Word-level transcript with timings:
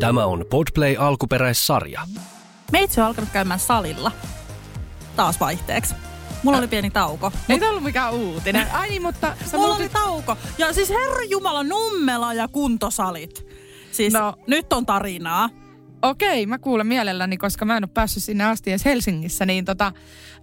Tämä 0.00 0.26
on 0.26 0.44
Podplay 0.50 0.96
alkuperäissarja. 0.98 2.00
Meitsi 2.72 3.00
on 3.00 3.06
alkanut 3.06 3.30
käymään 3.32 3.60
salilla. 3.60 4.12
Taas 5.16 5.40
vaihteeksi. 5.40 5.94
Mulla 6.42 6.58
oli 6.58 6.68
pieni 6.68 6.90
tauko. 6.90 7.32
Ei 7.48 7.58
tämä 7.58 7.70
ollut 7.70 7.84
mikään 7.84 8.14
uutinen. 8.14 8.66
Ai 8.72 8.88
niin, 8.88 9.02
mutta... 9.02 9.36
Mulla 9.52 9.74
muutit- 9.74 9.80
oli 9.80 9.88
tauko. 9.88 10.36
Ja 10.58 10.72
siis 10.72 10.90
Herra 10.90 11.22
Jumala, 11.28 11.62
Nummela 11.62 12.34
ja 12.34 12.48
kuntosalit. 12.48 13.46
Siis 13.92 14.12
no. 14.12 14.20
No. 14.20 14.36
nyt 14.46 14.72
on 14.72 14.86
tarinaa. 14.86 15.50
Okei, 16.02 16.46
mä 16.46 16.58
kuulen 16.58 16.86
mielelläni, 16.86 17.36
koska 17.36 17.64
mä 17.64 17.76
en 17.76 17.84
ole 17.84 17.90
päässyt 17.94 18.22
sinne 18.22 18.44
asti 18.44 18.70
edes 18.70 18.84
Helsingissä, 18.84 19.46
niin 19.46 19.64
tota, 19.64 19.86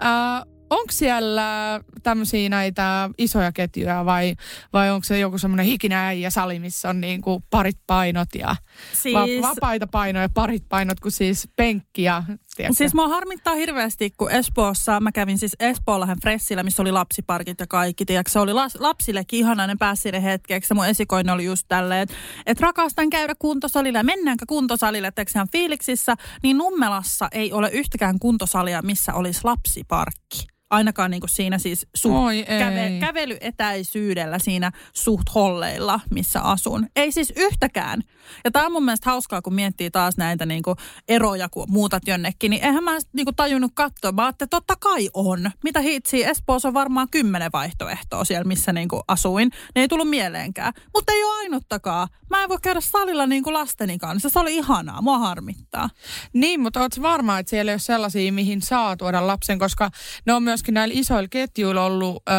äh, 0.05 0.52
onko 0.73 0.91
siellä 0.91 1.79
tämmöisiä 2.03 2.49
näitä 2.49 3.09
isoja 3.17 3.51
ketjuja 3.51 4.05
vai, 4.05 4.35
vai 4.73 4.91
onko 4.91 5.03
se 5.03 5.19
joku 5.19 5.37
semmoinen 5.37 5.65
hikinäijä 5.65 6.29
sali, 6.29 6.59
missä 6.59 6.89
on 6.89 7.01
niinku 7.01 7.43
parit 7.49 7.77
painot 7.87 8.29
ja 8.35 8.55
Siis, 8.93 9.15
va- 9.15 9.49
vapaita 9.49 9.87
painoja, 9.87 10.29
parit 10.29 10.69
painot, 10.69 10.99
kun 10.99 11.11
siis 11.11 11.49
penkki 11.55 12.03
ja 12.03 12.23
tiedätkö? 12.55 12.77
siis 12.77 12.93
mua 12.93 13.07
harmittaa 13.07 13.55
hirveästi, 13.55 14.11
kun 14.17 14.31
Espoossa, 14.31 14.99
mä 14.99 15.11
kävin 15.11 15.37
siis 15.37 15.55
Espoollahan 15.59 16.17
Fressillä, 16.21 16.63
missä 16.63 16.81
oli 16.81 16.91
lapsiparkit 16.91 17.59
ja 17.59 17.67
kaikki. 17.67 18.05
Tiedätkö, 18.05 18.31
se 18.31 18.39
oli 18.39 18.53
las, 18.53 18.77
lapsillekin 18.79 19.39
ihana, 19.39 19.67
ne 19.67 19.75
pääsi 19.79 20.01
sinne 20.01 20.23
hetkeksi. 20.23 20.73
Mun 20.73 20.87
esikoinen 20.87 21.33
oli 21.33 21.45
just 21.45 21.65
tälleen, 21.67 22.01
että 22.01 22.15
et 22.45 22.59
rakastan 22.59 23.09
käydä 23.09 23.35
kuntosalilla 23.39 23.99
ja 23.99 24.03
mennäänkö 24.03 24.45
kuntosalille, 24.47 25.11
ihan 25.35 25.47
fiiliksissä. 25.51 26.15
Niin 26.43 26.57
Nummelassa 26.57 27.27
ei 27.31 27.53
ole 27.53 27.69
yhtäkään 27.69 28.19
kuntosalia, 28.19 28.81
missä 28.81 29.13
olisi 29.13 29.39
lapsiparkki. 29.43 30.47
Ainakaan 30.73 31.11
niin 31.11 31.21
kuin 31.21 31.29
siinä 31.29 31.57
siis 31.57 31.87
suht 31.95 32.15
Oi 32.15 32.45
käve, 32.47 32.97
kävelyetäisyydellä 32.99 34.39
siinä 34.39 34.71
suht 34.93 35.35
holleilla, 35.35 35.99
missä 36.09 36.41
asun. 36.41 36.87
Ei 36.95 37.11
siis 37.11 37.33
yhtäkään. 37.35 38.01
Ja 38.43 38.51
tämä 38.51 38.65
on 38.65 38.71
mun 38.71 38.85
mielestä 38.85 39.09
hauskaa, 39.09 39.41
kun 39.41 39.53
miettii 39.53 39.91
taas 39.91 40.17
näitä 40.17 40.45
niinku 40.45 40.75
eroja, 41.07 41.49
kun 41.49 41.65
muutat 41.69 42.07
jonnekin, 42.07 42.49
niin 42.49 42.63
eihän 42.63 42.83
mä 42.83 42.91
niinku 43.13 43.31
tajunnut 43.33 43.71
katsoa. 43.75 44.11
Mä 44.11 44.25
ajattelin, 44.25 44.47
että 44.47 44.57
totta 44.57 44.75
kai 44.75 45.09
on. 45.13 45.51
Mitä 45.63 45.79
hitsiä, 45.79 46.29
Espoossa 46.29 46.67
on 46.67 46.73
varmaan 46.73 47.09
kymmenen 47.09 47.51
vaihtoehtoa 47.53 48.25
siellä, 48.25 48.43
missä 48.43 48.73
niinku 48.73 49.01
asuin. 49.07 49.51
Ne 49.75 49.81
ei 49.81 49.87
tullut 49.87 50.09
mieleenkään. 50.09 50.73
Mutta 50.93 51.13
ei 51.13 51.23
ole 51.23 51.37
ainuttakaan. 51.37 52.07
Mä 52.29 52.43
en 52.43 52.49
voi 52.49 52.57
käydä 52.61 52.81
salilla 52.81 53.27
niinku 53.27 53.53
lasteni 53.53 53.97
kanssa. 53.97 54.29
Se 54.29 54.39
oli 54.39 54.55
ihanaa. 54.55 55.01
Mua 55.01 55.17
harmittaa. 55.17 55.89
Niin, 56.33 56.59
mutta 56.59 56.81
ootko 56.81 57.01
varma, 57.01 57.39
että 57.39 57.49
siellä 57.49 57.71
ei 57.71 57.73
ole 57.73 57.79
sellaisia, 57.79 58.33
mihin 58.33 58.61
saa 58.61 58.97
tuoda 58.97 59.27
lapsen, 59.27 59.59
koska 59.59 59.89
ne 60.25 60.33
on 60.33 60.43
myöskin 60.63 60.73
näillä 60.73 60.93
isoilla 60.97 61.27
ketjuilla 61.27 61.85
ollut, 61.85 62.23
ö, 62.29 62.33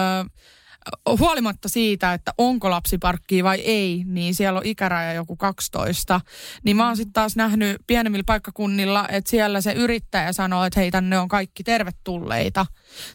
huolimatta 1.19 1.69
siitä, 1.69 2.13
että 2.13 2.33
onko 2.39 2.71
lapsiparkkia 2.71 3.45
vai 3.45 3.61
ei, 3.61 4.05
niin 4.07 4.35
siellä 4.35 4.59
on 4.59 4.67
ikäraja 4.67 5.13
joku 5.13 5.37
12. 5.37 6.21
Niin 6.65 6.77
mä 6.77 6.87
oon 6.87 6.97
sitten 6.97 7.13
taas 7.13 7.37
nähnyt 7.37 7.77
pienemmillä 7.87 8.25
paikkakunnilla, 8.27 9.09
että 9.09 9.31
siellä 9.31 9.61
se 9.61 9.73
yrittäjä 9.73 10.33
sanoo, 10.33 10.65
että 10.65 10.81
hei, 10.81 10.91
tänne 10.91 11.19
on 11.19 11.29
kaikki 11.29 11.65
tervetulleita. 11.65 12.67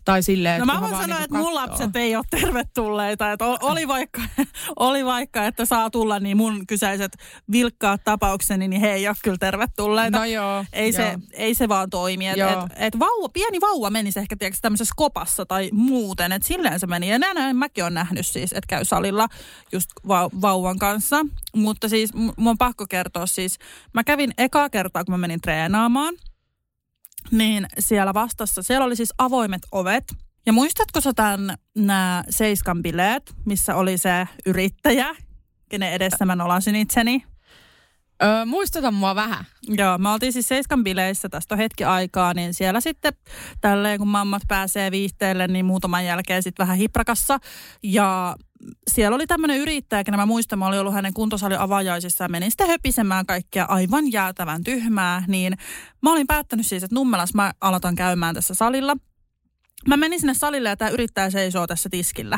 Tai 0.05 0.23
silleen, 0.23 0.59
No 0.59 0.65
mä 0.65 0.81
voin 0.81 0.91
sanoa, 0.91 1.05
niinku 1.05 1.23
että 1.23 1.37
mun 1.37 1.55
lapset 1.55 1.95
ei 1.95 2.15
ole 2.15 2.25
tervetulleita. 2.29 3.31
Että 3.31 3.45
ol- 3.45 3.57
oli, 3.61 3.87
vaikka, 3.87 4.21
oli 4.79 5.05
vaikka, 5.05 5.45
että 5.45 5.65
saa 5.65 5.89
tulla, 5.89 6.19
niin 6.19 6.37
mun 6.37 6.67
kyseiset 6.67 7.17
vilkkaat 7.51 8.01
tapaukseni, 8.03 8.67
niin 8.67 8.81
he 8.81 8.93
ei 8.93 9.07
ole 9.07 9.15
kyllä 9.23 9.37
tervetulleita. 9.37 10.17
No 10.17 10.25
joo. 10.25 10.65
Ei 10.73 10.93
se, 10.93 11.01
joo. 11.01 11.17
ei 11.33 11.55
se 11.55 11.69
vaan 11.69 11.89
toimi. 11.89 12.27
Et, 12.27 12.37
et, 12.37 12.71
et 12.75 12.99
vauva, 12.99 13.29
pieni 13.29 13.61
vauva 13.61 13.89
menisi 13.89 14.19
ehkä 14.19 14.35
tiedätkö, 14.35 14.59
tämmöisessä 14.61 14.93
kopassa 14.97 15.45
tai 15.45 15.69
muuten. 15.73 16.31
Että 16.31 16.47
silleen 16.47 16.79
se 16.79 16.87
meni. 16.87 17.09
Ja 17.09 17.19
näin 17.19 17.55
mäkin 17.59 17.83
olen 17.83 17.93
nähnyt 17.93 18.27
siis, 18.27 18.53
että 18.53 18.67
käy 18.67 18.85
salilla 18.85 19.27
just 19.71 19.89
va- 20.07 20.29
vauvan 20.41 20.79
kanssa. 20.79 21.25
Mutta 21.55 21.89
siis 21.89 22.13
mun 22.13 22.47
on 22.47 22.57
pakko 22.57 22.85
kertoa 22.89 23.25
siis. 23.25 23.59
Mä 23.93 24.03
kävin 24.03 24.31
ekaa 24.37 24.69
kertaa, 24.69 25.03
kun 25.03 25.13
mä 25.13 25.17
menin 25.17 25.41
treenaamaan. 25.41 26.13
Niin 27.31 27.65
siellä 27.79 28.13
vastassa, 28.13 28.61
siellä 28.61 28.85
oli 28.85 28.95
siis 28.95 29.13
avoimet 29.17 29.61
ovet. 29.71 30.03
Ja 30.45 30.53
muistatko 30.53 31.01
sä 31.01 31.13
tämän 31.15 31.57
nämä 31.75 32.23
Seiskan 32.29 32.81
bileet, 32.81 33.33
missä 33.45 33.75
oli 33.75 33.97
se 33.97 34.27
yrittäjä, 34.45 35.15
kenen 35.69 35.93
edessä 35.93 36.25
mä 36.25 36.35
nolasin 36.35 36.75
itseni? 36.75 37.23
Öö, 38.23 38.45
muistuta 38.45 38.91
mua 38.91 39.15
vähän. 39.15 39.45
Joo, 39.67 39.97
me 39.97 40.09
oltiin 40.09 40.33
siis 40.33 40.47
Seiskan 40.47 40.83
bileissä, 40.83 41.29
tästä 41.29 41.55
on 41.55 41.59
hetki 41.59 41.83
aikaa, 41.83 42.33
niin 42.33 42.53
siellä 42.53 42.81
sitten 42.81 43.13
tälleen 43.61 43.99
kun 43.99 44.07
mammat 44.07 44.41
pääsee 44.47 44.91
viihteelle, 44.91 45.47
niin 45.47 45.65
muutaman 45.65 46.05
jälkeen 46.05 46.43
sitten 46.43 46.63
vähän 46.63 46.77
hiprakassa. 46.77 47.39
Ja 47.83 48.35
siellä 48.91 49.15
oli 49.15 49.27
tämmöinen 49.27 49.57
yrittäjä, 49.57 50.03
kenen 50.03 50.19
mä 50.19 50.25
muistan, 50.25 50.59
mä 50.59 50.67
olin 50.67 50.79
ollut 50.79 50.93
hänen 50.93 51.13
kuntosalin 51.13 51.59
avajaisissa 51.59 52.23
ja 52.23 52.29
menin 52.29 52.51
sitten 52.51 52.67
höpisemään 52.67 53.25
kaikkia 53.25 53.65
aivan 53.65 54.11
jäätävän 54.11 54.63
tyhmää. 54.63 55.23
Niin 55.27 55.57
mä 56.01 56.11
olin 56.11 56.27
päättänyt 56.27 56.65
siis, 56.65 56.83
että 56.83 56.95
Nummelas 56.95 57.33
mä 57.33 57.53
aloitan 57.61 57.95
käymään 57.95 58.35
tässä 58.35 58.53
salilla. 58.53 58.95
Mä 59.87 59.97
menin 59.97 60.19
sinne 60.19 60.33
salille 60.33 60.69
ja 60.69 60.77
tämä 60.77 60.89
yrittäjä 60.89 61.29
seisoo 61.29 61.67
tässä 61.67 61.89
tiskillä. 61.89 62.37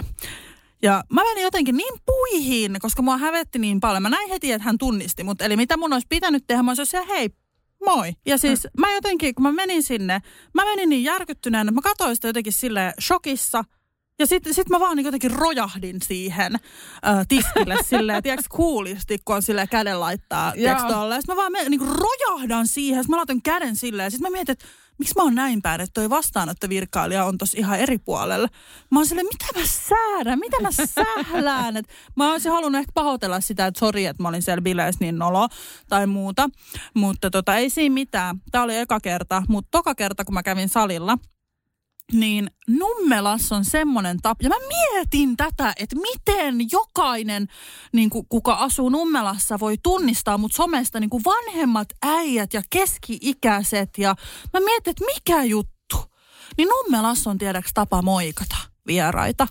Ja 0.84 1.04
mä 1.14 1.24
menin 1.24 1.44
jotenkin 1.44 1.78
niin 1.78 1.94
puihin, 2.06 2.78
koska 2.80 3.02
mua 3.02 3.18
hävetti 3.18 3.60
niin 3.60 3.80
paljon. 3.80 4.02
Mä 4.02 4.10
näin 4.10 4.30
heti, 4.30 4.52
että 4.52 4.66
hän 4.66 4.78
tunnisti 4.78 5.24
mut. 5.24 5.42
Eli 5.42 5.56
mitä 5.56 5.78
mun 5.78 5.94
olisi 5.94 6.08
pitänyt 6.10 6.44
tehdä, 6.48 6.64
mä 6.64 6.72
olisin 6.72 6.86
siellä, 6.86 7.08
hei, 7.08 7.30
moi. 7.86 8.12
Ja 8.26 8.38
siis 8.38 8.68
mä 8.78 8.94
jotenkin, 8.94 9.36
kun 9.36 9.44
mä 9.44 9.52
menin 9.52 9.84
sinne, 9.84 10.22
mä 10.54 10.66
menin 10.66 10.90
niin 10.90 11.04
järkyttyneenä, 11.04 11.72
mä 11.72 11.82
katsoin 11.82 12.16
sitä 12.16 12.28
jotenkin 12.28 12.54
sille 12.54 12.94
shokissa. 13.02 13.64
Ja 14.20 14.26
sitten 14.28 14.54
sit 14.54 14.70
mä 14.70 14.80
vaan 14.80 14.98
niin 14.98 15.06
jotenkin 15.06 15.32
rojahdin 15.32 15.98
siihen 16.04 16.56
äh, 16.56 17.28
tiskille 17.28 17.78
silleen, 17.90 18.24
tiedätkö, 18.24 18.48
kuulisti, 18.56 19.18
kun 19.26 19.36
on 19.36 19.42
silleen 19.42 19.70
käden 19.70 20.00
laittaa, 20.00 20.52
tiedätkö, 20.52 20.94
tolleen. 20.94 21.22
Sitten 21.22 21.36
mä 21.36 21.42
vaan 21.42 21.70
niin 21.70 21.82
rojahdan 21.82 22.68
siihen, 22.68 23.04
sitten 23.04 23.14
mä 23.14 23.18
laitan 23.18 23.42
käden 23.42 23.76
silleen. 23.76 24.12
Sitten 24.12 24.32
mä 24.32 24.38
mietin, 24.38 24.54
että 24.54 24.66
miksi 25.02 25.16
mä 25.18 25.24
oon 25.24 25.36
näin 25.36 25.62
päin, 25.62 25.82
että 25.82 25.94
toi 25.94 26.10
vastaanottovirkailija 26.10 27.26
on 27.26 27.38
tossa 27.38 27.58
ihan 27.58 27.80
eri 27.80 27.98
puolella. 27.98 28.48
Mä 28.92 29.00
oon 29.00 29.06
silleen, 29.06 29.28
mitä 29.28 29.60
mä 29.60 29.66
säädän, 29.66 30.40
mitä 30.40 30.58
mä 30.62 30.70
sählään. 30.72 31.78
Et 31.78 31.86
mä 32.16 32.32
olisin 32.32 32.52
halunnut 32.52 32.80
ehkä 32.80 32.92
pahoitella 32.94 33.42
sitä, 33.42 33.66
että 33.66 33.80
sori, 33.80 34.06
että 34.06 34.24
mä 34.24 34.30
olin 34.30 34.42
siellä 34.42 34.62
bileissä 34.62 35.00
niin 35.00 35.18
nolo 35.18 35.48
tai 35.90 36.08
muuta. 36.08 36.50
Mutta 36.94 37.30
tota, 37.30 37.58
ei 37.58 37.70
siinä 37.70 37.94
mitään. 37.94 38.42
Tää 38.52 38.64
oli 38.64 38.78
eka 38.78 39.00
kerta, 39.00 39.44
mutta 39.48 39.68
toka 39.72 39.96
kerta, 39.96 40.26
kun 40.26 40.34
mä 40.34 40.44
kävin 40.44 40.70
salilla, 40.70 41.18
niin 42.14 42.52
Nummelas 42.68 43.52
on 43.52 43.66
semmoinen 43.66 44.18
tapa. 44.22 44.44
Ja 44.44 44.50
mä 44.50 44.56
mietin 44.68 45.38
tätä, 45.38 45.74
että 45.78 45.96
miten 45.96 46.56
jokainen, 46.72 47.48
niin 47.94 48.10
kuin, 48.10 48.26
kuka 48.30 48.54
asuu 48.54 48.90
Nummelassa, 48.90 49.60
voi 49.60 49.76
tunnistaa 49.84 50.38
mut 50.38 50.52
somesta 50.54 51.00
niin 51.00 51.10
kuin 51.10 51.24
vanhemmat 51.26 51.88
äijät 52.04 52.54
ja 52.54 52.62
keski-ikäiset. 52.70 53.90
Ja 53.98 54.16
mä 54.54 54.60
mietin, 54.60 54.92
että 54.92 55.06
mikä 55.06 55.44
juttu. 55.44 55.98
Niin 56.58 56.70
Nummelas 56.70 57.28
on 57.28 57.38
tiedäks 57.38 57.72
tapa 57.74 58.02
moikata 58.02 58.56
vieraita. 58.88 59.48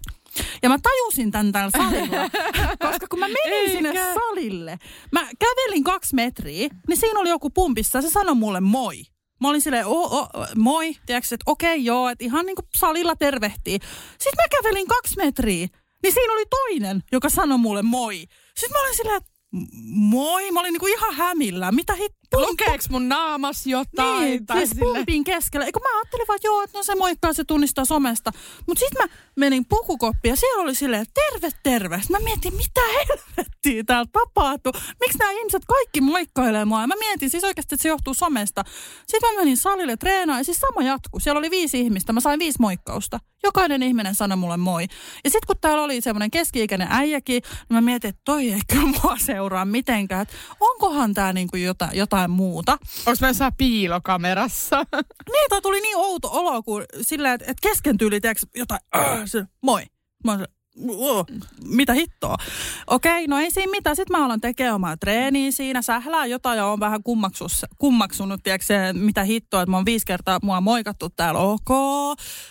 Ja 0.62 0.68
mä 0.68 0.78
tajusin 0.82 1.30
tämän 1.30 1.52
täällä 1.52 1.70
salilla, 1.70 2.30
koska 2.88 3.06
kun 3.10 3.18
mä 3.18 3.26
menin 3.28 3.70
sinne 3.70 3.88
Eikä. 3.88 4.14
salille, 4.14 4.78
mä 5.12 5.20
kävelin 5.38 5.84
kaksi 5.84 6.14
metriä, 6.14 6.68
niin 6.88 6.96
siinä 6.96 7.20
oli 7.20 7.28
joku 7.28 7.50
pumpissa 7.50 7.98
ja 7.98 8.02
se 8.02 8.10
sanoi 8.10 8.34
mulle 8.34 8.60
moi. 8.60 9.02
Mä 9.40 9.48
olin 9.48 9.60
silleen, 9.60 9.86
o, 9.86 10.18
o, 10.18 10.28
moi, 10.56 10.96
tiedätkö, 11.06 11.34
että 11.34 11.50
okei, 11.50 11.84
joo, 11.84 12.08
että 12.08 12.24
ihan 12.24 12.46
niin 12.46 12.56
kuin 12.56 12.66
salilla 12.76 13.16
tervehtii. 13.16 13.78
Sitten 14.18 14.44
mä 14.44 14.48
kävelin 14.62 14.86
kaksi 14.86 15.16
metriä, 15.16 15.68
niin 16.02 16.12
siinä 16.12 16.32
oli 16.32 16.44
toinen, 16.50 17.02
joka 17.12 17.28
sanoi 17.28 17.58
mulle 17.58 17.82
moi. 17.82 18.16
Sitten 18.60 18.70
mä 18.72 18.80
olin 18.82 18.96
silleen, 18.96 19.16
että 19.16 19.30
"M- 19.52 19.66
moi, 19.94 20.50
mä 20.50 20.60
olin 20.60 20.72
niin 20.72 20.80
kuin 20.80 20.92
ihan 20.92 21.14
hämillä. 21.14 21.72
Mitä 21.72 21.94
hit... 21.94 22.12
Lukeeks 22.36 22.90
mun 22.90 23.08
naamas 23.08 23.66
jotain? 23.66 24.24
Niin, 24.24 24.46
tai 24.46 24.58
siis 24.58 24.70
sille- 24.70 24.94
pumpin 24.94 25.24
keskellä. 25.24 25.66
Eikö 25.66 25.80
mä 25.80 25.98
ajattelin 25.98 26.26
vaan, 26.28 26.36
että 26.36 26.48
joo, 26.48 26.62
että 26.62 26.78
no 26.78 26.82
se 26.82 26.94
moikkaa, 26.94 27.32
se 27.32 27.44
tunnistaa 27.44 27.84
somesta. 27.84 28.32
Mutta 28.66 28.80
sitten 28.80 29.02
mä 29.08 29.14
menin 29.36 29.64
pukukoppiin 29.68 30.32
ja 30.32 30.36
siellä 30.36 30.62
oli 30.62 30.74
silleen, 30.74 31.06
terve, 31.14 31.50
terve. 31.62 31.96
Sitten 32.00 32.20
mä 32.20 32.24
mietin, 32.24 32.54
mitä 32.54 32.80
helvettiä 32.98 33.84
täällä 33.86 34.10
tapahtuu. 34.12 34.72
Miksi 35.00 35.18
nämä 35.18 35.30
ihmiset 35.30 35.62
kaikki 35.68 36.00
moikkailee 36.00 36.64
mua? 36.64 36.80
Ja 36.80 36.86
mä 36.86 36.94
mietin 36.98 37.30
siis 37.30 37.44
oikeasti, 37.44 37.74
että 37.74 37.82
se 37.82 37.88
johtuu 37.88 38.14
somesta. 38.14 38.64
Sitten 39.06 39.34
mä 39.34 39.40
menin 39.40 39.56
salille 39.56 39.96
treenaan 39.96 40.40
ja 40.40 40.44
siis 40.44 40.58
sama 40.58 40.82
jatkuu. 40.82 41.20
Siellä 41.20 41.38
oli 41.38 41.50
viisi 41.50 41.80
ihmistä, 41.80 42.12
mä 42.12 42.20
sain 42.20 42.38
viisi 42.38 42.58
moikkausta. 42.60 43.18
Jokainen 43.42 43.82
ihminen 43.82 44.14
sanoi 44.14 44.36
mulle 44.36 44.56
moi. 44.56 44.82
Ja 45.24 45.30
sitten 45.30 45.46
kun 45.46 45.56
täällä 45.60 45.82
oli 45.82 46.00
semmoinen 46.00 46.30
keski-ikäinen 46.30 46.88
äijäkin, 46.90 47.42
niin 47.42 47.74
mä 47.76 47.80
mietin, 47.80 48.08
että 48.08 48.22
toi 48.24 48.52
ei 48.52 48.60
kyllä 48.72 48.86
mua 49.02 49.16
seuraa 49.26 49.64
mitenkään. 49.64 50.22
Että 50.22 50.34
onkohan 50.60 51.14
tää 51.14 51.32
niinku 51.32 51.56
jotain, 51.56 51.96
jotain 51.96 52.19
muuta. 52.28 52.78
Onks 53.06 53.20
mä 53.20 53.28
jossain 53.28 53.54
piilokamerassa? 53.58 54.76
Niin, 55.32 55.62
tuli 55.62 55.80
niin 55.80 55.96
outo 55.96 56.28
olo, 56.32 56.62
kun 56.62 56.84
silleen, 57.00 57.34
että, 57.34 57.50
että 57.50 57.68
kesken 57.68 57.98
tyyli, 57.98 58.20
jotain, 58.56 58.80
äh, 58.96 59.20
se, 59.24 59.44
moi. 59.60 59.82
Mä 60.24 60.30
oon 60.32 60.40
se, 60.40 60.46
uh, 60.78 61.26
mitä 61.64 61.92
hittoa. 61.92 62.36
Okei, 62.86 63.26
no 63.26 63.38
ei 63.38 63.50
siinä 63.50 63.70
mitään. 63.70 63.96
Sitten 63.96 64.18
mä 64.18 64.24
alan 64.24 64.40
tekemään 64.40 64.74
omaa 64.74 64.96
treeniä 64.96 65.50
siinä. 65.50 65.82
Sählää 65.82 66.26
jotain 66.26 66.56
ja 66.56 66.66
on 66.66 66.80
vähän 66.80 67.02
kummaksus, 67.02 67.66
kummaksunut, 67.78 68.42
tiedätkö, 68.42 68.74
mitä 68.92 69.22
hittoa. 69.24 69.62
Että 69.62 69.70
mä 69.70 69.76
oon 69.76 69.84
viisi 69.84 70.06
kertaa 70.06 70.38
mua 70.42 70.60
moikattu 70.60 71.08
täällä. 71.08 71.40
Ok, 71.40 71.70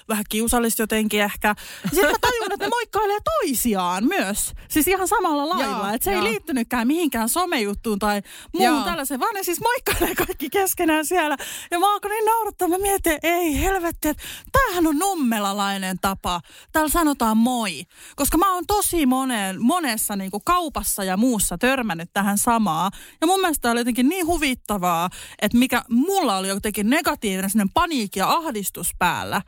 vähän 0.10 0.24
kiusallista 0.30 0.82
jotenkin 0.82 1.22
ehkä. 1.22 1.56
Sitten 1.90 2.12
mä 2.12 2.18
tajun, 2.22 2.54
että 2.54 2.66
ne 2.66 2.70
moikkailee 2.70 3.18
toisiaan 3.24 4.04
myös. 4.04 4.54
Siis 4.70 4.88
ihan 4.88 5.08
samalla 5.08 5.50
lailla. 5.50 5.94
Että 5.94 6.06
se 6.06 6.12
joo. 6.12 6.24
ei 6.24 6.32
liittynytkään 6.32 6.88
mihinkään 6.88 7.30
somejuttuun 7.30 8.00
tai 8.00 8.22
muuhun 8.54 8.84
tällaiseen, 8.84 9.20
vaan 9.20 9.36
ne 9.36 9.44
siis 9.44 9.62
moikkailee 9.62 10.16
kaikki 10.16 10.50
keskenään 10.50 11.06
siellä. 11.06 11.38
Ja 11.72 11.80
mä 11.80 11.94
alkoin 11.94 12.10
niin 12.10 12.26
naurattaa. 12.26 12.68
Mä 12.68 12.78
mietin, 12.78 13.18
ei 13.24 13.62
helvetti, 13.62 14.08
että 14.08 14.24
tämähän 14.52 14.88
on 14.88 15.00
nummelalainen 15.00 15.98
tapa. 16.02 16.42
Täällä 16.72 16.90
sanotaan 16.90 17.38
moi. 17.38 17.86
Koska 18.16 18.38
mä 18.38 18.54
oon 18.54 18.64
tosi 18.68 19.06
moneen, 19.06 19.62
monessa 19.62 20.16
niin 20.16 20.32
kuin 20.32 20.44
kaupassa 20.46 21.04
ja 21.04 21.18
muussa 21.18 21.58
törmännyt 21.58 22.10
tähän 22.14 22.38
samaa. 22.38 22.92
Ja 23.22 23.28
mun 23.28 23.42
mielestä 23.42 23.72
oli 23.72 23.80
jotenkin 23.80 24.10
niin 24.10 24.28
huvittavaa, 24.28 25.10
että 25.42 25.58
mikä 25.58 25.82
mulla 25.90 26.38
oli 26.38 26.48
jotenkin 26.48 26.90
negatiivinen 26.90 27.70
paniikki 27.74 28.20
ja 28.20 28.30
ahdistus 28.30 28.92
päällä 29.00 29.42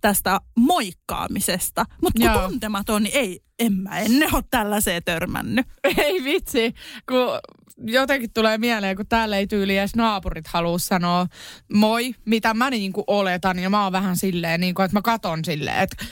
tästä 0.00 0.40
moikkaamisesta. 0.56 1.84
Mutta 2.02 2.20
kun 2.20 2.30
Joo. 2.30 2.48
tuntematon, 2.48 3.02
niin 3.02 3.16
ei, 3.16 3.40
en 3.58 3.72
mä 3.72 3.98
ennen 3.98 4.34
ole 4.34 4.44
tällaiseen 4.50 5.02
törmännyt. 5.04 5.66
Ei 5.96 6.24
vitsi, 6.24 6.74
kun 7.08 7.28
jotenkin 7.92 8.32
tulee 8.32 8.58
mieleen, 8.58 8.96
kun 8.96 9.06
täällä 9.06 9.36
ei 9.36 9.46
tyyli 9.46 9.76
edes 9.76 9.96
naapurit 9.96 10.46
halua 10.46 10.78
sanoa 10.78 11.26
moi, 11.72 12.14
mitä 12.24 12.54
mä 12.54 12.70
niin 12.70 12.92
kuin 12.92 13.04
oletan. 13.06 13.58
Ja 13.58 13.70
mä 13.70 13.82
oon 13.82 13.92
vähän 13.92 14.16
silleen, 14.16 14.60
niin 14.60 14.74
kuin, 14.74 14.84
että 14.84 14.96
mä 14.96 15.02
katon 15.02 15.44
silleen, 15.44 15.78
että 15.78 16.04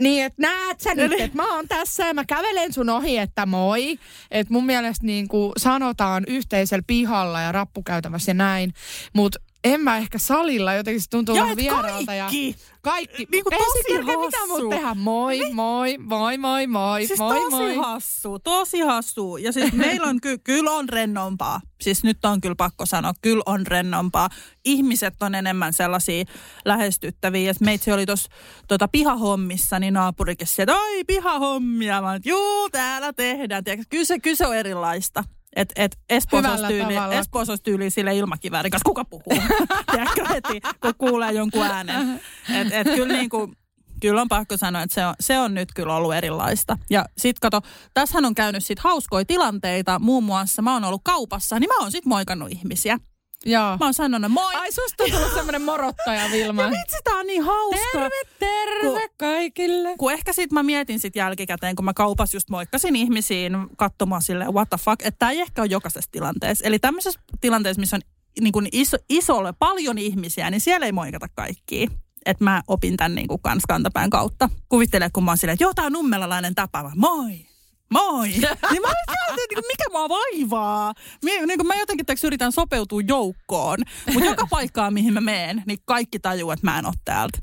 niin, 0.00 0.24
että 0.24 0.42
näet 0.42 0.80
sä 0.80 0.94
nyt, 0.94 1.12
että 1.12 1.36
mä 1.36 1.54
oon 1.54 1.68
tässä 1.68 2.06
ja 2.06 2.14
mä 2.14 2.24
kävelen 2.24 2.72
sun 2.72 2.88
ohi, 2.88 3.18
että 3.18 3.46
moi. 3.46 3.98
Että 4.30 4.52
mun 4.52 4.66
mielestä 4.66 5.06
niin 5.06 5.28
kuin 5.28 5.52
sanotaan 5.56 6.24
yhteisellä 6.26 6.82
pihalla 6.86 7.40
ja 7.40 7.52
rappukäytävässä 7.52 8.30
ja 8.30 8.34
näin. 8.34 8.74
Mutta 9.12 9.40
en 9.64 9.80
mä 9.80 9.96
ehkä 9.96 10.18
salilla, 10.18 10.74
jotenkin 10.74 11.00
se 11.00 11.10
tuntuu 11.10 11.34
vähän 11.34 11.56
vieraalta. 11.56 12.06
Kaikki. 12.06 12.48
Ja 12.48 12.54
kaikki. 12.82 13.26
Niin 13.32 13.44
kuin 13.44 13.54
tosi 13.58 13.78
Ei 13.88 13.96
hassu. 13.96 14.20
mitä 14.20 14.46
muuta 14.46 14.76
tehdä. 14.76 14.94
Moi, 14.94 15.38
niin. 15.38 15.54
moi, 15.56 15.98
moi, 15.98 16.38
moi, 16.38 16.66
moi, 16.66 17.06
siis 17.06 17.18
moi, 17.18 17.36
tosi 17.36 17.50
moi. 17.50 17.74
hassu, 17.76 18.38
tosi 18.38 18.80
hassu. 18.80 19.36
Ja 19.36 19.52
siis 19.52 19.72
meillä 19.72 20.06
on 20.06 20.20
ky- 20.20 20.38
kyllä 20.38 20.70
on 20.70 20.88
rennompaa. 20.88 21.60
Siis 21.80 22.04
nyt 22.04 22.24
on 22.24 22.40
kyllä 22.40 22.54
pakko 22.54 22.86
sanoa, 22.86 23.12
kyllä 23.22 23.42
on 23.46 23.66
rennompaa. 23.66 24.28
Ihmiset 24.64 25.14
on 25.22 25.34
enemmän 25.34 25.72
sellaisia 25.72 26.24
lähestyttäviä. 26.64 27.46
Ja 27.46 27.54
meitsi 27.60 27.92
oli 27.92 28.06
tuossa 28.06 28.30
tota, 28.68 28.88
pihahommissa, 28.88 29.78
niin 29.78 29.94
naapurikin 29.94 30.46
sieltä, 30.46 30.76
oi 30.76 31.04
pihahommia. 31.06 32.02
Mä 32.02 32.18
juu, 32.24 32.70
täällä 32.70 33.12
tehdään. 33.12 33.64
Tiedätkö, 33.64 33.86
kyllä 33.90 34.04
se, 34.04 34.18
kyllä 34.18 34.36
se 34.36 34.46
on 34.46 34.56
erilaista. 34.56 35.24
Et, 35.56 35.72
et 35.76 35.98
Espoossa 36.08 36.50
olisi 36.50 36.66
tyyli, 36.66 36.94
Espoossa 37.18 37.52
olisi 37.52 37.62
tyyli 37.62 37.90
sille 37.90 38.16
ilmakiväärin 38.16 38.70
kanssa. 38.70 38.84
Kuka 38.84 39.04
puhuu? 39.04 39.42
Tiedätkö 39.92 40.28
heti, 40.28 40.60
kun 40.80 40.94
kuulee 40.98 41.32
jonkun 41.32 41.66
äänen. 41.66 42.20
Et, 42.54 42.72
et 42.72 42.94
kyllä 42.94 43.16
niin 43.16 43.30
kuin, 43.30 43.56
Kyllä 44.00 44.20
on 44.20 44.28
pakko 44.28 44.56
sanoa, 44.56 44.82
että 44.82 44.94
se 44.94 45.06
on, 45.06 45.14
se 45.20 45.38
on 45.38 45.54
nyt 45.54 45.68
kyllä 45.74 45.94
ollut 45.96 46.14
erilaista. 46.14 46.78
Ja 46.90 47.04
sit 47.18 47.38
kato, 47.38 47.60
tässähän 47.94 48.24
on 48.24 48.34
käynyt 48.34 48.64
sit 48.64 48.78
hauskoja 48.78 49.24
tilanteita. 49.24 49.98
Muun 49.98 50.24
muassa 50.24 50.62
mä 50.62 50.72
oon 50.72 50.84
ollut 50.84 51.00
kaupassa, 51.04 51.58
niin 51.58 51.68
mä 51.68 51.82
oon 51.82 51.92
sit 51.92 52.06
moikannut 52.06 52.50
ihmisiä. 52.50 52.98
Joo. 53.46 53.76
Mä 53.80 53.86
oon 53.86 53.94
sanonut 53.94 54.32
moi. 54.32 54.54
Ai 54.54 54.72
susta 54.72 55.04
on 55.04 55.10
tullut 55.10 55.34
semmonen 55.34 55.62
morottaja, 55.62 56.30
Vilma. 56.32 56.62
ja 56.62 56.70
vitsi, 56.70 56.96
tää 57.04 57.14
on 57.14 57.26
niin 57.26 57.42
hauska. 57.42 57.78
Terve, 57.92 58.10
terve 58.38 59.08
kun, 59.08 59.16
kaikille. 59.16 59.94
Kun 59.98 60.12
ehkä 60.12 60.32
sit 60.32 60.52
mä 60.52 60.62
mietin 60.62 61.00
sit 61.00 61.16
jälkikäteen, 61.16 61.76
kun 61.76 61.84
mä 61.84 61.94
kaupas 61.94 62.34
just 62.34 62.50
moikkasin 62.50 62.96
ihmisiin 62.96 63.52
katsomaan 63.76 64.22
sille 64.22 64.44
what 64.44 64.70
the 64.70 64.78
fuck, 64.84 65.02
että 65.02 65.18
tää 65.18 65.30
ei 65.30 65.40
ehkä 65.40 65.62
ole 65.62 65.68
jokaisessa 65.70 66.10
tilanteessa. 66.12 66.66
Eli 66.66 66.78
tämmöisessä 66.78 67.20
tilanteessa, 67.40 67.80
missä 67.80 67.96
on 67.96 68.02
niin 68.40 68.52
kuin 68.52 68.68
iso, 68.72 68.96
isolle 69.08 69.54
paljon 69.58 69.98
ihmisiä, 69.98 70.50
niin 70.50 70.60
siellä 70.60 70.86
ei 70.86 70.92
moikata 70.92 71.26
kaikkia. 71.34 71.90
Että 72.26 72.44
mä 72.44 72.62
opin 72.68 72.96
tän 72.96 73.14
niin 73.14 73.28
kuin 73.28 73.42
kans 73.42 73.62
kantapään 73.68 74.10
kautta. 74.10 74.48
Kuvittele, 74.68 75.10
kun 75.12 75.24
mä 75.24 75.30
oon 75.30 75.38
silleen, 75.38 75.54
että 75.54 75.64
joo, 75.64 75.74
tää 75.74 75.86
on 75.86 75.92
nummelalainen 75.92 76.54
tapa. 76.54 76.92
Moi! 76.96 77.49
Moi. 77.90 78.28
niin 78.70 78.82
mä 78.82 78.88
olin 78.88 79.36
niin 79.50 79.64
mikä 79.66 79.84
mua 79.90 80.08
vaivaa. 80.08 80.94
Mie, 81.24 81.46
niin 81.46 81.66
mä 81.66 81.74
jotenkin 81.74 82.06
täks 82.06 82.24
yritän 82.24 82.52
sopeutua 82.52 83.00
joukkoon. 83.08 83.78
Mutta 84.12 84.28
joka 84.28 84.46
paikkaa, 84.50 84.90
mihin 84.90 85.12
mä 85.14 85.20
meen, 85.20 85.62
niin 85.66 85.78
kaikki 85.84 86.18
tajuu, 86.18 86.50
että 86.50 86.66
mä 86.66 86.78
en 86.78 86.86
ole 86.86 86.94
täältä. 87.04 87.38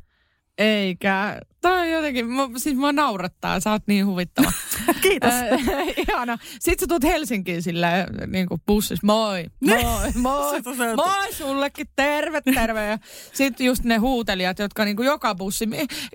Eikä. 0.58 1.42
On 1.66 1.90
jotenkin, 1.90 2.26
mä, 2.26 2.50
siis 2.58 2.78
mä 2.78 2.92
naurattaa, 2.92 3.60
sä 3.60 3.72
oot 3.72 3.84
niin 3.88 4.06
huvittava. 4.06 4.52
Kiitos. 5.02 5.34
ihana. 6.08 6.38
Sitten 6.60 6.80
sä 6.80 6.88
tulet 6.88 7.04
Helsinkiin 7.04 7.64
sillä 7.64 8.08
niin 8.28 8.48
kuin 8.48 8.62
bussissa, 8.68 9.06
moi, 9.08 9.46
moi, 9.60 9.84
moi, 10.16 10.62
moi 10.96 11.34
sullekin, 11.34 11.88
terve, 11.96 12.42
terve. 12.42 12.86
Ja 12.86 12.98
sitten 13.34 13.68
just 13.68 13.84
ne 13.84 13.98
huutelijat, 13.98 14.60
jotka 14.60 14.86
niin 14.86 14.96
kuin 14.96 15.06
joka 15.06 15.36
bussi, 15.36 15.70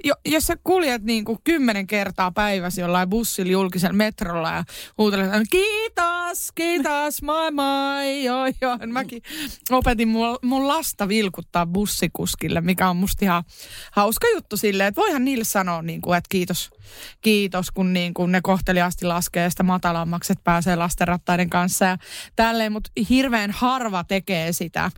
jo, 0.04 0.14
jos 0.24 0.46
sä 0.46 0.56
kuljet 0.64 1.02
niin 1.02 1.24
kuin 1.24 1.38
kymmenen 1.44 1.86
kertaa 1.86 2.32
päivässä 2.32 2.80
jollain 2.80 3.10
bussilla 3.10 3.52
julkisella 3.52 3.96
metrolla 3.96 4.50
ja 4.50 4.64
huutelet, 4.98 5.30
kiitos, 5.50 6.52
kiitos, 6.54 7.22
moi 7.22 7.50
moi, 7.50 8.24
joo 8.24 8.44
joo. 8.60 8.78
Mäkin 8.86 9.22
opetin 9.70 10.08
mun, 10.08 10.38
mun 10.42 10.68
lasta 10.68 11.08
vilkuttaa 11.08 11.66
bussikuskille, 11.66 12.60
mikä 12.60 12.90
on 12.90 12.96
musta 12.96 13.24
ihan 13.24 13.44
hauska 13.92 14.26
juttu 14.34 14.56
silleen, 14.56 14.88
että 14.88 15.00
voihan 15.00 15.24
niille 15.32 15.44
sanoa, 15.44 15.82
niin 15.82 16.00
kuin, 16.00 16.18
että 16.18 16.28
kiitos, 16.28 16.70
kiitos, 17.20 17.70
kun 17.70 17.92
niin 17.92 18.14
kuin 18.14 18.32
ne 18.32 18.40
kohteliaasti 18.42 19.06
laskee 19.06 19.50
sitä 19.50 19.62
matalammaksi, 19.62 20.32
että 20.32 20.44
pääsee 20.44 20.76
lastenrattaiden 20.76 21.50
kanssa 21.50 21.84
ja 21.84 21.98
tälleen, 22.36 22.72
mutta 22.72 22.90
hirveän 23.10 23.50
harva 23.50 24.04
tekee 24.04 24.52
sitä. 24.52 24.90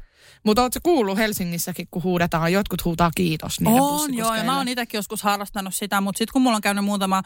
Mutta 0.45 0.63
ootko 0.63 0.81
kuullut 0.83 1.19
Helsingissäkin, 1.19 1.89
kun 1.91 2.03
huudetaan, 2.03 2.53
jotkut 2.53 2.85
huutaa 2.85 3.11
kiitos 3.15 3.61
niille 3.61 3.81
On, 3.81 4.15
joo, 4.15 4.35
ja 4.35 4.45
mä 4.45 4.57
oon 4.57 4.69
itsekin 4.69 4.99
joskus 4.99 5.23
harrastanut 5.23 5.75
sitä, 5.75 6.01
mutta 6.01 6.19
sitten 6.19 6.33
kun 6.33 6.43
mulla 6.43 6.57
on 6.57 6.63
käynyt 6.63 6.85
muutama 6.85 7.23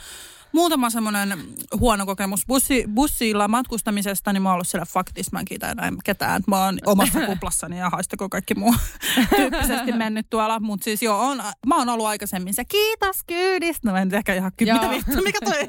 muutama 0.53 0.91
semmoinen 0.91 1.39
huono 1.81 2.07
kokemus 2.07 2.47
bussi, 2.47 2.85
bussilla 2.95 3.49
matkustamisesta, 3.49 4.33
niin 4.33 4.43
mä 4.43 4.49
oon 4.49 4.55
ollut 4.55 4.69
siellä 4.69 4.87
faktis, 4.87 5.33
mä 5.33 5.39
en 5.39 5.45
kiitä 5.45 5.71
enää 5.71 5.93
ketään. 6.05 6.43
Mä 6.47 6.65
oon 6.65 6.79
omassa 6.87 7.21
kuplassani 7.27 7.79
ja 7.79 7.91
haistako 7.91 8.29
kaikki 8.29 8.55
muu 8.55 8.75
tyyppisesti 9.37 9.93
mennyt 9.93 10.31
tuolla. 10.31 10.61
Mutta 10.61 10.85
siis 10.85 11.03
joo, 11.03 11.21
on, 11.21 11.43
mä 11.67 11.77
oon 11.77 11.89
ollut 11.89 12.07
aikaisemmin 12.07 12.55
se 12.55 12.65
kiitos 12.65 13.17
kyydistä. 13.27 13.91
No 13.91 13.97
en 13.97 14.15
ehkä 14.15 14.35
ihan 14.35 14.53
ky- 14.57 14.65
mitä 14.65 14.91
vittu, 14.91 15.23
mikä, 15.23 15.39
toi, 15.45 15.69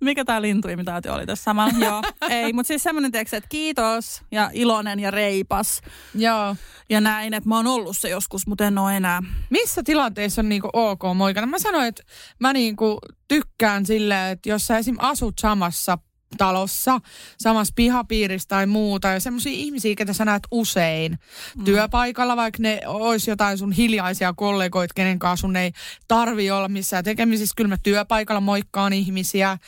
mikä 0.00 0.24
tää 0.24 0.42
lintuimitaatio 0.42 1.14
oli 1.14 1.26
tässä 1.26 1.44
samalla. 1.44 1.84
joo, 1.84 2.02
ei, 2.28 2.52
mutta 2.52 2.68
siis 2.68 2.82
semmoinen 2.82 3.10
että 3.14 3.40
kiitos 3.48 4.22
ja 4.30 4.50
iloinen 4.52 5.00
ja 5.00 5.10
reipas. 5.10 5.80
Joo. 6.14 6.56
Ja 6.90 7.00
näin, 7.00 7.34
että 7.34 7.48
mä 7.48 7.56
oon 7.56 7.66
ollut 7.66 7.96
se 7.96 8.08
joskus, 8.08 8.46
mutta 8.46 8.64
en 8.64 8.78
ole 8.78 8.96
enää. 8.96 9.22
Missä 9.50 9.82
tilanteessa 9.82 10.42
on 10.42 10.48
niinku 10.48 10.68
ok 10.72 11.02
moikana? 11.14 11.46
Mä 11.46 11.58
sanoin, 11.58 11.86
että 11.86 12.02
mä 12.38 12.52
niinku 12.52 12.98
tykkään 13.28 13.86
silleen, 13.86 14.32
että 14.32 14.48
jos 14.48 14.66
sä 14.66 14.78
esim. 14.78 14.96
asut 14.98 15.34
samassa 15.38 15.98
talossa, 16.38 17.00
samassa 17.38 17.72
pihapiirissä 17.76 18.48
tai 18.48 18.66
muuta. 18.66 19.08
Ja 19.08 19.20
semmoisia 19.20 19.52
ihmisiä, 19.52 19.94
ketä 19.94 20.12
sä 20.12 20.24
näet 20.24 20.42
usein 20.50 21.18
mm. 21.56 21.64
työpaikalla, 21.64 22.36
vaikka 22.36 22.58
ne 22.62 22.80
olisi 22.86 23.30
jotain 23.30 23.58
sun 23.58 23.72
hiljaisia 23.72 24.32
kollegoita, 24.36 24.94
kenen 24.94 25.18
kanssa 25.18 25.40
sun 25.40 25.56
ei 25.56 25.72
tarvi 26.08 26.50
olla 26.50 26.68
missään 26.68 27.04
tekemisissä. 27.04 27.54
Kyllä 27.56 27.68
mä 27.68 27.76
työpaikalla 27.82 28.40
moikkaan 28.40 28.92
ihmisiä 28.92 29.50
ö, 29.52 29.58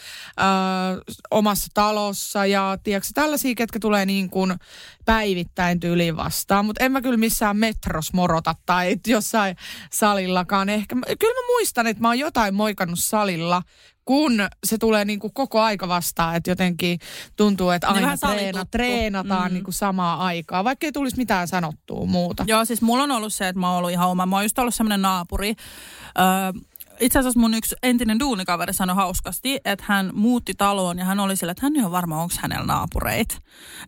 omassa 1.30 1.66
talossa 1.74 2.46
ja 2.46 2.78
tiedätkö, 2.82 3.08
tällaisia, 3.14 3.54
ketkä 3.54 3.78
tulee 3.78 4.06
niin 4.06 4.30
kuin 4.30 4.54
päivittäin 5.04 5.80
tyyliin 5.80 6.16
vastaan. 6.16 6.64
Mutta 6.64 6.84
en 6.84 6.92
mä 6.92 7.02
kyllä 7.02 7.16
missään 7.16 7.56
metros 7.56 8.12
morota 8.12 8.54
tai 8.66 8.96
jossain 9.06 9.56
salillakaan. 9.92 10.68
Ehkä, 10.68 10.96
kyllä 11.18 11.34
mä 11.34 11.46
muistan, 11.46 11.86
että 11.86 12.00
mä 12.00 12.08
oon 12.08 12.18
jotain 12.18 12.54
moikannut 12.54 12.98
salilla, 12.98 13.62
kun 14.08 14.32
se 14.64 14.78
tulee 14.78 15.04
niin 15.04 15.18
kuin 15.18 15.32
koko 15.32 15.60
aika 15.60 15.88
vastaan, 15.88 16.36
että 16.36 16.50
jotenkin 16.50 16.98
tuntuu, 17.36 17.70
että 17.70 17.88
aina 17.88 18.16
treena, 18.16 18.64
treenataan 18.64 19.50
mm. 19.50 19.54
niin 19.54 19.64
kuin 19.64 19.74
samaa 19.74 20.24
aikaa, 20.24 20.64
vaikka 20.64 20.86
ei 20.86 20.92
tulisi 20.92 21.16
mitään 21.16 21.48
sanottua 21.48 22.06
muuta. 22.06 22.44
Joo, 22.46 22.64
siis 22.64 22.82
mulla 22.82 23.02
on 23.02 23.10
ollut 23.10 23.32
se, 23.32 23.48
että 23.48 23.60
mä 23.60 23.68
oon 23.68 23.78
ollut 23.78 23.90
ihan 23.90 24.08
oma. 24.08 24.26
Mä 24.26 24.36
oon 24.36 24.44
just 24.44 24.58
ollut 24.58 24.74
semmoinen 24.74 25.02
naapuri, 25.02 25.48
öö, 26.18 26.62
itse 27.00 27.18
asiassa 27.18 27.40
mun 27.40 27.54
yksi 27.54 27.76
entinen 27.82 28.20
duunikaveri 28.20 28.72
sanoi 28.72 28.96
hauskasti, 28.96 29.60
että 29.64 29.84
hän 29.88 30.10
muutti 30.14 30.54
taloon 30.54 30.98
ja 30.98 31.04
hän 31.04 31.20
oli 31.20 31.36
sillä, 31.36 31.50
että 31.50 31.66
hän 31.66 31.76
ei 31.76 31.82
ole 31.82 31.90
varma, 31.90 32.22
onko 32.22 32.34
hänellä 32.40 32.66
naapureita. 32.66 33.36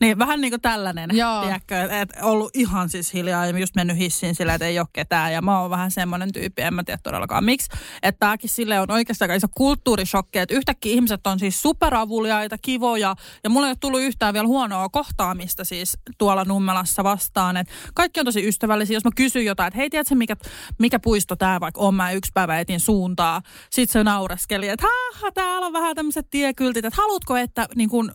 Niin 0.00 0.19
vähän 0.19 0.40
niin 0.40 0.50
kuin 0.50 0.61
tällainen, 0.61 1.11
tiedätkö, 1.43 1.88
että 1.90 2.25
ollut 2.25 2.50
ihan 2.55 2.88
siis 2.88 3.14
hiljaa 3.14 3.47
ja 3.47 3.59
just 3.59 3.75
mennyt 3.76 3.97
hissiin 3.97 4.35
sillä, 4.35 4.55
että 4.55 4.67
ei 4.67 4.79
ole 4.79 4.88
ketään. 4.93 5.33
Ja 5.33 5.43
mä 5.43 5.61
oon 5.61 5.71
vähän 5.71 5.90
semmoinen 5.90 6.33
tyyppi, 6.33 6.62
en 6.62 6.75
mä 6.75 6.85
tiedä 6.85 7.00
todellakaan 7.02 7.45
miksi. 7.45 7.71
Että 8.02 8.19
tääkin 8.19 8.50
sille 8.50 8.81
on 8.81 8.90
oikeastaan 8.90 9.31
iso 9.31 9.47
kulttuurishokki, 9.55 10.38
että 10.38 10.55
yhtäkkiä 10.55 10.93
ihmiset 10.93 11.26
on 11.26 11.38
siis 11.38 11.62
superavuliaita, 11.62 12.59
kivoja 12.59 13.14
ja 13.45 13.50
mulla 13.50 13.67
ei 13.67 13.71
ole 13.71 13.76
tullut 13.81 14.00
yhtään 14.00 14.35
vielä 14.35 14.49
huonoa 14.49 14.88
kohtaamista 14.88 15.64
siis 15.64 15.99
tuolla 16.19 16.45
Nummelassa 16.45 17.05
vastaan. 17.05 17.57
Että 17.57 17.73
kaikki 17.95 18.21
on 18.21 18.26
tosi 18.26 18.49
ystävällisiä. 18.49 18.97
Jos 18.97 19.05
mä 19.05 19.11
kysyn 19.17 19.45
jotain, 19.45 19.69
että 19.69 19.79
hei, 19.79 19.90
tiedätkö 19.90 20.14
mikä, 20.14 20.37
mikä 20.79 20.99
puisto 20.99 21.37
tämä 21.37 21.61
vaikka 21.61 21.81
on, 21.81 21.95
mä 21.95 22.12
yksi 22.12 22.31
päivä 22.35 22.61
etin 22.61 22.81
suu 22.81 23.00
suuntaan. 23.00 23.42
Sitten 23.71 23.92
se 23.92 24.04
naureskeli, 24.04 24.69
että 24.69 24.87
ha, 25.14 25.30
täällä 25.30 25.66
on 25.66 25.73
vähän 25.73 25.97
tämmöiset 25.97 26.26
tiekyltit, 26.30 26.85
että 26.85 27.02
haluatko, 27.02 27.37
että 27.37 27.69
niin 27.75 27.90
kun, 27.90 28.12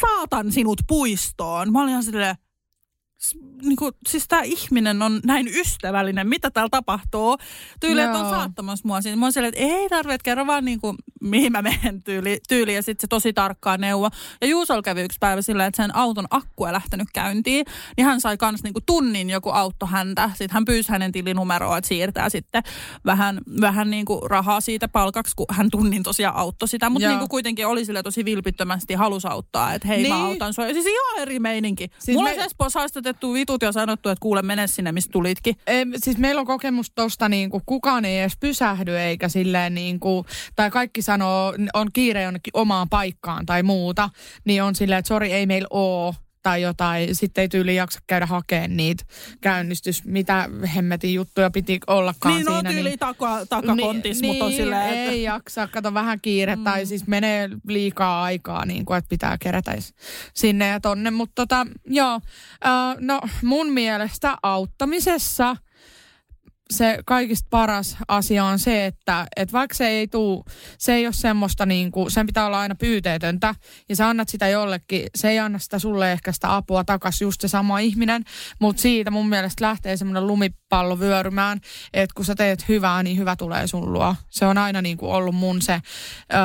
saatan 0.00 0.52
sinut 0.52 0.80
puistoon? 0.88 1.72
Mä 1.72 1.80
olin 1.80 1.90
ihan 1.90 2.04
silleen, 2.04 2.36
niin 3.62 3.76
kuin, 3.76 3.92
siis 4.08 4.28
tämä 4.28 4.42
ihminen 4.42 5.02
on 5.02 5.20
näin 5.24 5.48
ystävällinen, 5.48 6.28
mitä 6.28 6.50
täällä 6.50 6.68
tapahtuu. 6.70 7.38
Tyyli, 7.80 8.00
että 8.00 8.18
on 8.18 8.30
saattamassa 8.30 8.88
mua 8.88 9.00
siinä. 9.00 9.16
Mä 9.16 9.24
oon 9.24 9.32
silleen, 9.32 9.54
että 9.54 9.74
ei 9.74 9.88
tarvitse, 9.88 10.18
kerro 10.24 10.46
vaan 10.46 10.64
niin 10.64 10.80
kuin, 10.80 10.96
mihin 11.20 11.52
mä 11.52 11.62
menen 11.62 12.02
tyyli, 12.02 12.38
tyyli 12.48 12.74
ja 12.74 12.82
sitten 12.82 13.00
se 13.00 13.06
tosi 13.06 13.32
tarkkaa 13.32 13.76
neuvo. 13.76 14.10
Ja 14.40 14.46
Juusol 14.46 14.82
kävi 14.82 15.00
yksi 15.00 15.18
päivä 15.20 15.42
silleen, 15.42 15.68
että 15.68 15.82
sen 15.82 15.96
auton 15.96 16.26
akku 16.30 16.64
ei 16.64 16.72
lähtenyt 16.72 17.08
käyntiin, 17.12 17.66
niin 17.96 18.06
hän 18.06 18.20
sai 18.20 18.36
kans 18.36 18.62
niin 18.62 18.72
kuin 18.72 18.84
tunnin 18.86 19.30
joku 19.30 19.50
auto 19.50 19.86
häntä. 19.86 20.28
Sitten 20.28 20.54
hän 20.54 20.64
pyysi 20.64 20.88
hänen 20.88 21.12
tilinumeroa, 21.12 21.78
että 21.78 21.88
siirtää 21.88 22.28
sitten 22.28 22.62
vähän, 23.06 23.40
vähän 23.60 23.90
niin 23.90 24.04
kuin 24.04 24.30
rahaa 24.30 24.60
siitä 24.60 24.88
palkaksi, 24.88 25.36
kun 25.36 25.46
hän 25.50 25.70
tunnin 25.70 26.02
tosiaan 26.02 26.36
auttoi 26.36 26.68
sitä. 26.68 26.90
Mutta 26.90 27.08
niin 27.08 27.18
kuin 27.18 27.28
kuitenkin 27.28 27.66
oli 27.66 27.84
sille 27.84 28.02
tosi 28.02 28.24
vilpittömästi 28.24 28.94
halus 28.94 29.26
auttaa, 29.26 29.74
että 29.74 29.88
hei 29.88 30.02
niin. 30.02 30.14
mä 30.14 30.24
autan 30.24 30.54
sua. 30.54 30.66
Ja 30.66 30.74
siis 30.74 30.86
ihan 30.86 31.22
eri 31.22 31.38
meininki. 31.38 31.90
Siis 31.98 32.16
Mulla 32.16 32.30
me... 32.30 32.44
Espoossa 32.44 32.80
haastatettu 33.08 33.32
vitut 33.32 33.62
ja 33.62 33.72
sanottu, 33.72 34.08
että 34.08 34.22
kuule 34.22 34.42
mene 34.42 34.66
sinne, 34.66 34.92
mistä 34.92 35.12
tulitkin. 35.12 35.54
E, 35.66 35.84
siis 35.96 36.18
meillä 36.18 36.40
on 36.40 36.46
kokemus 36.46 36.92
tosta, 36.94 37.28
niin 37.28 37.50
kuin 37.50 37.62
kukaan 37.66 38.04
ei 38.04 38.20
edes 38.20 38.36
pysähdy 38.40 38.98
eikä 38.98 39.28
silleen 39.28 39.74
niin 39.74 40.00
kuin, 40.00 40.24
tai 40.56 40.70
kaikki 40.70 41.02
sanoo, 41.02 41.54
on 41.74 41.88
kiire 41.92 42.22
jonnekin 42.22 42.50
omaan 42.54 42.88
paikkaan 42.88 43.46
tai 43.46 43.62
muuta, 43.62 44.10
niin 44.44 44.62
on 44.62 44.74
silleen, 44.74 44.98
että 44.98 45.08
sori 45.08 45.32
ei 45.32 45.46
meillä 45.46 45.68
oo 45.70 46.14
tai 46.42 46.62
jotain, 46.62 47.16
sitten 47.16 47.42
ei 47.42 47.48
tyyli 47.48 47.76
jaksa 47.76 48.00
käydä 48.06 48.26
hakemaan 48.26 48.76
niitä 48.76 49.04
käynnistys, 49.40 50.04
mitä 50.04 50.48
hemmetin 50.74 51.14
juttuja 51.14 51.50
piti 51.50 51.80
ollakaan 51.86 52.34
niin, 52.34 52.46
siinä. 52.46 52.62
No, 52.62 52.70
tyyli 52.70 52.88
niin 52.88 52.98
taka, 52.98 53.46
takakontis, 53.46 54.20
niin, 54.20 54.32
mutta 54.32 54.44
on 54.44 54.52
silleen, 54.52 54.88
että... 54.88 55.10
ei 55.10 55.22
jaksa, 55.22 55.66
kato 55.66 55.94
vähän 55.94 56.20
kiire, 56.20 56.56
mm. 56.56 56.64
tai 56.64 56.86
siis 56.86 57.06
menee 57.06 57.48
liikaa 57.66 58.22
aikaa, 58.22 58.66
niin 58.66 58.84
kuin, 58.84 58.98
että 58.98 59.08
pitää 59.08 59.36
kerätä 59.40 59.76
sinne 60.34 60.68
ja 60.68 60.80
tonne, 60.80 61.10
mutta 61.10 61.34
tota, 61.34 61.66
joo, 61.86 62.14
uh, 62.14 62.20
no 63.00 63.20
mun 63.42 63.72
mielestä 63.72 64.36
auttamisessa– 64.42 65.56
se 66.70 66.98
kaikista 67.06 67.46
paras 67.50 67.96
asia 68.08 68.44
on 68.44 68.58
se, 68.58 68.86
että, 68.86 69.26
että 69.36 69.52
vaikka 69.52 69.74
se 69.74 69.88
ei 69.88 70.08
tuu, 70.08 70.44
se 70.78 70.94
ei 70.94 71.06
ole 71.06 71.12
semmoista 71.12 71.66
niin 71.66 71.90
kuin, 71.92 72.10
sen 72.10 72.26
pitää 72.26 72.46
olla 72.46 72.60
aina 72.60 72.74
pyyteetöntä 72.74 73.54
ja 73.88 73.96
sä 73.96 74.08
annat 74.08 74.28
sitä 74.28 74.48
jollekin, 74.48 75.06
se 75.16 75.28
ei 75.28 75.38
anna 75.38 75.58
sitä 75.58 75.78
sulle 75.78 76.12
ehkä 76.12 76.32
sitä 76.32 76.56
apua 76.56 76.84
takaisin 76.84 77.26
just 77.26 77.40
se 77.40 77.48
sama 77.48 77.78
ihminen, 77.78 78.24
mutta 78.60 78.82
siitä 78.82 79.10
mun 79.10 79.28
mielestä 79.28 79.64
lähtee 79.64 79.96
semmoinen 79.96 80.26
lumipallo 80.26 80.98
vyörymään, 80.98 81.60
että 81.92 82.14
kun 82.14 82.24
sä 82.24 82.34
teet 82.34 82.68
hyvää, 82.68 83.02
niin 83.02 83.18
hyvä 83.18 83.36
tulee 83.36 83.66
sun 83.66 83.92
luo. 83.92 84.14
Se 84.30 84.46
on 84.46 84.58
aina 84.58 84.82
niin 84.82 84.96
kuin 84.96 85.12
ollut 85.12 85.34
mun 85.34 85.62
se, 85.62 85.80
öö, 86.32 86.40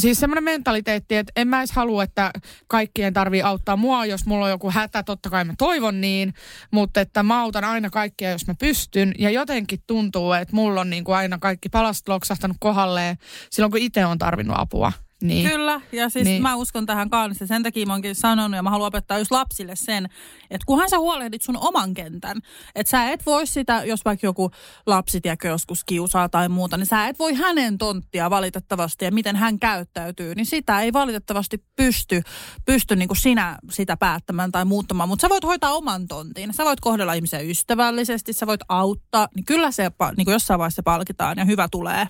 siis 0.00 0.20
semmoinen 0.20 0.44
mentaliteetti, 0.44 1.16
että 1.16 1.32
en 1.36 1.48
mä 1.48 1.58
edes 1.58 1.72
halua, 1.72 2.02
että 2.02 2.30
kaikkien 2.66 3.12
tarvii 3.12 3.42
auttaa 3.42 3.76
mua, 3.76 4.06
jos 4.06 4.26
mulla 4.26 4.44
on 4.44 4.50
joku 4.50 4.70
hätä, 4.70 5.02
totta 5.02 5.30
kai 5.30 5.44
mä 5.44 5.54
toivon 5.58 6.00
niin, 6.00 6.34
mutta 6.70 7.00
että 7.00 7.22
mä 7.22 7.40
autan 7.40 7.64
aina 7.64 7.90
kaikkia, 7.90 8.30
jos 8.30 8.46
mä 8.46 8.54
pystyn. 8.58 9.14
Ja 9.18 9.30
jotenkin 9.30 9.82
tuntuu, 9.86 10.32
että 10.32 10.56
mulla 10.56 10.80
on 10.80 10.90
niin 10.90 11.04
kuin 11.04 11.16
aina 11.16 11.38
kaikki 11.38 11.68
palastot 11.68 12.08
loksahtanut 12.08 12.56
kohdalleen 12.60 13.16
silloin, 13.50 13.70
kun 13.70 13.80
itse 13.80 14.06
on 14.06 14.18
tarvinnut 14.18 14.56
apua. 14.58 14.92
Niin. 15.22 15.50
Kyllä, 15.50 15.80
ja 15.92 16.08
siis 16.08 16.24
niin. 16.24 16.42
mä 16.42 16.56
uskon 16.56 16.86
tähän 16.86 17.10
kanssa. 17.10 17.46
Sen 17.46 17.62
takia 17.62 17.86
mä 17.86 17.92
oonkin 17.92 18.14
sanonut, 18.14 18.56
ja 18.56 18.62
mä 18.62 18.70
haluan 18.70 18.88
opettaa 18.88 19.18
just 19.18 19.30
lapsille 19.30 19.76
sen, 19.76 20.04
että 20.50 20.64
kunhan 20.66 20.90
sä 20.90 20.98
huolehdit 20.98 21.42
sun 21.42 21.56
oman 21.60 21.94
kentän, 21.94 22.36
että 22.74 22.90
sä 22.90 23.10
et 23.10 23.26
voi 23.26 23.46
sitä, 23.46 23.82
jos 23.84 24.04
vaikka 24.04 24.26
joku 24.26 24.50
lapsi 24.86 25.20
tiedätkö, 25.20 25.48
joskus 25.48 25.84
kiusaa 25.84 26.28
tai 26.28 26.48
muuta, 26.48 26.76
niin 26.76 26.86
sä 26.86 27.08
et 27.08 27.18
voi 27.18 27.34
hänen 27.34 27.78
tonttia 27.78 28.30
valitettavasti 28.30 29.04
ja 29.04 29.10
miten 29.10 29.36
hän 29.36 29.58
käyttäytyy, 29.58 30.34
niin 30.34 30.46
sitä 30.46 30.80
ei 30.80 30.92
valitettavasti 30.92 31.64
pysty, 31.76 32.22
pysty 32.64 32.96
niin 32.96 33.08
kuin 33.08 33.18
sinä 33.18 33.58
sitä 33.70 33.96
päättämään 33.96 34.52
tai 34.52 34.64
muuttamaan, 34.64 35.08
mutta 35.08 35.22
sä 35.22 35.28
voit 35.28 35.44
hoitaa 35.44 35.72
oman 35.72 36.08
tontin. 36.08 36.54
Sä 36.54 36.64
voit 36.64 36.80
kohdella 36.80 37.12
ihmisiä 37.12 37.40
ystävällisesti, 37.40 38.32
sä 38.32 38.46
voit 38.46 38.60
auttaa, 38.68 39.28
niin 39.34 39.44
kyllä 39.44 39.70
se 39.70 39.90
niin 40.16 40.24
kuin 40.24 40.32
jossain 40.32 40.58
vaiheessa 40.58 40.82
palkitaan 40.82 41.38
ja 41.38 41.44
hyvä 41.44 41.68
tulee. 41.70 42.06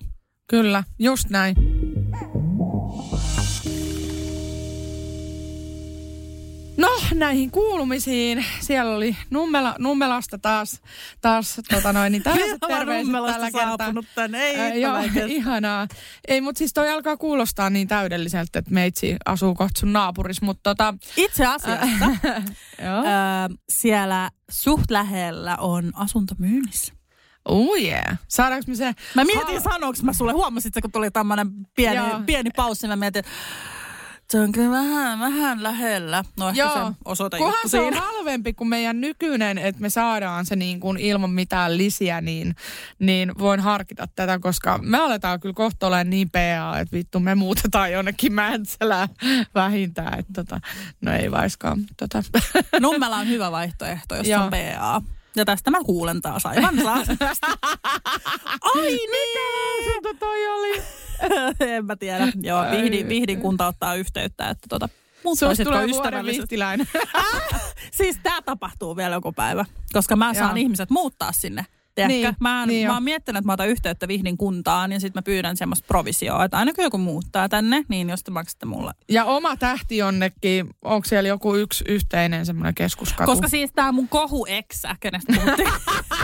Kyllä, 0.47 0.83
just 0.99 1.29
näin. 1.29 1.86
Näihin 7.13 7.51
kuulumisiin. 7.51 8.45
Siellä 8.59 8.95
oli 8.95 9.17
Nummela, 9.29 9.75
Nummelasta 9.79 10.37
taas, 10.37 10.81
taas 11.21 11.61
tota 11.69 11.93
noin, 11.93 12.11
niin 12.11 12.23
tällaiset 12.23 12.59
terveiset 12.67 13.11
tällä 13.11 13.51
kertaa. 13.51 14.03
Tänne. 14.15 14.41
Ei, 14.43 14.59
äh, 14.59 14.77
joo, 14.77 15.25
ihanaa. 15.27 15.87
Ei, 16.27 16.41
mutta 16.41 16.59
siis 16.59 16.73
toi 16.73 16.89
alkaa 16.89 17.17
kuulostaa 17.17 17.69
niin 17.69 17.87
täydelliseltä, 17.87 18.59
että 18.59 18.71
meitsi 18.71 19.15
asuu 19.25 19.55
kohta 19.55 19.79
sun 19.79 19.93
naapurissa, 19.93 20.45
mutta 20.45 20.75
tota... 20.75 20.93
Itse 21.17 21.45
asiassa 21.45 21.81
äh, 21.83 22.43
siellä 23.69 24.29
suht 24.49 24.91
lähellä 24.91 25.57
on 25.57 25.91
asunto 25.95 26.35
myynnissä. 26.37 26.93
Oh 27.45 27.77
yeah. 27.81 28.17
Saadaanko 28.27 28.65
me 28.67 28.75
se... 28.75 28.95
Mä 29.15 29.23
mietin, 29.23 29.63
ha- 29.63 29.71
sanoinko 29.71 29.99
mä 30.03 30.13
sulle, 30.13 30.31
huomasit 30.31 30.73
kun 30.81 30.91
tuli 30.91 31.11
tämmönen 31.11 31.47
pieni, 31.75 31.99
pieni 32.25 32.49
paussi, 32.55 32.87
mä 32.87 32.95
mietin, 32.95 33.23
se 34.31 34.39
on 34.39 34.51
kyllä 34.51 34.71
vähän, 34.71 35.19
vähän 35.19 35.63
lähellä. 35.63 36.23
No 36.37 36.49
ehkä 36.49 36.61
Joo. 36.61 36.73
se 36.73 36.95
osoite 37.05 37.37
Kunhan 37.37 37.59
se 37.65 37.69
siinä. 37.69 37.87
on 37.87 37.93
halvempi 37.93 38.53
kuin 38.53 38.67
meidän 38.67 39.01
nykyinen, 39.01 39.57
että 39.57 39.81
me 39.81 39.89
saadaan 39.89 40.45
se 40.45 40.55
niin 40.55 40.79
kuin 40.79 40.97
ilman 40.97 41.29
mitään 41.29 41.77
lisiä, 41.77 42.21
niin, 42.21 42.55
niin 42.99 43.31
voin 43.39 43.59
harkita 43.59 44.07
tätä, 44.15 44.39
koska 44.39 44.79
me 44.81 44.97
aletaan 44.97 45.39
kyllä 45.39 45.53
kohta 45.53 45.87
olemaan 45.87 46.09
niin 46.09 46.29
PA, 46.29 46.79
että 46.79 46.97
vittu 46.97 47.19
me 47.19 47.35
muutetaan 47.35 47.91
jonnekin 47.91 48.33
Mäntsälään 48.33 49.07
vähintään. 49.55 50.19
Että 50.19 50.33
tota, 50.33 50.59
no 51.01 51.13
ei 51.13 51.31
vaiskaan. 51.31 51.79
Tota. 51.97 52.23
Nummela 52.79 53.17
on 53.17 53.27
hyvä 53.27 53.51
vaihtoehto, 53.51 54.15
jos 54.15 54.27
Joo. 54.27 54.43
on 54.43 54.49
PA. 54.49 55.01
Ja 55.37 55.45
tästä 55.45 55.71
mä 55.71 55.77
kuulen 55.85 56.21
taas 56.21 56.45
aivan 56.45 56.75
Ai 58.75 58.81
niin! 58.81 59.09
Mikä 59.95 60.13
toi 60.19 60.47
oli? 60.47 60.81
en 61.75 61.85
mä 61.85 61.95
tiedä. 61.95 62.27
Joo, 62.41 62.65
Vihdin, 62.71 63.09
Vihdin 63.09 63.41
kunta 63.41 63.67
ottaa 63.67 63.95
yhteyttä, 63.95 64.49
että 64.49 64.67
tota, 64.69 64.89
muuttaisitko 65.23 65.81
ystävällisesti. 65.81 66.55
siis 67.97 68.19
tämä 68.23 68.41
tapahtuu 68.41 68.95
vielä 68.95 69.15
joku 69.15 69.31
päivä, 69.31 69.65
koska 69.93 70.15
mä 70.15 70.33
saan 70.33 70.57
Joo. 70.57 70.61
ihmiset 70.61 70.89
muuttaa 70.89 71.31
sinne. 71.31 71.65
Niin, 72.07 72.35
mä, 72.39 72.59
oon, 72.59 72.67
niin 72.67 72.87
mä 72.87 72.93
oon 72.93 73.03
miettinyt, 73.03 73.37
että 73.37 73.45
mä 73.45 73.53
otan 73.53 73.69
yhteyttä 73.69 74.07
Vihdin 74.07 74.37
kuntaan 74.37 74.91
ja 74.91 74.99
sitten 74.99 75.19
mä 75.19 75.23
pyydän 75.23 75.57
semmoista 75.57 75.87
provisioa, 75.87 76.45
että 76.45 76.57
aina 76.57 76.73
kun 76.73 76.83
joku 76.83 76.97
muuttaa 76.97 77.49
tänne, 77.49 77.85
niin 77.89 78.09
jos 78.09 78.23
te 78.23 78.31
maksatte 78.31 78.65
mulle. 78.65 78.91
Ja 79.09 79.25
oma 79.25 79.57
tähti 79.57 79.97
jonnekin, 79.97 80.69
onko 80.81 81.07
siellä 81.07 81.27
joku 81.27 81.55
yksi 81.55 81.83
yhteinen 81.87 82.45
semmoinen 82.45 82.75
keskuskatu? 82.75 83.31
Koska 83.31 83.47
siis 83.47 83.71
tämä 83.75 83.91
mun 83.91 84.09
kohu 84.09 84.45
eksä, 84.49 84.95
kenestä 84.99 85.33
puhuttiin, 85.33 85.69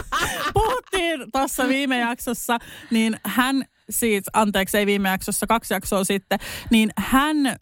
puhuttiin 0.54 1.32
tuossa 1.32 1.68
viime 1.68 2.00
jaksossa, 2.00 2.58
niin 2.92 3.20
hän 3.26 3.66
siis, 3.90 4.24
anteeksi 4.34 4.78
ei 4.78 4.86
viime 4.86 5.10
jaksossa, 5.10 5.48
kaksi 5.48 5.74
jaksoa 5.74 6.04
sitten, 6.04 6.40
niin 6.70 6.90
hän 6.98 7.48
ö, 7.48 7.56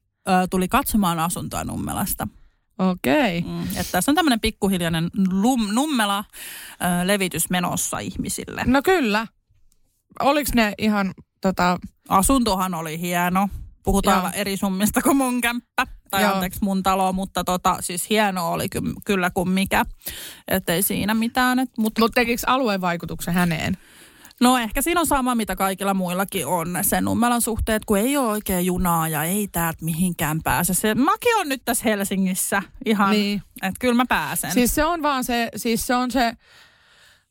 tuli 0.50 0.68
katsomaan 0.68 1.20
asuntoa 1.20 1.64
Nummelasta. 1.64 2.28
Okei. 2.90 3.38
Okay. 3.38 3.52
Mm, 3.52 3.64
että 3.64 3.92
tässä 3.92 4.12
on 4.12 4.16
tämmöinen 4.16 4.40
pikkuhiljainen 4.40 5.10
lum, 5.32 5.68
Nummela 5.74 6.24
ö, 6.72 7.08
levitys 7.08 7.50
menossa 7.50 8.00
ihmisille. 8.00 8.64
No 8.66 8.82
kyllä. 8.82 9.28
Oliko 10.20 10.52
ne 10.56 10.74
ihan 10.78 11.14
tota... 11.42 11.80
Asuntohan 12.10 12.74
oli 12.74 13.00
hieno. 13.00 13.50
Puhutaan 13.84 14.24
Joo. 14.24 14.32
eri 14.36 14.58
summista 14.58 15.02
kuin 15.02 15.18
mun 15.18 15.42
kämppä. 15.42 15.88
Tai 16.12 16.22
Joo. 16.22 16.34
anteeksi 16.34 16.60
mun 16.64 16.84
talo, 16.84 17.14
mutta 17.14 17.44
tota, 17.44 17.78
siis 17.80 18.10
hieno 18.10 18.52
oli 18.52 18.70
ky- 18.70 18.94
kyllä 19.06 19.30
kuin 19.30 19.50
mikä. 19.50 19.86
Että 20.48 20.74
ei 20.74 20.82
siinä 20.82 21.14
mitään. 21.14 21.68
Mutta 21.78 22.02
Mut 22.02 22.12
tekikö 22.16 22.42
aluevaikutuksen 22.48 23.34
häneen? 23.34 23.78
No 24.42 24.58
ehkä 24.58 24.82
siinä 24.82 25.00
on 25.00 25.08
sama, 25.08 25.36
mitä 25.36 25.56
kaikilla 25.56 25.94
muillakin 25.94 26.48
on. 26.48 26.78
Sen 26.82 27.06
Nummelan 27.06 27.42
suhteet, 27.42 27.86
kun 27.86 27.98
ei 27.98 28.18
ole 28.18 28.28
oikein 28.28 28.66
junaa 28.66 29.08
ja 29.08 29.24
ei 29.24 29.48
täältä 29.52 29.86
mihinkään 29.86 30.42
pääse. 30.44 30.74
Se, 30.74 30.96
mäkin 30.96 31.36
on 31.40 31.50
nyt 31.50 31.62
tässä 31.66 31.84
Helsingissä 31.86 32.64
ihan, 32.86 33.12
niin. 33.12 33.42
että 33.62 33.80
kyllä 33.80 33.94
mä 33.94 34.06
pääsen. 34.10 34.52
Siis 34.52 34.76
se 34.76 34.86
on 34.86 35.02
vaan 35.02 35.24
se, 35.24 35.50
siis 35.56 35.88
se 35.88 35.96
on 35.96 36.12
se 36.12 36.34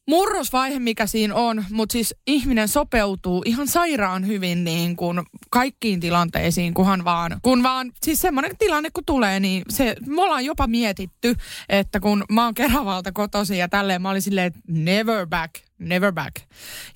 murrosvaihe, 0.08 0.78
mikä 0.78 1.06
siinä 1.06 1.34
on, 1.34 1.64
mutta 1.70 1.92
siis 1.92 2.14
ihminen 2.26 2.68
sopeutuu 2.68 3.42
ihan 3.46 3.68
sairaan 3.68 4.26
hyvin 4.26 4.64
niin 4.64 4.96
kuin 4.96 5.22
kaikkiin 5.50 6.00
tilanteisiin, 6.00 6.74
kunhan 6.74 7.04
vaan, 7.04 7.40
kun 7.42 7.62
vaan, 7.62 7.92
siis 8.02 8.20
semmoinen 8.20 8.56
tilanne 8.58 8.90
kun 8.90 9.04
tulee, 9.04 9.40
niin 9.40 9.62
se, 9.68 9.96
me 10.06 10.22
ollaan 10.22 10.44
jopa 10.44 10.66
mietitty, 10.66 11.36
että 11.68 12.00
kun 12.00 12.24
mä 12.32 12.44
oon 12.44 12.54
Keravalta 12.54 13.12
kotoisin 13.12 13.58
ja 13.58 13.68
tälleen, 13.68 14.02
mä 14.02 14.10
olin 14.10 14.22
silleen, 14.22 14.52
never 14.68 15.26
back 15.26 15.54
never 15.80 16.12
back. 16.12 16.34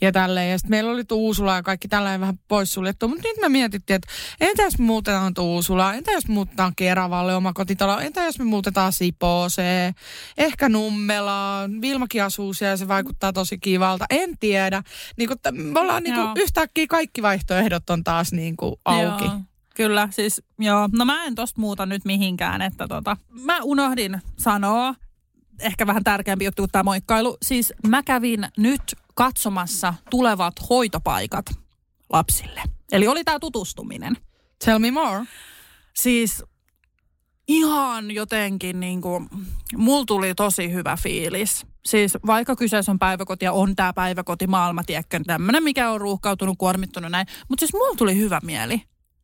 Ja 0.01 0.13
tälleen. 0.13 0.51
Ja 0.51 0.59
sitten 0.59 0.71
meillä 0.71 0.93
oli 0.93 1.05
Tuusula 1.05 1.55
ja 1.55 1.63
kaikki 1.63 1.89
tällainen 1.89 2.21
vähän 2.21 2.39
poissuljettu. 2.49 3.09
Mutta 3.09 3.29
nyt 3.29 3.37
me 3.41 3.49
mietittiin, 3.49 3.95
että 3.95 4.09
entä 4.41 4.63
jos 4.63 4.79
muutetaan 4.79 5.35
Tuusula, 5.35 5.95
entä 5.95 6.13
jos 6.13 6.29
muutetaan 6.29 6.73
Keravalle 6.77 7.35
oma 7.35 7.53
kotitalo, 7.53 7.99
entä 7.99 8.23
jos 8.23 8.39
me 8.39 8.45
muutetaan 8.45 8.93
Sipooseen, 8.93 9.95
ehkä 10.39 10.69
Nummelaan, 10.69 11.81
Vilmakin 11.81 12.23
asuu 12.23 12.55
siellä 12.55 12.73
ja 12.73 12.77
se 12.77 12.89
vaikuttaa 12.89 13.33
tosi 13.33 13.59
kivalta. 13.59 14.05
En 14.11 14.39
tiedä. 14.39 14.83
Niin 15.17 15.29
kun, 15.29 15.39
me 15.53 15.81
ollaan 15.81 16.03
niin 16.03 16.15
kuin, 16.15 16.29
yhtäkkiä 16.37 16.87
kaikki 16.89 17.23
vaihtoehdot 17.23 17.91
on 17.91 18.05
taas 18.05 18.33
niin 18.33 18.57
kuin, 18.57 18.75
auki. 18.85 19.25
Joo. 19.25 19.41
Kyllä, 19.75 20.09
siis 20.11 20.43
joo. 20.59 20.89
No 20.93 21.05
mä 21.05 21.25
en 21.25 21.35
tosta 21.35 21.61
muuta 21.61 21.87
nyt 21.87 22.05
mihinkään, 22.05 22.63
että 22.63 22.89
tota, 22.89 23.17
mä 23.31 23.59
unohdin 23.63 24.21
sanoa, 24.39 24.95
ehkä 25.61 25.87
vähän 25.87 26.05
tärkeämpi 26.05 26.45
juttu 26.45 26.63
kuin 26.63 26.71
tämä 26.71 26.83
moikkailu. 26.83 27.37
Siis 27.43 27.73
mä 27.87 28.03
kävin 28.03 28.49
nyt 28.57 28.83
katsomassa 29.15 29.95
tulevat 30.11 30.55
hoitopaikat 30.71 31.47
lapsille. 32.13 32.63
Eli 32.93 33.09
oli 33.09 33.25
tämä 33.25 33.39
tutustuminen. 33.39 34.17
Tell 34.65 34.79
me 34.79 34.91
more. 34.91 35.25
Siis 35.95 36.45
ihan 37.49 38.11
jotenkin 38.11 38.81
niin 38.81 39.01
kuin, 39.01 39.29
mulla 39.77 40.05
tuli 40.05 40.35
tosi 40.35 40.73
hyvä 40.73 40.97
fiilis. 41.03 41.67
Siis 41.85 42.19
vaikka 42.27 42.57
kyseessä 42.57 42.93
on 42.93 42.99
päiväkoti 42.99 43.45
ja 43.45 43.53
on 43.53 43.77
tämä 43.77 43.93
päiväkotimaailma, 43.93 44.85
tiedätkö, 44.85 45.21
tämmöinen, 45.27 45.63
mikä 45.63 45.91
on 45.91 46.01
ruuhkautunut, 46.01 46.59
kuormittunut 46.59 47.11
näin. 47.11 47.27
Mutta 47.49 47.61
siis 47.61 47.73
mulla 47.73 47.97
tuli 47.97 48.17
hyvä 48.17 48.41
mieli 48.43 48.83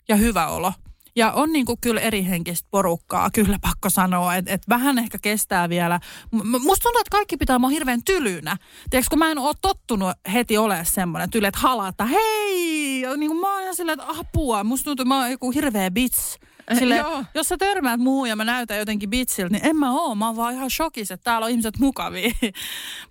ja 0.08 0.16
hyvä 0.16 0.46
olo. 0.46 0.72
Ja 1.16 1.32
on 1.32 1.52
niin 1.52 1.66
kuin 1.66 1.78
kyllä 1.80 2.00
eri 2.00 2.26
henkistä 2.26 2.68
porukkaa, 2.70 3.30
kyllä 3.30 3.58
pakko 3.62 3.90
sanoa, 3.90 4.34
että 4.34 4.52
et 4.52 4.62
vähän 4.68 4.98
ehkä 4.98 5.18
kestää 5.22 5.68
vielä. 5.68 6.00
M- 6.32 6.62
musta 6.62 6.82
tuntuu, 6.82 7.00
että 7.00 7.10
kaikki 7.10 7.36
pitää 7.36 7.58
mua 7.58 7.70
hirveän 7.70 8.04
tylynä. 8.04 8.56
Tiedätkö, 8.90 9.10
kun 9.10 9.18
mä 9.18 9.30
en 9.30 9.38
ole 9.38 9.54
tottunut 9.62 10.12
heti 10.32 10.58
olemaan 10.58 10.86
semmoinen 10.86 11.30
tyly, 11.30 11.46
että 11.46 11.60
halata, 11.60 12.04
hei! 12.04 13.00
Ja 13.00 13.16
niin 13.16 13.30
kuin 13.30 13.40
mä 13.40 13.52
oon 13.52 13.62
ihan 13.62 13.76
silleen, 13.76 14.00
että 14.00 14.14
apua. 14.20 14.64
Musta 14.64 14.84
tuntuu, 14.84 15.02
että 15.02 15.14
mä 15.14 15.20
oon 15.20 15.30
joku 15.30 15.50
hirveä 15.50 15.90
bits. 15.90 16.38
Sille, 16.78 17.04
jos 17.34 17.48
sä 17.48 17.56
törmäät 17.56 18.00
muuhun 18.00 18.28
ja 18.28 18.36
mä 18.36 18.44
näytän 18.44 18.78
jotenkin 18.78 19.10
bitsiltä, 19.10 19.52
niin 19.52 19.66
en 19.66 19.76
mä 19.76 19.92
oo. 19.92 20.14
Mä 20.14 20.26
oon 20.26 20.36
vaan 20.36 20.54
ihan 20.54 20.70
shokissa, 20.70 21.14
että 21.14 21.24
täällä 21.24 21.44
on 21.44 21.50
ihmiset 21.50 21.78
mukavia. 21.78 22.30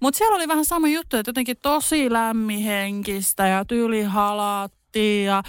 Mutta 0.01 0.17
siellä 0.17 0.35
oli 0.35 0.47
vähän 0.47 0.65
sama 0.65 0.87
juttu, 0.87 1.17
että 1.17 1.29
jotenkin 1.29 1.57
tosi 1.61 2.13
lämmihenkistä 2.13 3.47
ja 3.47 3.65
tyyli 3.65 4.03
halat 4.03 4.73
ja 5.25 5.43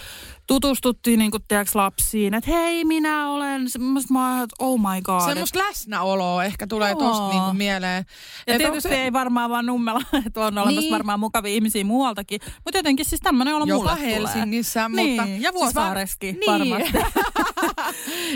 tutustuttiin 0.50 1.18
niin 1.18 1.30
kuin, 1.30 1.42
tiedätkö, 1.48 1.78
lapsiin, 1.78 2.34
että 2.34 2.50
hei, 2.50 2.84
minä 2.84 3.30
olen, 3.30 3.70
semmoista 3.70 4.12
mä 4.12 4.42
että 4.42 4.56
oh 4.58 4.80
my 4.80 5.02
god. 5.02 5.28
Semmoista 5.28 5.58
läsnäoloa 5.58 6.44
ehkä 6.44 6.66
tulee 6.66 6.94
tosta 6.94 7.28
niin 7.28 7.42
kuin 7.42 7.56
mieleen. 7.56 8.04
Ja 8.46 8.54
et 8.54 8.58
tietysti 8.58 8.88
se... 8.88 9.02
ei 9.02 9.12
varmaan 9.12 9.50
vaan 9.50 9.66
nummella, 9.66 10.00
että 10.26 10.40
on 10.40 10.58
olemassa 10.58 10.80
niin. 10.80 10.92
varmaan 10.92 11.20
mukavia 11.20 11.54
ihmisiä 11.54 11.84
muualtakin, 11.84 12.40
mutta 12.64 12.78
jotenkin 12.78 13.06
siis 13.06 13.20
tämmöinen 13.20 13.54
olo 13.54 13.64
Jopa 13.64 13.78
mulle 13.78 14.00
Helsingissä, 14.00 14.88
tulee. 14.90 15.06
mutta... 15.06 15.24
Niin, 15.24 15.42
ja 15.42 15.52
Vuosaareskin 15.52 16.34
siis 16.34 16.46
var... 16.46 16.60
varmasti. 16.60 16.98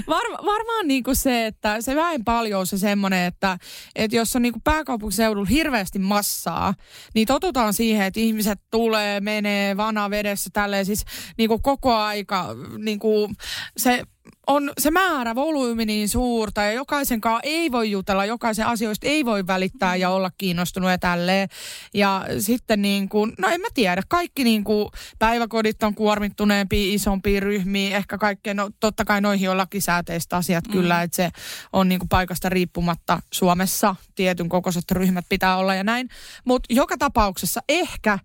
Var, 0.08 0.24
varmaan 0.44 0.88
niin 0.88 1.04
kuin 1.04 1.16
se, 1.16 1.46
että 1.46 1.80
se 1.80 1.96
väin 1.96 2.24
paljon 2.24 2.66
se 2.66 2.78
semmoinen, 2.78 3.26
että, 3.26 3.58
että 3.94 4.16
jos 4.16 4.36
on 4.36 4.42
niin 4.42 4.52
kuin 4.52 4.62
pääkaupunkiseudulla 4.62 5.48
hirveästi 5.48 5.98
massaa, 5.98 6.74
niin 7.14 7.26
totutaan 7.26 7.74
siihen, 7.74 8.06
että 8.06 8.20
ihmiset 8.20 8.60
tulee, 8.70 9.20
menee 9.20 9.76
vana 9.76 10.10
vedessä 10.10 10.50
tälleen 10.52 10.86
siis 10.86 11.04
niin 11.38 11.48
kuin 11.48 11.62
koko 11.62 12.03
aika 12.06 12.46
niin 12.78 12.98
kuin 12.98 13.34
se 13.76 14.04
on 14.46 14.72
se 14.78 14.90
määrä, 14.90 15.34
volyymi 15.34 15.84
niin 15.84 16.08
suurta 16.08 16.62
ja 16.62 16.72
jokaisen 16.72 17.20
kanssa 17.20 17.40
ei 17.42 17.72
voi 17.72 17.90
jutella, 17.90 18.24
jokaisen 18.24 18.66
asioista 18.66 19.06
ei 19.06 19.24
voi 19.24 19.46
välittää 19.46 19.96
ja 19.96 20.10
olla 20.10 20.30
kiinnostunut 20.38 20.90
ja 20.90 20.98
tälleen. 20.98 21.48
Ja 21.94 22.26
sitten 22.38 22.82
niin 22.82 23.08
kuin, 23.08 23.32
no 23.38 23.48
en 23.48 23.60
mä 23.60 23.66
tiedä, 23.74 24.02
kaikki 24.08 24.44
niin 24.44 24.64
kuin 24.64 24.88
päiväkodit 25.18 25.82
on 25.82 25.94
kuormittuneempi, 25.94 26.94
isompi 26.94 27.40
ryhmiä, 27.40 27.96
ehkä 27.96 28.18
kaikkea, 28.18 28.54
no 28.54 28.70
totta 28.80 29.04
kai 29.04 29.20
noihin 29.20 29.50
on 29.50 29.58
lakisääteiset 29.58 30.32
asiat 30.32 30.66
mm. 30.66 30.72
kyllä, 30.72 31.02
että 31.02 31.16
se 31.16 31.30
on 31.72 31.88
niin 31.88 31.98
kuin 31.98 32.08
paikasta 32.08 32.48
riippumatta 32.48 33.22
Suomessa 33.32 33.96
tietyn 34.14 34.48
kokoiset 34.48 34.90
ryhmät 34.90 35.26
pitää 35.28 35.56
olla 35.56 35.74
ja 35.74 35.84
näin. 35.84 36.08
Mutta 36.44 36.74
joka 36.74 36.98
tapauksessa 36.98 37.60
ehkä 37.68 38.18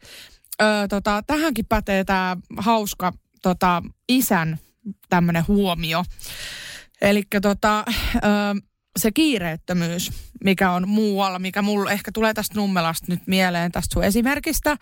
ö, 0.61 0.65
tota, 0.89 1.23
tähänkin 1.27 1.65
pätee 1.65 2.03
tämä 2.03 2.37
hauska 2.57 3.13
tota, 3.41 3.83
isän 4.09 4.59
tämmöinen 5.09 5.47
huomio. 5.47 6.03
Eli 7.01 7.23
tota, 7.41 7.85
se 8.99 9.11
kiireettömyys, 9.11 10.11
mikä 10.43 10.71
on 10.71 10.87
muualla, 10.87 11.39
mikä 11.39 11.61
mulla 11.61 11.91
ehkä 11.91 12.11
tulee 12.11 12.33
tästä 12.33 12.55
Nummelasta 12.55 13.05
nyt 13.09 13.27
mieleen 13.27 13.71
tästä 13.71 13.93
sun 13.93 14.03
esimerkistä, 14.03 14.77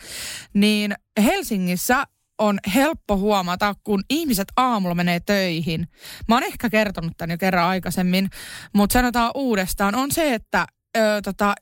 niin 0.53 0.95
Helsingissä 1.23 2.03
on 2.37 2.59
helppo 2.75 3.17
huomata, 3.17 3.75
kun 3.83 4.03
ihmiset 4.09 4.47
aamulla 4.55 4.95
menee 4.95 5.19
töihin. 5.19 5.87
Mä 6.27 6.35
oon 6.35 6.43
ehkä 6.43 6.69
kertonut 6.69 7.13
tämän 7.17 7.31
jo 7.31 7.37
kerran 7.37 7.67
aikaisemmin, 7.67 8.29
mutta 8.73 8.93
sanotaan 8.93 9.31
uudestaan, 9.35 9.95
on 9.95 10.11
se, 10.11 10.33
että 10.33 10.67
ö, 10.97 11.21
tota, 11.23 11.55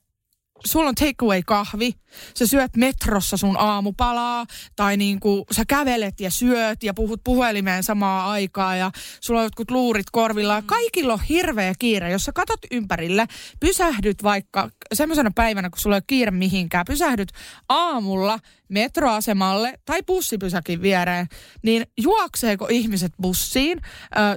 sulla 0.66 0.88
on 0.88 0.94
takeaway 0.94 1.42
kahvi, 1.46 1.92
sä 2.34 2.46
syöt 2.46 2.76
metrossa 2.76 3.36
sun 3.36 3.56
aamupalaa, 3.58 4.46
tai 4.76 4.96
niin 4.96 5.20
kuin 5.20 5.44
sä 5.52 5.64
kävelet 5.68 6.20
ja 6.20 6.30
syöt 6.30 6.82
ja 6.82 6.94
puhut 6.94 7.20
puhelimeen 7.24 7.82
samaa 7.82 8.30
aikaa 8.30 8.76
ja 8.76 8.90
sulla 9.20 9.40
on 9.40 9.46
jotkut 9.46 9.70
luurit 9.70 10.06
korvilla. 10.12 10.60
Mm. 10.60 10.66
Kaikilla 10.66 11.12
on 11.12 11.20
hirveä 11.28 11.72
kiire. 11.78 12.10
Jos 12.10 12.24
sä 12.24 12.32
katot 12.32 12.60
ympärille, 12.70 13.26
pysähdyt 13.60 14.22
vaikka 14.22 14.70
semmoisena 14.92 15.30
päivänä, 15.34 15.70
kun 15.70 15.78
sulla 15.78 15.96
ei 15.96 15.98
ole 15.98 16.04
kiire 16.06 16.30
mihinkään, 16.30 16.84
pysähdyt 16.86 17.32
aamulla 17.68 18.38
metroasemalle 18.68 19.78
tai 19.84 20.02
bussipysäkin 20.06 20.82
viereen, 20.82 21.26
niin 21.62 21.86
juokseeko 21.98 22.66
ihmiset 22.70 23.12
bussiin, 23.22 23.80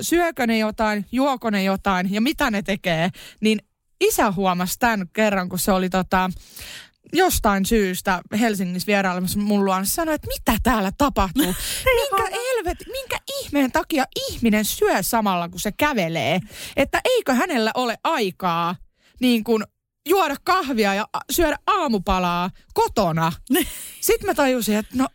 syökö 0.01 0.47
ne 0.47 0.57
jotain, 0.57 1.05
juoko 1.11 1.49
ne 1.49 1.63
jotain 1.63 2.13
ja 2.13 2.21
mitä 2.21 2.51
ne 2.51 2.61
tekee, 2.61 3.09
niin 3.41 3.59
isä 4.01 4.31
huomasi 4.31 4.79
tämän 4.79 5.09
kerran, 5.13 5.49
kun 5.49 5.59
se 5.59 5.71
oli 5.71 5.89
tota, 5.89 6.29
jostain 7.13 7.65
syystä 7.65 8.21
Helsingissä 8.39 8.87
vierailemassa 8.87 9.39
mun 9.39 9.65
luonsa 9.65 9.95
sanoi, 9.95 10.15
että 10.15 10.27
mitä 10.27 10.59
täällä 10.63 10.91
tapahtuu. 10.97 11.45
minkä, 11.99 12.37
elvet, 12.51 12.77
minkä 12.91 13.17
ihmeen 13.41 13.71
takia 13.71 14.05
ihminen 14.29 14.65
syö 14.65 15.03
samalla, 15.03 15.49
kun 15.49 15.59
se 15.59 15.71
kävelee? 15.71 16.39
Että 16.75 17.01
eikö 17.05 17.33
hänellä 17.33 17.71
ole 17.75 17.97
aikaa 18.03 18.75
niin 19.19 19.43
kuin 19.43 19.63
juoda 20.09 20.35
kahvia 20.43 20.93
ja 20.93 21.07
syödä 21.31 21.57
aamupalaa 21.67 22.49
kotona. 22.73 23.31
Sitten 24.01 24.29
mä 24.29 24.33
tajusin, 24.33 24.75
että 24.75 24.97
no 24.97 25.07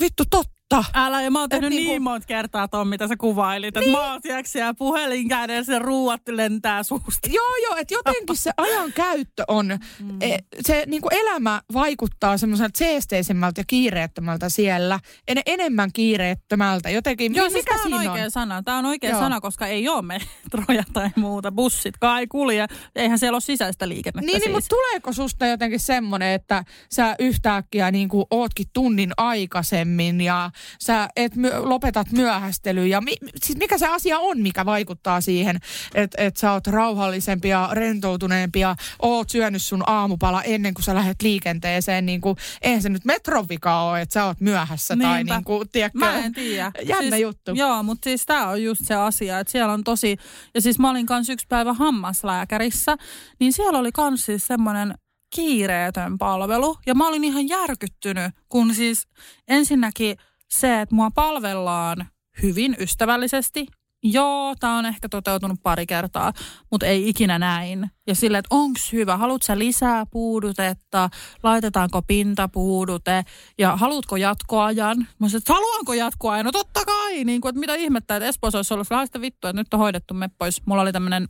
vittu 0.00 0.24
totta 0.30 0.57
totta. 0.68 0.90
Älä, 0.94 1.22
ja 1.22 1.30
mä 1.30 1.40
oon 1.40 1.48
tehnyt 1.48 1.70
niin, 1.70 1.88
niin 1.88 2.02
monta 2.02 2.26
kertaa 2.26 2.68
ton, 2.68 2.88
mitä 2.88 3.08
sä 3.08 3.16
kuvailit. 3.16 3.74
Niin. 3.74 3.84
Että 3.84 3.98
mä 3.98 4.12
oon 4.12 4.20
siellä 4.44 4.74
puhelin 4.74 5.28
kädessä 5.28 5.72
ja 5.72 5.78
ruuat 5.78 6.22
lentää 6.28 6.82
suusta. 6.82 7.28
Joo, 7.32 7.56
joo, 7.66 7.76
että 7.76 7.94
jotenkin 7.94 8.36
se 8.36 8.50
ajan 8.56 8.92
käyttö 8.92 9.44
on, 9.48 9.78
mm. 10.00 10.18
e, 10.20 10.38
se 10.60 10.84
niin 10.86 11.02
kuin 11.02 11.14
elämä 11.14 11.62
vaikuttaa 11.72 12.38
semmoiselta 12.38 12.78
seesteisemmältä 12.78 13.60
ja 13.60 13.64
kiireettömältä 13.66 14.48
siellä. 14.48 15.00
En, 15.28 15.38
enemmän 15.46 15.90
kiireettömältä. 15.92 16.90
Jotenkin, 16.90 17.34
joo, 17.34 17.50
siis 17.50 17.64
tämä 17.64 17.82
on 17.84 17.94
oikea 17.94 18.24
on? 18.24 18.30
sana. 18.30 18.62
Tämä 18.62 18.78
on 18.78 18.86
oikea 18.86 19.10
joo. 19.10 19.20
sana, 19.20 19.40
koska 19.40 19.66
ei 19.66 19.88
ole 19.88 20.02
metroja 20.02 20.82
tai 20.92 21.10
muuta. 21.16 21.52
Bussit 21.52 21.94
kai 22.00 22.26
kulje. 22.26 22.66
Eihän 22.96 23.18
siellä 23.18 23.36
ole 23.36 23.40
sisäistä 23.40 23.88
liikennettä 23.88 24.20
Niin, 24.20 24.26
niin 24.26 24.36
siis. 24.36 24.44
niin 24.44 24.56
mutta 24.56 24.68
tuleeko 24.68 25.12
susta 25.12 25.46
jotenkin 25.46 25.80
semmoinen, 25.80 26.28
että 26.28 26.64
sä 26.92 27.16
yhtäkkiä 27.18 27.90
niin 27.90 28.08
kuin 28.08 28.24
ootkin 28.30 28.66
tunnin 28.72 29.12
aikaisemmin 29.16 30.20
ja 30.20 30.50
sä 30.80 31.08
et 31.16 31.36
my, 31.36 31.50
lopetat 31.62 32.12
myöhästelyä 32.12 32.86
ja 32.86 33.00
mi, 33.00 33.16
siis 33.44 33.58
mikä 33.58 33.78
se 33.78 33.86
asia 33.86 34.18
on, 34.18 34.40
mikä 34.40 34.64
vaikuttaa 34.66 35.20
siihen, 35.20 35.56
että 35.94 36.22
et 36.22 36.36
sä 36.36 36.52
oot 36.52 36.66
rauhallisempi 36.66 37.48
ja 37.48 37.68
rentoutuneempi 37.72 38.60
ja 38.60 38.76
oot 39.02 39.30
syönyt 39.30 39.62
sun 39.62 39.82
aamupala 39.86 40.42
ennen 40.42 40.74
kuin 40.74 40.84
sä 40.84 40.94
lähdet 40.94 41.22
liikenteeseen. 41.22 42.06
Niin 42.06 42.20
kuin, 42.20 42.36
eihän 42.62 42.82
se 42.82 42.88
nyt 42.88 43.04
metron 43.04 43.48
vika 43.48 43.82
ole, 43.82 44.00
että 44.00 44.12
sä 44.12 44.24
oot 44.24 44.40
myöhässä 44.40 44.96
Niinpä. 44.96 45.08
tai 45.08 45.24
niin 45.24 45.44
kuin, 45.44 45.68
tiedätkö, 45.68 45.98
Mä 45.98 46.18
en 46.18 46.32
tiedä. 46.32 46.72
Jännä 46.84 47.10
siis, 47.10 47.22
juttu. 47.22 47.50
Joo, 47.54 47.82
mutta 47.82 48.04
siis 48.04 48.26
tää 48.26 48.48
on 48.48 48.62
just 48.62 48.80
se 48.84 48.94
asia, 48.94 49.38
että 49.38 49.50
siellä 49.50 49.72
on 49.72 49.84
tosi, 49.84 50.16
ja 50.54 50.60
siis 50.60 50.78
mä 50.78 50.90
olin 50.90 51.06
kanssa 51.06 51.32
yksi 51.32 51.46
päivä 51.48 51.72
hammaslääkärissä, 51.72 52.96
niin 53.40 53.52
siellä 53.52 53.78
oli 53.78 53.92
kans 53.92 54.26
siis 54.26 54.46
semmoinen 54.46 54.94
kiireetön 55.34 56.18
palvelu. 56.18 56.76
Ja 56.86 56.94
mä 56.94 57.08
olin 57.08 57.24
ihan 57.24 57.48
järkyttynyt, 57.48 58.32
kun 58.48 58.74
siis 58.74 59.08
ensinnäkin 59.48 60.16
se, 60.48 60.80
että 60.80 60.94
mua 60.94 61.10
palvellaan 61.10 62.06
hyvin 62.42 62.76
ystävällisesti. 62.80 63.66
Joo, 64.02 64.54
tämä 64.60 64.78
on 64.78 64.86
ehkä 64.86 65.08
toteutunut 65.08 65.62
pari 65.62 65.86
kertaa, 65.86 66.32
mutta 66.70 66.86
ei 66.86 67.08
ikinä 67.08 67.38
näin. 67.38 67.90
Ja 68.06 68.14
sille, 68.14 68.38
että 68.38 68.54
onks 68.54 68.92
hyvä, 68.92 69.16
haluatko 69.16 69.58
lisää 69.58 70.06
puudutetta, 70.06 71.10
laitetaanko 71.42 72.02
pintapuudute 72.02 73.24
ja 73.58 73.76
haluatko 73.76 74.16
jatkoajan? 74.16 74.98
Mä 74.98 75.28
sanoin, 75.28 75.36
että 75.36 75.52
haluanko 75.52 75.94
jatkoajan? 75.94 76.44
No 76.44 76.52
totta 76.52 76.84
kai, 76.84 77.24
niin 77.24 77.40
kuin, 77.40 77.50
että 77.50 77.60
mitä 77.60 77.74
ihmettä, 77.74 78.16
että 78.16 78.26
Espoossa 78.26 78.58
olisi 78.58 78.74
ollut 78.74 78.88
sitä 79.04 79.20
vittua, 79.20 79.50
että 79.50 79.60
nyt 79.60 79.74
on 79.74 79.80
hoidettu 79.80 80.14
me 80.14 80.30
pois. 80.38 80.66
Mulla 80.66 80.82
oli 80.82 80.92
tämmöinen 80.92 81.28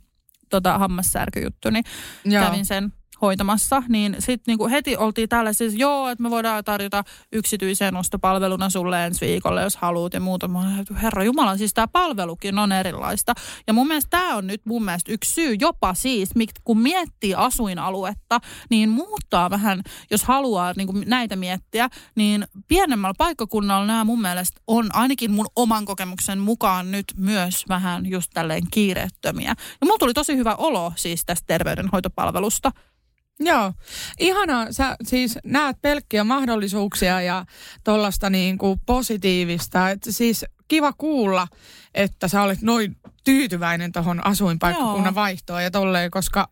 tota, 0.49 0.77
hammassärkyjuttu, 0.77 1.69
niin 1.69 1.83
Joo. 2.25 2.45
kävin 2.45 2.65
sen 2.65 2.93
hoitamassa, 3.21 3.83
niin 3.89 4.15
sitten 4.19 4.43
niinku 4.47 4.67
heti 4.67 4.97
oltiin 4.97 5.29
täällä 5.29 5.53
siis, 5.53 5.75
joo, 5.75 6.09
että 6.09 6.23
me 6.23 6.29
voidaan 6.29 6.63
tarjota 6.63 7.03
yksityiseen 7.31 7.95
ostopalveluna 7.95 8.69
sulle 8.69 9.05
ensi 9.05 9.25
viikolle, 9.25 9.61
jos 9.61 9.75
haluat 9.75 10.13
ja 10.13 10.19
muuta. 10.19 10.47
Mä 10.47 10.59
olen, 10.59 10.85
herra 11.01 11.23
Jumala, 11.23 11.57
siis 11.57 11.73
tämä 11.73 11.87
palvelukin 11.87 12.59
on 12.59 12.71
erilaista. 12.71 13.33
Ja 13.67 13.73
mun 13.73 13.87
mielestä 13.87 14.09
tämä 14.09 14.35
on 14.35 14.47
nyt 14.47 14.61
mun 14.65 14.85
mielestä 14.85 15.11
yksi 15.11 15.33
syy 15.33 15.55
jopa 15.59 15.93
siis, 15.93 16.29
kun 16.63 16.79
miettii 16.79 17.35
asuinaluetta, 17.35 18.39
niin 18.69 18.89
muuttaa 18.89 19.49
vähän, 19.49 19.81
jos 20.11 20.23
haluaa 20.23 20.73
niin 20.77 20.87
kuin 20.87 21.03
näitä 21.07 21.35
miettiä, 21.35 21.89
niin 22.15 22.47
pienemmällä 22.67 23.13
paikkakunnalla 23.17 23.85
nämä 23.85 24.03
mun 24.03 24.21
mielestä 24.21 24.61
on 24.67 24.95
ainakin 24.95 25.31
mun 25.31 25.47
oman 25.55 25.85
kokemuksen 25.85 26.39
mukaan 26.39 26.91
nyt 26.91 27.05
myös 27.17 27.65
vähän 27.69 28.05
just 28.05 28.31
tälleen 28.33 28.63
kiireettömiä. 28.71 29.49
Ja 29.49 29.85
mulla 29.85 29.97
tuli 29.97 30.13
tosi 30.13 30.37
hyvä 30.37 30.55
olo 30.55 30.93
siis 30.95 31.25
tästä 31.25 31.47
terveydenhoitopalvelusta. 31.47 32.71
Joo, 33.39 33.73
ihanaa. 34.19 34.71
Sä 34.71 34.95
siis 35.03 35.39
näet 35.43 35.77
pelkkiä 35.81 36.23
mahdollisuuksia 36.23 37.21
ja 37.21 37.45
tuollaista 37.83 38.29
niin 38.29 38.57
kuin 38.57 38.79
positiivista. 38.85 39.89
Et 39.89 40.01
siis 40.09 40.45
kiva 40.67 40.93
kuulla, 40.93 41.47
että 41.93 42.27
sä 42.27 42.41
olet 42.41 42.61
noin 42.61 42.95
tyytyväinen 43.23 43.91
tuohon 43.91 44.27
asuinpaikkakunnan 44.27 45.05
Joo. 45.05 45.15
vaihtoon 45.15 45.63
ja 45.63 45.71
tolleen, 45.71 46.11
koska 46.11 46.47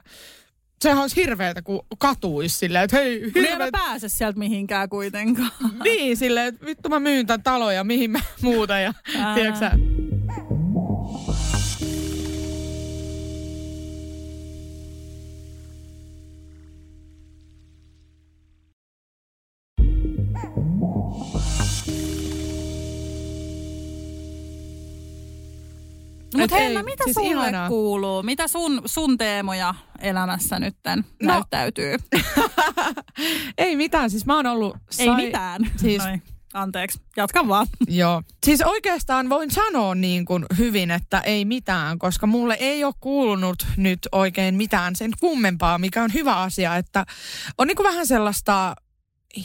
sehän 0.82 1.02
olisi 1.02 1.16
hirveätä, 1.16 1.62
kun 1.62 1.86
katuisi 1.98 2.58
silleen, 2.58 2.84
että 2.84 2.98
hei, 2.98 3.22
hirveet... 3.22 3.60
Niin 3.60 3.72
pääse 3.72 4.10
sieltä 4.10 4.40
mihinkään 4.40 4.90
kuitenkaan. 4.90 5.52
niin, 5.84 6.18
silleen, 6.18 6.48
että 6.48 6.66
vittu 6.66 6.90
mä 6.90 7.00
myyn 7.00 7.28
tämän 7.28 7.44
talon 7.44 7.76
ja 7.76 7.84
mihin 7.84 8.12
mä 8.12 8.20
muuta 8.42 8.80
ja 8.80 8.94
tiedätkö 9.36 9.70
Mutta 26.42 26.56
Henna, 26.56 26.84
mitä 26.84 27.04
siis 27.04 27.14
sulle 27.14 27.30
ihanaa. 27.32 27.68
kuuluu? 27.68 28.24
Mitä 28.24 28.48
sun, 28.48 28.82
sun 28.86 29.18
teemoja 29.18 29.76
elämässä 30.00 30.60
nytten 30.60 31.06
no. 31.22 31.34
näyttäytyy? 31.34 31.96
ei 33.58 33.76
mitään, 33.76 34.10
siis 34.10 34.26
mä 34.26 34.36
oon 34.36 34.46
ollut... 34.46 34.78
Sai... 34.90 35.08
Ei 35.08 35.16
mitään. 35.16 35.72
Siis... 35.76 36.04
Anteeksi, 36.54 37.00
jatka 37.18 37.48
vaan. 37.48 37.68
Joo. 37.88 38.22
Siis 38.46 38.62
oikeastaan 38.62 39.30
voin 39.30 39.52
sanoa 39.52 39.96
niin 39.96 40.26
kuin 40.26 40.46
hyvin, 40.58 40.92
että 40.92 41.20
ei 41.20 41.46
mitään, 41.46 42.00
koska 42.00 42.28
mulle 42.28 42.58
ei 42.60 42.84
ole 42.84 42.94
kuulunut 43.00 43.68
nyt 43.78 44.00
oikein 44.12 44.56
mitään 44.56 44.96
sen 44.96 45.12
kummempaa, 45.20 45.78
mikä 45.78 46.04
on 46.04 46.14
hyvä 46.14 46.36
asia, 46.36 46.76
että 46.76 47.06
on 47.58 47.68
niin 47.68 47.76
kuin 47.76 47.88
vähän 47.88 48.08
sellaista 48.08 48.76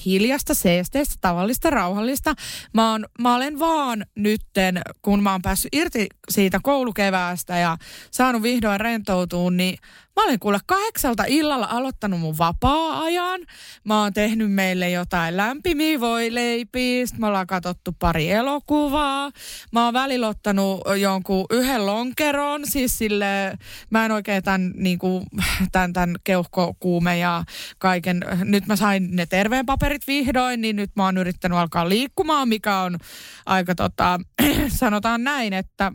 hiljasta, 0.04 0.54
seesteistä, 0.54 1.14
tavallista, 1.20 1.70
rauhallista. 1.70 2.34
Mä, 2.74 2.90
oon, 2.90 3.06
mä 3.18 3.34
olen 3.34 3.58
vaan 3.58 4.06
nytten, 4.16 4.80
kun 5.02 5.22
mä 5.22 5.32
oon 5.32 5.42
päässyt 5.42 5.74
irti 5.74 6.06
siitä 6.30 6.60
koulukeväästä 6.62 7.58
ja 7.58 7.76
saanut 8.10 8.42
vihdoin 8.42 8.80
rentoutua, 8.80 9.50
niin 9.50 9.78
Mä 10.16 10.24
olen 10.24 10.38
kuule 10.38 10.58
kahdeksalta 10.66 11.24
illalla 11.26 11.66
aloittanut 11.70 12.20
mun 12.20 12.38
vapaa-ajan. 12.38 13.40
Mä 13.84 14.02
oon 14.02 14.12
tehnyt 14.12 14.52
meille 14.52 14.90
jotain 14.90 15.36
lämpimiä 15.36 16.00
voileipiä. 16.00 17.04
me 17.18 17.26
ollaan 17.26 17.46
katsottu 17.46 17.96
pari 17.98 18.30
elokuvaa. 18.30 19.30
Mä 19.72 19.84
oon 19.84 19.94
välillä 19.94 20.28
ottanut 20.28 20.80
jonkun 21.00 21.46
yhden 21.50 21.86
lonkeron. 21.86 22.62
Siis 22.64 22.98
sille, 22.98 23.58
mä 23.90 24.04
en 24.04 24.12
oikein 24.12 24.42
tämän, 24.42 24.72
niin 24.76 24.98
kuin, 24.98 25.24
tämän, 25.72 25.92
tämän 25.92 26.16
keuhkokuume 26.24 27.18
ja 27.18 27.44
kaiken. 27.78 28.24
Nyt 28.44 28.66
mä 28.66 28.76
sain 28.76 29.16
ne 29.16 29.26
terveen 29.26 29.66
paperit 29.66 30.06
vihdoin, 30.06 30.60
niin 30.60 30.76
nyt 30.76 30.90
mä 30.96 31.04
oon 31.04 31.18
yrittänyt 31.18 31.58
alkaa 31.58 31.88
liikkumaan, 31.88 32.48
mikä 32.48 32.78
on 32.78 32.98
aika 33.46 33.74
tota, 33.74 34.20
sanotaan 34.80 35.24
näin, 35.24 35.52
että 35.52 35.92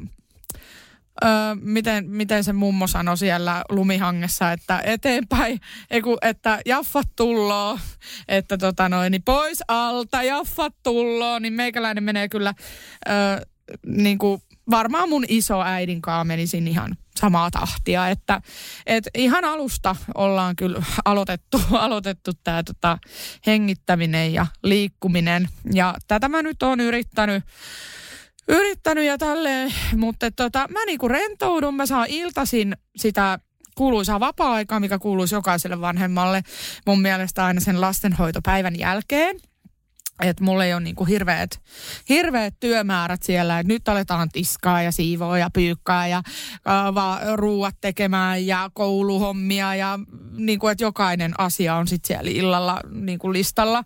Öö, 1.25 1.31
miten, 1.61 2.09
miten 2.09 2.43
se 2.43 2.53
mummo 2.53 2.87
sanoi 2.87 3.17
siellä 3.17 3.63
lumihangessa, 3.69 4.51
että 4.51 4.81
eteenpäin, 4.83 5.59
eiku, 5.91 6.17
että 6.21 6.59
jaffat 6.65 7.07
tulloo, 7.15 7.79
että 8.27 8.57
tota 8.57 8.89
noin, 8.89 9.11
niin 9.11 9.23
pois 9.23 9.63
alta, 9.67 10.23
jaffat 10.23 10.73
tulloo, 10.83 11.39
niin 11.39 11.53
meikäläinen 11.53 12.03
menee 12.03 12.29
kyllä 12.29 12.53
öö, 13.09 13.41
niin 13.85 14.17
kuin 14.17 14.41
varmaan 14.69 15.09
mun 15.09 15.25
iso 15.27 15.61
äidinkaan 15.63 16.27
menisin 16.27 16.67
ihan 16.67 16.97
samaa 17.17 17.51
tahtia, 17.51 18.09
että 18.09 18.41
et 18.85 19.07
ihan 19.15 19.45
alusta 19.45 19.95
ollaan 20.15 20.55
kyllä 20.55 20.83
aloitettu, 21.05 21.61
aloitettu 21.71 22.31
tämä 22.43 22.63
tota, 22.63 22.97
hengittäminen 23.45 24.33
ja 24.33 24.45
liikkuminen. 24.63 25.49
Ja 25.73 25.95
tätä 26.07 26.29
mä 26.29 26.41
nyt 26.41 26.63
oon 26.63 26.79
yrittänyt 26.79 27.43
yrittänyt 28.47 29.03
ja 29.05 29.17
tälleen, 29.17 29.73
mutta 29.95 30.31
tota, 30.31 30.67
mä 30.71 30.85
niinku 30.85 31.07
rentoudun, 31.07 31.75
mä 31.75 31.85
saan 31.85 32.07
iltasin 32.09 32.77
sitä 32.95 33.39
kuuluisaa 33.75 34.19
vapaa-aikaa, 34.19 34.79
mikä 34.79 34.99
kuuluisi 34.99 35.35
jokaiselle 35.35 35.81
vanhemmalle 35.81 36.43
mun 36.85 37.01
mielestä 37.01 37.45
aina 37.45 37.59
sen 37.59 37.81
lastenhoitopäivän 37.81 38.79
jälkeen 38.79 39.39
että 40.23 40.43
mulla 40.43 40.65
ei 40.65 40.73
ole 40.73 40.81
niinku 40.81 41.05
hirveät, 41.05 41.61
hirveät 42.09 42.53
työmäärät 42.59 43.23
siellä, 43.23 43.59
että 43.59 43.73
nyt 43.73 43.89
aletaan 43.89 44.29
tiskaa 44.29 44.81
ja 44.81 44.91
siivoa 44.91 45.37
ja 45.37 45.49
pyykkää 45.53 46.07
ja 46.07 46.23
ruuat 47.35 47.75
tekemään 47.81 48.47
ja 48.47 48.69
kouluhommia 48.73 49.75
ja 49.75 49.99
niinku, 50.37 50.67
että 50.67 50.83
jokainen 50.83 51.33
asia 51.37 51.75
on 51.75 51.87
sitten 51.87 52.07
siellä 52.07 52.31
illalla 52.31 52.79
niinku 52.91 53.33
listalla. 53.33 53.83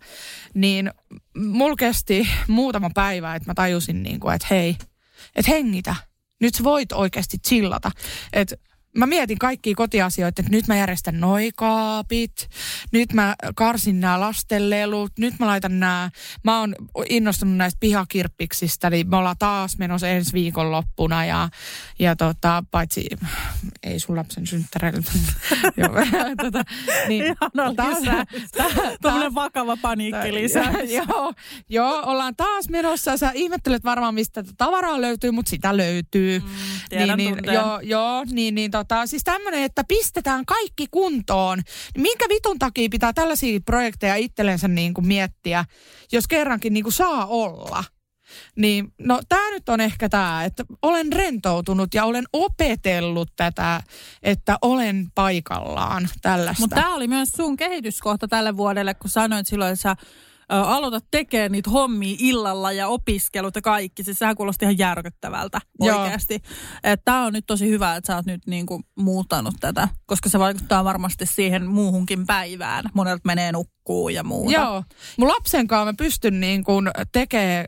Niin 0.54 0.90
mulla 1.36 1.76
kesti 1.76 2.28
muutama 2.48 2.90
päivä, 2.94 3.34
että 3.34 3.50
mä 3.50 3.54
tajusin 3.54 4.02
niinku, 4.02 4.28
että 4.28 4.46
hei, 4.50 4.76
että 5.34 5.50
hengitä. 5.50 5.94
Nyt 6.40 6.54
sä 6.54 6.64
voit 6.64 6.92
oikeasti 6.92 7.38
chillata. 7.38 7.90
Että 8.32 8.56
mä 8.96 9.06
mietin 9.06 9.38
kaikkia 9.38 9.74
kotiasioita, 9.76 10.42
että 10.42 10.52
nyt 10.52 10.68
mä 10.68 10.76
järjestän 10.76 11.20
noikaapit, 11.20 12.48
nyt 12.92 13.12
mä 13.12 13.34
karsin 13.54 14.00
nämä 14.00 14.20
lastenlelut, 14.20 15.12
nyt 15.18 15.34
mä 15.38 15.46
laitan 15.46 15.80
nämä, 15.80 16.10
mä 16.44 16.60
oon 16.60 16.74
innostunut 17.08 17.56
näistä 17.56 17.80
pihakirppiksistä, 17.80 18.90
niin 18.90 19.10
me 19.10 19.16
ollaan 19.16 19.36
taas 19.38 19.78
menossa 19.78 20.08
ensi 20.08 20.32
viikon 20.32 20.72
loppuna 20.72 21.24
ja, 21.24 21.48
ja 21.98 22.16
tota, 22.16 22.64
paitsi 22.70 23.06
ei 23.82 24.00
sun 24.00 24.16
lapsen 24.16 24.46
synttäreillä. 24.46 25.02
tota, 26.42 26.64
niin, 27.08 27.24
Ihan 27.24 27.76
taas, 27.76 27.98
ta, 29.02 29.34
vakava 29.34 29.76
paniikki 29.76 30.34
lisää. 30.34 30.72
joo, 31.08 31.32
joo, 31.68 32.02
ollaan 32.06 32.36
taas 32.36 32.68
menossa. 32.68 33.16
Sä 33.16 33.30
ihmettelet 33.34 33.84
varmaan, 33.84 34.14
mistä 34.14 34.44
tavaraa 34.58 35.00
löytyy, 35.00 35.30
mutta 35.30 35.50
sitä 35.50 35.76
löytyy. 35.76 36.38
Mm, 36.38 36.46
niin, 36.98 37.16
niin, 37.16 37.36
joo, 37.52 37.80
joo, 37.80 38.24
niin, 38.30 38.54
niin 38.54 38.70
to, 38.70 38.81
tota, 38.84 39.06
siis 39.06 39.24
tämmöinen, 39.24 39.62
että 39.62 39.84
pistetään 39.88 40.46
kaikki 40.46 40.86
kuntoon. 40.90 41.62
Minkä 41.98 42.26
vitun 42.28 42.58
takia 42.58 42.88
pitää 42.90 43.12
tällaisia 43.12 43.60
projekteja 43.60 44.16
itsellensä 44.16 44.68
niin 44.68 44.94
kuin 44.94 45.06
miettiä, 45.06 45.64
jos 46.12 46.28
kerrankin 46.28 46.72
niin 46.72 46.84
kuin 46.84 46.92
saa 46.92 47.26
olla? 47.26 47.84
Niin, 48.56 48.92
no 48.98 49.20
tämä 49.28 49.50
nyt 49.50 49.68
on 49.68 49.80
ehkä 49.80 50.08
tämä, 50.08 50.44
että 50.44 50.64
olen 50.82 51.12
rentoutunut 51.12 51.94
ja 51.94 52.04
olen 52.04 52.24
opetellut 52.32 53.32
tätä, 53.36 53.82
että 54.22 54.58
olen 54.62 55.06
paikallaan 55.14 56.08
tällaista. 56.22 56.62
Mutta 56.62 56.76
tämä 56.76 56.94
oli 56.94 57.08
myös 57.08 57.28
sun 57.28 57.56
kehityskohta 57.56 58.28
tälle 58.28 58.56
vuodelle, 58.56 58.94
kun 58.94 59.10
sanoit 59.10 59.46
silloin, 59.46 59.72
että 59.72 59.82
sä 59.82 59.96
aloita 60.48 61.00
tekemään 61.10 61.52
niitä 61.52 61.70
hommia 61.70 62.16
illalla 62.18 62.72
ja 62.72 62.88
opiskelut 62.88 63.56
ja 63.56 63.62
kaikki. 63.62 64.04
Siis 64.04 64.18
sehän 64.18 64.36
kuulosti 64.36 64.64
ihan 64.64 64.78
järkyttävältä 64.78 65.60
oikeasti. 65.80 66.42
Tämä 67.04 67.24
on 67.24 67.32
nyt 67.32 67.46
tosi 67.46 67.68
hyvä, 67.68 67.96
että 67.96 68.06
sä 68.06 68.16
oot 68.16 68.26
nyt 68.26 68.46
niinku 68.46 68.80
muuttanut 68.98 69.54
tätä, 69.60 69.88
koska 70.06 70.28
se 70.28 70.38
vaikuttaa 70.38 70.84
varmasti 70.84 71.26
siihen 71.26 71.66
muuhunkin 71.66 72.26
päivään. 72.26 72.84
Monelta 72.94 73.22
menee 73.24 73.52
nukkuu 73.52 74.08
ja 74.08 74.24
muuta. 74.24 74.52
Joo. 74.52 74.84
Mun 75.16 75.28
lapsen 75.28 75.66
kanssa 75.66 75.84
mä 75.84 75.94
pystyn 75.98 76.40
niin 76.40 76.64
tekemään 77.12 77.66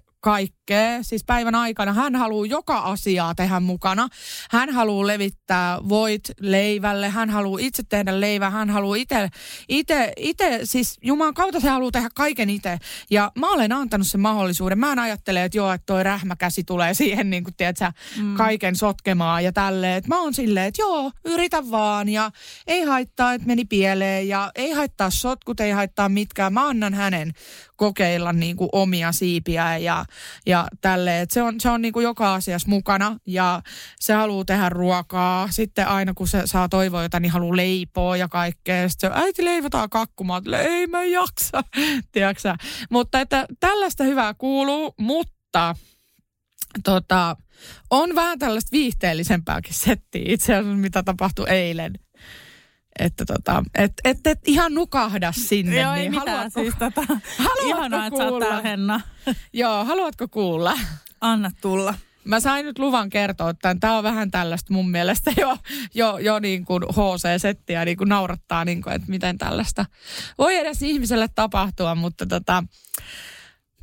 kaikkea. 0.68 1.03
Siis 1.03 1.24
päivän 1.24 1.55
aikana 1.55 1.92
hän 1.92 2.16
haluaa 2.16 2.46
joka 2.46 2.79
asiaa 2.79 3.35
tehdä 3.35 3.61
mukana. 3.61 4.09
Hän 4.50 4.70
haluaa 4.70 5.07
levittää 5.07 5.79
voit 5.88 6.22
leivälle, 6.40 7.09
hän 7.09 7.31
haluaa 7.31 7.59
itse 7.62 7.83
tehdä 7.88 8.20
leivää, 8.20 8.50
hän 8.50 8.70
haluaa 8.70 8.96
itse, 8.96 9.29
itse, 9.68 10.12
itse 10.16 10.61
siis 10.64 10.98
Jumalan 11.03 11.35
kautta 11.35 11.61
se 11.61 11.68
haluaa 11.68 11.90
tehdä 11.90 12.09
kaiken 12.14 12.50
itse. 12.50 12.79
Ja 13.11 13.33
mä 13.38 13.50
olen 13.50 13.72
antanut 13.72 14.07
sen 14.07 14.20
mahdollisuuden. 14.20 14.79
Mä 14.79 14.92
en 14.92 14.98
ajattele, 14.98 15.44
että 15.44 15.59
joo, 15.59 15.72
että 15.72 15.87
toi 15.87 16.03
rähmäkäsi 16.03 16.64
tulee 16.64 16.94
siihen 16.94 17.31
niin 17.31 17.44
kuin, 17.44 17.55
tiedätkö, 17.55 17.92
mm. 18.16 18.35
kaiken 18.35 18.77
sotkemaan 18.77 19.44
ja 19.44 19.53
tälleen. 19.53 20.03
Mä 20.07 20.20
oon 20.20 20.35
silleen, 20.35 20.66
että 20.66 20.83
joo, 20.83 21.11
yritä 21.24 21.70
vaan 21.70 22.09
ja 22.09 22.31
ei 22.66 22.85
haittaa, 22.85 23.35
että 23.35 23.46
meni 23.46 23.64
pieleen 23.64 24.29
ja 24.29 24.50
ei 24.55 24.70
haittaa 24.70 25.11
sotkut, 25.11 25.61
ei 25.61 25.70
haittaa 25.70 26.09
mitkään. 26.09 26.53
Mä 26.53 26.68
annan 26.68 26.94
hänen 26.94 27.33
kokeilla 27.77 28.33
niin 28.33 28.57
kuin 28.57 28.68
omia 28.72 29.12
siipiä 29.12 29.79
ja, 29.79 30.05
ja 30.46 30.53
ja 30.54 30.68
tälleen. 30.80 31.22
Et 31.22 31.30
se 31.30 31.42
on, 31.42 31.60
se 31.60 31.70
on 31.70 31.82
niin 31.82 31.92
kuin 31.92 32.04
joka 32.04 32.34
asiassa 32.34 32.68
mukana 32.68 33.18
ja 33.26 33.62
se 34.00 34.12
haluaa 34.12 34.44
tehdä 34.44 34.68
ruokaa. 34.68 35.48
Sitten 35.50 35.88
aina 35.88 36.14
kun 36.14 36.28
se 36.28 36.42
saa 36.44 36.68
toivoa 36.68 37.02
jotain, 37.02 37.22
niin 37.22 37.32
haluaa 37.32 37.56
leipoa 37.56 38.16
ja 38.16 38.28
kaikkea. 38.28 38.88
Sitten 38.88 39.10
se, 39.10 39.20
äiti 39.20 39.44
leivotaan 39.44 39.90
kakkumaa. 39.90 40.42
Ei 40.58 40.86
mä 40.86 41.04
jaksa, 41.04 41.64
tiedätkö 42.12 42.56
Mutta 42.90 43.20
että 43.20 43.46
tällaista 43.60 44.04
hyvää 44.04 44.34
kuuluu, 44.34 44.94
mutta 44.98 45.74
tota, 46.84 47.36
on 47.90 48.14
vähän 48.14 48.38
tällaista 48.38 48.72
viihteellisempääkin 48.72 49.74
settiä 49.74 50.22
itse 50.26 50.54
asiassa, 50.54 50.76
mitä 50.76 51.02
tapahtui 51.02 51.46
eilen. 51.48 51.92
Että 52.98 53.24
tota, 53.24 53.64
et, 53.74 53.92
et, 54.04 54.26
et 54.26 54.48
ihan 54.48 54.74
nukahda 54.74 55.33
sinne. 55.33 55.80
Joo, 55.80 55.94
ei 55.94 56.00
niin 56.00 56.12
mitään 56.12 56.37
haluatko, 56.37 56.61
siis 56.61 56.74
tota, 56.78 57.02
haluatko 57.38 57.66
ihanaa, 57.66 58.07
että 58.07 58.24
kuulla? 58.24 58.44
täällä 58.44 58.62
Henna. 58.62 59.00
Joo, 59.52 59.85
haluatko 59.85 60.28
kuulla? 60.28 60.78
Anna 61.20 61.50
tulla. 61.61 61.94
Mä 62.24 62.40
sain 62.40 62.66
nyt 62.66 62.78
luvan 62.78 63.11
kertoa, 63.11 63.50
että 63.50 63.76
tämä 63.80 63.96
on 63.98 64.02
vähän 64.02 64.30
tällaista 64.30 64.72
mun 64.72 64.90
mielestä 64.90 65.33
jo, 65.40 65.57
jo, 65.94 66.18
jo 66.18 66.38
niin 66.38 66.64
kuin 66.64 66.83
HC-settiä 66.83 67.85
niin 67.85 67.96
kuin 67.96 68.09
naurattaa, 68.09 68.64
niin 68.64 68.83
kuin, 68.83 68.94
että 68.94 69.11
miten 69.11 69.38
tällaista 69.38 69.87
voi 70.38 70.57
edes 70.57 70.83
ihmiselle 70.83 71.28
tapahtua, 71.35 71.94
mutta 71.94 72.26
tota, 72.26 72.64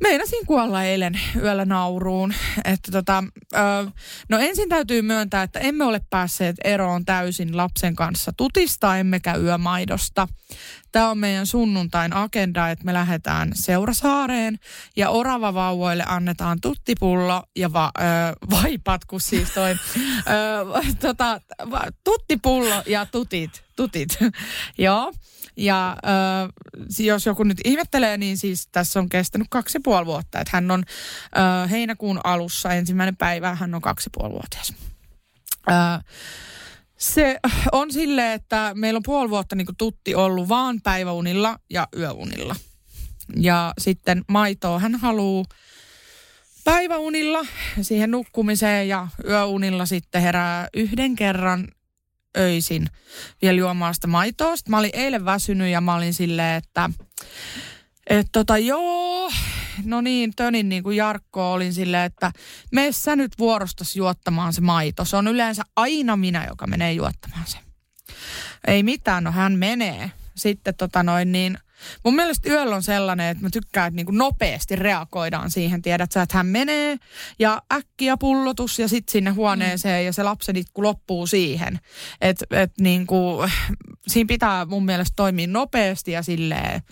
meinasin 0.00 0.46
kuolla 0.46 0.84
eilen 0.84 1.20
yöllä 1.36 1.64
nauruun. 1.64 2.34
Että 2.64 2.92
tota, 2.92 3.24
ö, 3.54 3.90
no 4.28 4.38
ensin 4.38 4.68
täytyy 4.68 5.02
myöntää, 5.02 5.42
että 5.42 5.58
emme 5.58 5.84
ole 5.84 6.00
päässeet 6.10 6.56
eroon 6.64 7.04
täysin 7.04 7.56
lapsen 7.56 7.96
kanssa 7.96 8.32
tutista, 8.36 8.96
emmekä 8.98 9.34
yömaidosta. 9.34 10.28
Tämä 10.92 11.10
on 11.10 11.18
meidän 11.18 11.46
sunnuntain 11.46 12.16
agenda, 12.16 12.68
että 12.68 12.84
me 12.84 12.92
lähdetään 12.92 13.52
Seurasaareen 13.54 14.58
ja 14.96 15.10
oravavauvoille 15.10 16.04
annetaan 16.06 16.60
tuttipullo 16.60 17.42
ja 17.56 17.72
va, 17.72 17.90
ö, 17.98 18.02
vaipat, 18.50 19.04
kun 19.04 19.20
siis 19.20 19.50
toi 19.50 19.70
ö, 19.70 19.74
tota, 21.00 21.40
va, 21.70 21.82
tuttipullo 22.04 22.82
ja 22.86 23.06
tutit. 23.06 23.64
tutit. 23.76 24.18
Joo. 24.78 25.12
Ja 25.56 25.90
äh, 25.90 26.48
jos 26.98 27.26
joku 27.26 27.42
nyt 27.42 27.60
ihmettelee, 27.64 28.16
niin 28.16 28.38
siis 28.38 28.68
tässä 28.72 29.00
on 29.00 29.08
kestänyt 29.08 29.46
kaksi 29.50 29.78
ja 29.78 29.80
puoli 29.84 30.06
vuotta. 30.06 30.40
Että 30.40 30.50
hän 30.56 30.70
on 30.70 30.84
äh, 31.36 31.70
heinäkuun 31.70 32.20
alussa, 32.24 32.72
ensimmäinen 32.72 33.16
päivä, 33.16 33.54
hän 33.54 33.74
on 33.74 33.80
kaksi 33.80 34.06
ja 34.06 34.10
puoli 34.14 34.32
vuotias. 34.32 34.74
Äh, 35.70 36.04
se 36.98 37.38
on 37.72 37.92
silleen, 37.92 38.32
että 38.32 38.72
meillä 38.74 38.96
on 38.96 39.02
puoli 39.02 39.30
vuotta 39.30 39.56
niin 39.56 39.66
tutti 39.78 40.14
ollut 40.14 40.48
vaan 40.48 40.80
päiväunilla 40.80 41.58
ja 41.70 41.88
yöunilla. 41.96 42.56
Ja 43.36 43.72
sitten 43.80 44.24
maitoa 44.28 44.78
hän 44.78 44.94
haluaa 44.94 45.44
päiväunilla 46.64 47.46
siihen 47.82 48.10
nukkumiseen 48.10 48.88
ja 48.88 49.08
yöunilla 49.24 49.86
sitten 49.86 50.22
herää 50.22 50.68
yhden 50.74 51.16
kerran 51.16 51.68
öisin 52.36 52.86
vielä 53.42 53.58
juomaan 53.58 53.94
sitä 53.94 54.06
maitoa. 54.06 54.56
Sitten 54.56 54.70
mä 54.70 54.78
olin 54.78 54.90
eilen 54.92 55.24
väsynyt 55.24 55.68
ja 55.68 55.80
mä 55.80 55.94
olin 55.94 56.14
silleen, 56.14 56.56
että 56.56 56.90
et 58.06 58.26
tota 58.32 58.58
joo, 58.58 59.30
no 59.84 60.00
niin, 60.00 60.32
tönin 60.36 60.68
niin 60.68 60.82
kuin 60.82 60.96
Jarkko 60.96 61.52
olin 61.52 61.72
silleen, 61.74 62.04
että 62.04 62.32
mene 62.72 62.92
sä 62.92 63.16
nyt 63.16 63.38
vuorostas 63.38 63.96
juottamaan 63.96 64.52
se 64.52 64.60
maito. 64.60 65.04
Se 65.04 65.16
on 65.16 65.28
yleensä 65.28 65.62
aina 65.76 66.16
minä, 66.16 66.46
joka 66.48 66.66
menee 66.66 66.92
juottamaan 66.92 67.46
sen. 67.46 67.60
Ei 68.66 68.82
mitään, 68.82 69.24
no 69.24 69.32
hän 69.32 69.52
menee. 69.52 70.10
Sitten 70.36 70.74
tota 70.74 71.02
noin 71.02 71.32
niin, 71.32 71.58
mun 72.04 72.14
mielestä 72.14 72.50
yöllä 72.50 72.76
on 72.76 72.82
sellainen, 72.82 73.26
että 73.26 73.42
mä 73.42 73.50
tykkään, 73.52 73.88
että 73.88 73.96
niin 73.96 74.06
kuin 74.06 74.18
nopeasti 74.18 74.76
reagoidaan 74.76 75.50
siihen. 75.50 75.82
Tiedät 75.82 76.12
sä, 76.12 76.22
että 76.22 76.36
hän 76.36 76.46
menee 76.46 76.96
ja 77.38 77.62
äkkiä 77.72 78.16
pullotus 78.16 78.78
ja 78.78 78.88
sitten 78.88 79.12
sinne 79.12 79.30
huoneeseen 79.30 80.02
mm. 80.02 80.06
ja 80.06 80.12
se 80.12 80.22
lapsen 80.22 80.56
itku 80.56 80.82
loppuu 80.82 81.26
siihen. 81.26 81.80
Että 82.20 82.46
et 82.50 82.72
niin 82.80 83.06
kuin, 83.06 83.50
siinä 84.06 84.28
pitää 84.28 84.64
mun 84.64 84.84
mielestä 84.84 85.12
toimia 85.16 85.46
nopeasti 85.46 86.12
ja 86.12 86.22
silleen 86.22 86.82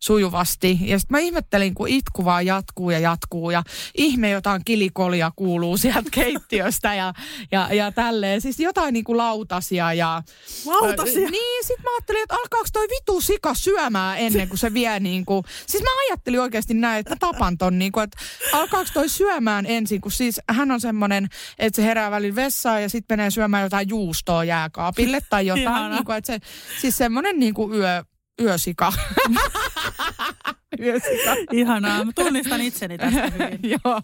sujuvasti. 0.00 0.78
Ja 0.82 0.98
sitten 0.98 1.16
mä 1.16 1.18
ihmettelin, 1.18 1.74
kun 1.74 1.88
itku 1.88 2.24
vaan 2.24 2.46
jatkuu 2.46 2.90
ja 2.90 2.98
jatkuu 2.98 3.50
ja 3.50 3.62
ihme 3.94 4.30
jotain 4.30 4.62
kilikolia 4.64 5.32
kuuluu 5.36 5.76
sieltä 5.76 6.10
keittiöstä 6.20 6.94
ja, 6.94 7.14
ja, 7.52 7.74
ja 7.74 7.92
tälleen. 7.92 8.40
Siis 8.40 8.60
jotain 8.60 8.92
niin 8.92 9.04
kuin 9.04 9.16
lautasia 9.16 9.92
ja... 9.92 10.22
Lautasia? 10.66 11.24
Äh, 11.24 11.30
niin, 11.30 11.66
sitten 11.66 11.84
mä 11.84 11.90
ajattelin, 11.96 12.22
että 12.22 12.34
alkaako 12.34 12.66
toi 12.72 12.86
vitu 12.88 13.20
sika 13.20 13.54
syömään 13.54 14.18
ennen 14.18 14.48
kuin 14.48 14.58
se 14.58 14.74
vie 14.74 15.00
niin 15.00 15.24
kuin... 15.24 15.44
Siis 15.66 15.82
mä 15.82 15.90
ajattelin 16.08 16.40
oikeasti 16.40 16.74
näin, 16.74 17.00
että 17.00 17.10
mä 17.10 17.16
tapan 17.20 17.58
ton 17.58 17.78
niin 17.78 17.92
kuin, 17.92 18.04
että 18.04 18.18
alkaako 18.52 18.90
toi 18.94 19.08
syömään 19.08 19.66
ensin, 19.66 20.00
kun 20.00 20.12
siis 20.12 20.40
hän 20.48 20.70
on 20.70 20.80
semmoinen, 20.80 21.28
että 21.58 21.76
se 21.76 21.84
herää 21.84 22.10
välillä 22.10 22.36
vessaan 22.36 22.82
ja 22.82 22.88
sitten 22.88 23.18
menee 23.18 23.30
syömään 23.30 23.62
jotain 23.62 23.88
juustoa 23.88 24.44
jääkaapille 24.44 25.20
tai 25.30 25.46
jotain. 25.52 25.92
Niin 25.92 26.04
kuin, 26.04 26.16
että 26.16 26.32
se, 26.32 26.38
siis 26.80 26.96
semmoinen 26.96 27.38
niin 27.38 27.54
kuin 27.54 27.74
yö, 27.74 28.04
yösika. 28.40 28.92
Ihanaa. 31.52 32.04
Mä 32.04 32.12
tunnistan 32.14 32.60
itseni 32.60 32.98
tästä 32.98 33.30
hyvin. 33.38 33.58
Joo. 33.62 34.02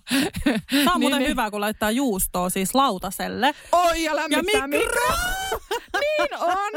Tämä 0.70 0.94
on 0.94 1.00
muuten 1.00 1.18
niin, 1.18 1.30
hyvä, 1.30 1.50
kun 1.50 1.60
laittaa 1.60 1.90
juustoa 1.90 2.50
siis 2.50 2.74
lautaselle. 2.74 3.54
Oi, 3.72 4.04
ja 4.04 4.16
lämmittää 4.16 4.60
Ja 4.60 4.68
mikro. 4.68 5.16
niin 6.00 6.40
on. 6.40 6.72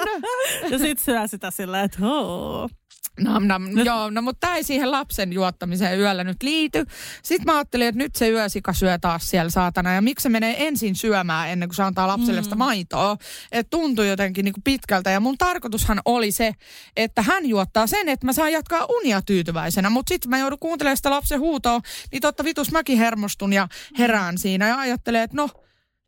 Ja 0.71 0.79
sit 0.79 0.99
syö 0.99 1.27
sitä 1.27 1.51
silleen, 1.51 1.85
että 1.85 1.97
hoo. 1.99 2.69
Nam, 3.23 3.47
nam. 3.47 3.77
Joo, 3.77 4.09
no 4.09 4.21
mutta 4.21 4.47
tämä 4.47 4.55
ei 4.55 4.63
siihen 4.63 4.91
lapsen 4.91 5.33
juottamiseen 5.33 5.99
yöllä 5.99 6.23
nyt 6.23 6.43
liity. 6.43 6.85
Sitten 7.23 7.45
mä 7.45 7.57
ajattelin, 7.57 7.87
että 7.87 7.97
nyt 7.97 8.15
se 8.15 8.29
yösika 8.29 8.73
syö 8.73 8.97
taas 8.97 9.29
siellä 9.29 9.49
saatana. 9.49 9.93
Ja 9.93 10.01
miksi 10.01 10.23
se 10.23 10.29
menee 10.29 10.67
ensin 10.67 10.95
syömään 10.95 11.49
ennen 11.49 11.69
kuin 11.69 11.75
se 11.75 11.83
antaa 11.83 12.07
lapselle 12.07 12.43
sitä 12.43 12.55
maitoa. 12.55 13.17
Että 13.51 13.69
tuntui 13.69 14.09
jotenkin 14.09 14.45
niin 14.45 14.53
kuin 14.53 14.63
pitkältä. 14.63 15.09
Ja 15.09 15.19
mun 15.19 15.37
tarkoitushan 15.37 16.01
oli 16.05 16.31
se, 16.31 16.53
että 16.97 17.21
hän 17.21 17.45
juottaa 17.45 17.87
sen, 17.87 18.09
että 18.09 18.25
mä 18.25 18.33
saan 18.33 18.51
jatkaa 18.51 18.85
unia 18.89 19.21
tyytyväisenä. 19.21 19.89
Mutta 19.89 20.09
sitten 20.09 20.29
mä 20.29 20.37
joudun 20.37 20.59
kuuntelemaan 20.59 20.97
sitä 20.97 21.09
lapsen 21.11 21.39
huutoa, 21.39 21.81
niin 22.11 22.21
totta 22.21 22.43
vitus 22.43 22.71
mäkin 22.71 22.97
hermostun 22.97 23.53
ja 23.53 23.67
herään 23.97 24.37
siinä. 24.37 24.67
Ja 24.67 24.79
ajattelen, 24.79 25.21
että 25.21 25.37
no, 25.37 25.49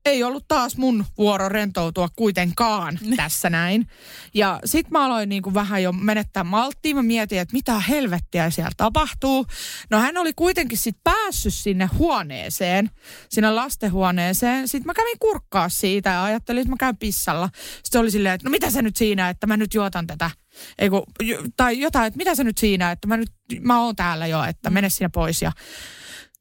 ei 0.05 0.23
ollut 0.23 0.47
taas 0.47 0.77
mun 0.77 1.05
vuoro 1.17 1.49
rentoutua 1.49 2.09
kuitenkaan 2.15 2.99
tässä 3.17 3.49
näin. 3.49 3.87
Ja 4.33 4.59
sit 4.65 4.89
mä 4.89 5.05
aloin 5.05 5.29
niin 5.29 5.41
kuin 5.41 5.53
vähän 5.53 5.83
jo 5.83 5.91
menettää 5.91 6.43
malttia. 6.43 6.95
Mä 6.95 7.01
mietin, 7.01 7.39
että 7.39 7.53
mitä 7.53 7.79
helvettiä 7.79 8.49
siellä 8.49 8.71
tapahtuu. 8.77 9.45
No 9.89 9.99
hän 9.99 10.17
oli 10.17 10.33
kuitenkin 10.33 10.77
sit 10.77 10.97
päässyt 11.03 11.53
sinne 11.53 11.89
huoneeseen, 11.97 12.89
sinne 13.29 13.51
lastenhuoneeseen. 13.51 14.67
Sitten 14.67 14.85
mä 14.85 14.93
kävin 14.93 15.19
kurkkaa 15.19 15.69
siitä 15.69 16.09
ja 16.09 16.23
ajattelin, 16.23 16.61
että 16.61 16.69
mä 16.71 16.75
käyn 16.79 16.97
pissalla. 16.97 17.49
Sitten 17.83 18.01
oli 18.01 18.11
silleen, 18.11 18.35
että 18.35 18.47
no 18.47 18.51
mitä 18.51 18.69
se 18.69 18.81
nyt 18.81 18.95
siinä, 18.95 19.29
että 19.29 19.47
mä 19.47 19.57
nyt 19.57 19.73
juotan 19.73 20.07
tätä. 20.07 20.31
Ei 20.79 20.89
kun, 20.89 21.03
jo- 21.21 21.43
tai 21.57 21.79
jotain, 21.79 22.07
että 22.07 22.17
mitä 22.17 22.35
se 22.35 22.43
nyt 22.43 22.57
siinä, 22.57 22.91
että 22.91 23.07
mä 23.07 23.17
nyt, 23.17 23.31
mä 23.59 23.81
oon 23.81 23.95
täällä 23.95 24.27
jo, 24.27 24.43
että 24.43 24.69
mene 24.69 24.89
sinne 24.89 25.09
pois. 25.13 25.41
Ja 25.41 25.51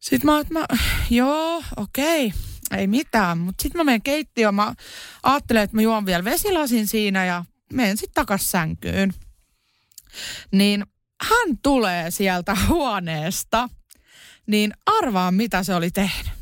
sitten 0.01 0.31
mä, 0.31 0.43
mä 0.51 0.67
joo, 1.11 1.63
okei, 1.77 2.33
ei 2.77 2.87
mitään. 2.87 3.39
Mutta 3.39 3.63
sitten 3.63 3.79
mä 3.79 3.85
menen 3.85 4.03
keittiöön, 4.03 4.55
mä 4.55 4.75
ajattelen, 5.23 5.63
että 5.63 5.77
mä 5.77 5.83
juon 5.83 6.07
vielä 6.07 6.25
vesilasin 6.25 6.87
siinä 6.87 7.25
ja 7.25 7.45
menen 7.73 7.97
sitten 7.97 8.15
takas 8.15 8.51
sänkyyn. 8.51 9.15
Niin 10.53 10.87
hän 11.29 11.59
tulee 11.63 12.11
sieltä 12.11 12.57
huoneesta, 12.69 13.69
niin 14.47 14.75
arvaa 14.87 15.31
mitä 15.31 15.63
se 15.63 15.75
oli 15.75 15.91
tehnyt. 15.91 16.33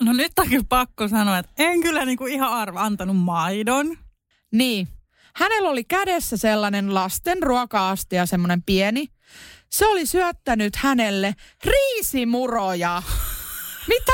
No 0.00 0.12
nyt 0.12 0.38
on 0.38 0.48
kyllä 0.48 0.64
pakko 0.68 1.08
sanoa, 1.08 1.38
että 1.38 1.52
en 1.58 1.80
kyllä 1.80 2.04
niinku 2.04 2.26
ihan 2.26 2.50
arva 2.50 2.82
antanut 2.82 3.16
maidon. 3.16 3.98
Niin, 4.52 4.88
hänellä 5.34 5.68
oli 5.68 5.84
kädessä 5.84 6.36
sellainen 6.36 6.94
lasten 6.94 7.42
ruoka-astia, 7.42 8.26
semmoinen 8.26 8.62
pieni. 8.62 9.08
Se 9.70 9.86
oli 9.86 10.06
syöttänyt 10.06 10.76
hänelle 10.76 11.34
riisimuroja. 11.64 13.02
Mitä 13.88 14.12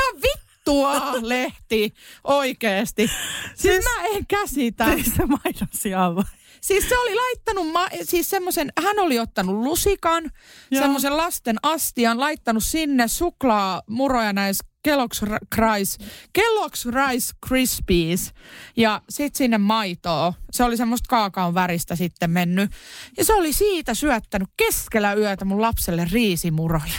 vittua, 0.69 1.13
lehti, 1.21 1.93
oikeesti. 2.23 3.07
Siis, 3.07 3.19
siis 3.55 3.83
mä 3.83 4.05
en 4.05 4.25
käsitä. 4.27 4.85
Teistä 4.85 5.15
se 5.15 5.25
maidon 5.25 5.67
sijaan 5.71 6.15
vai? 6.15 6.23
Siis 6.61 6.89
se 6.89 6.97
oli 6.97 7.15
laittanut, 7.15 7.71
ma- 7.71 7.89
siis 8.03 8.29
semmoisen, 8.29 8.71
hän 8.83 8.99
oli 8.99 9.19
ottanut 9.19 9.55
lusikan, 9.55 10.31
semmoisen 10.79 11.17
lasten 11.17 11.57
astian, 11.63 12.19
laittanut 12.19 12.63
sinne 12.63 13.07
suklaamuroja 13.07 14.33
näissä 14.33 14.69
Kellogg's 14.87 15.21
Rice, 15.55 16.05
Kellogg's 16.39 16.85
Rice 16.85 17.33
Krispies 17.47 18.33
ja 18.77 19.01
sitten 19.09 19.37
sinne 19.37 19.57
maitoa. 19.57 20.33
Se 20.51 20.63
oli 20.63 20.77
semmoista 20.77 21.07
kaakaon 21.09 21.53
väristä 21.53 21.95
sitten 21.95 22.31
mennyt. 22.31 22.71
Ja 23.17 23.25
se 23.25 23.33
oli 23.33 23.53
siitä 23.53 23.93
syöttänyt 23.93 24.49
keskellä 24.57 25.13
yötä 25.13 25.45
mun 25.45 25.61
lapselle 25.61 26.07
riisimuroja. 26.11 26.93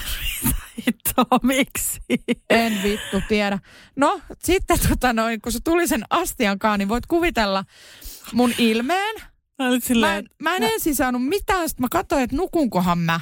Hitto, 0.86 1.24
miksi? 1.42 2.00
En 2.50 2.82
vittu 2.82 3.22
tiedä. 3.28 3.58
No 3.96 4.20
sitten 4.44 4.78
tota 4.88 5.12
noin, 5.12 5.40
kun 5.40 5.52
se 5.52 5.58
tuli 5.64 5.88
sen 5.88 6.04
astiankaan, 6.10 6.78
niin 6.78 6.88
voit 6.88 7.06
kuvitella 7.06 7.64
mun 8.32 8.54
ilmeen. 8.58 9.29
Mä, 10.06 10.16
en, 10.16 10.24
mä 10.42 10.56
en 10.56 10.62
ensin 10.62 10.96
saanut 10.96 11.26
mitään, 11.26 11.68
sitten 11.68 11.84
mä 11.84 11.88
katsoin, 11.90 12.22
että 12.22 12.36
nukunkohan 12.36 12.98
mä. 12.98 13.20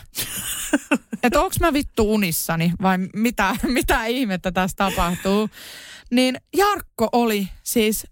että 1.23 1.41
onks 1.41 1.61
mä 1.61 1.73
vittu 1.73 2.15
unissani 2.15 2.73
vai 2.83 2.99
mitä, 3.15 3.57
mitä 3.63 4.05
ihmettä 4.05 4.53
tässä 4.53 4.77
tapahtuu. 4.77 5.51
Niin 6.11 6.37
Jarkko 6.57 7.09
oli 7.13 7.49
siis, 7.63 8.07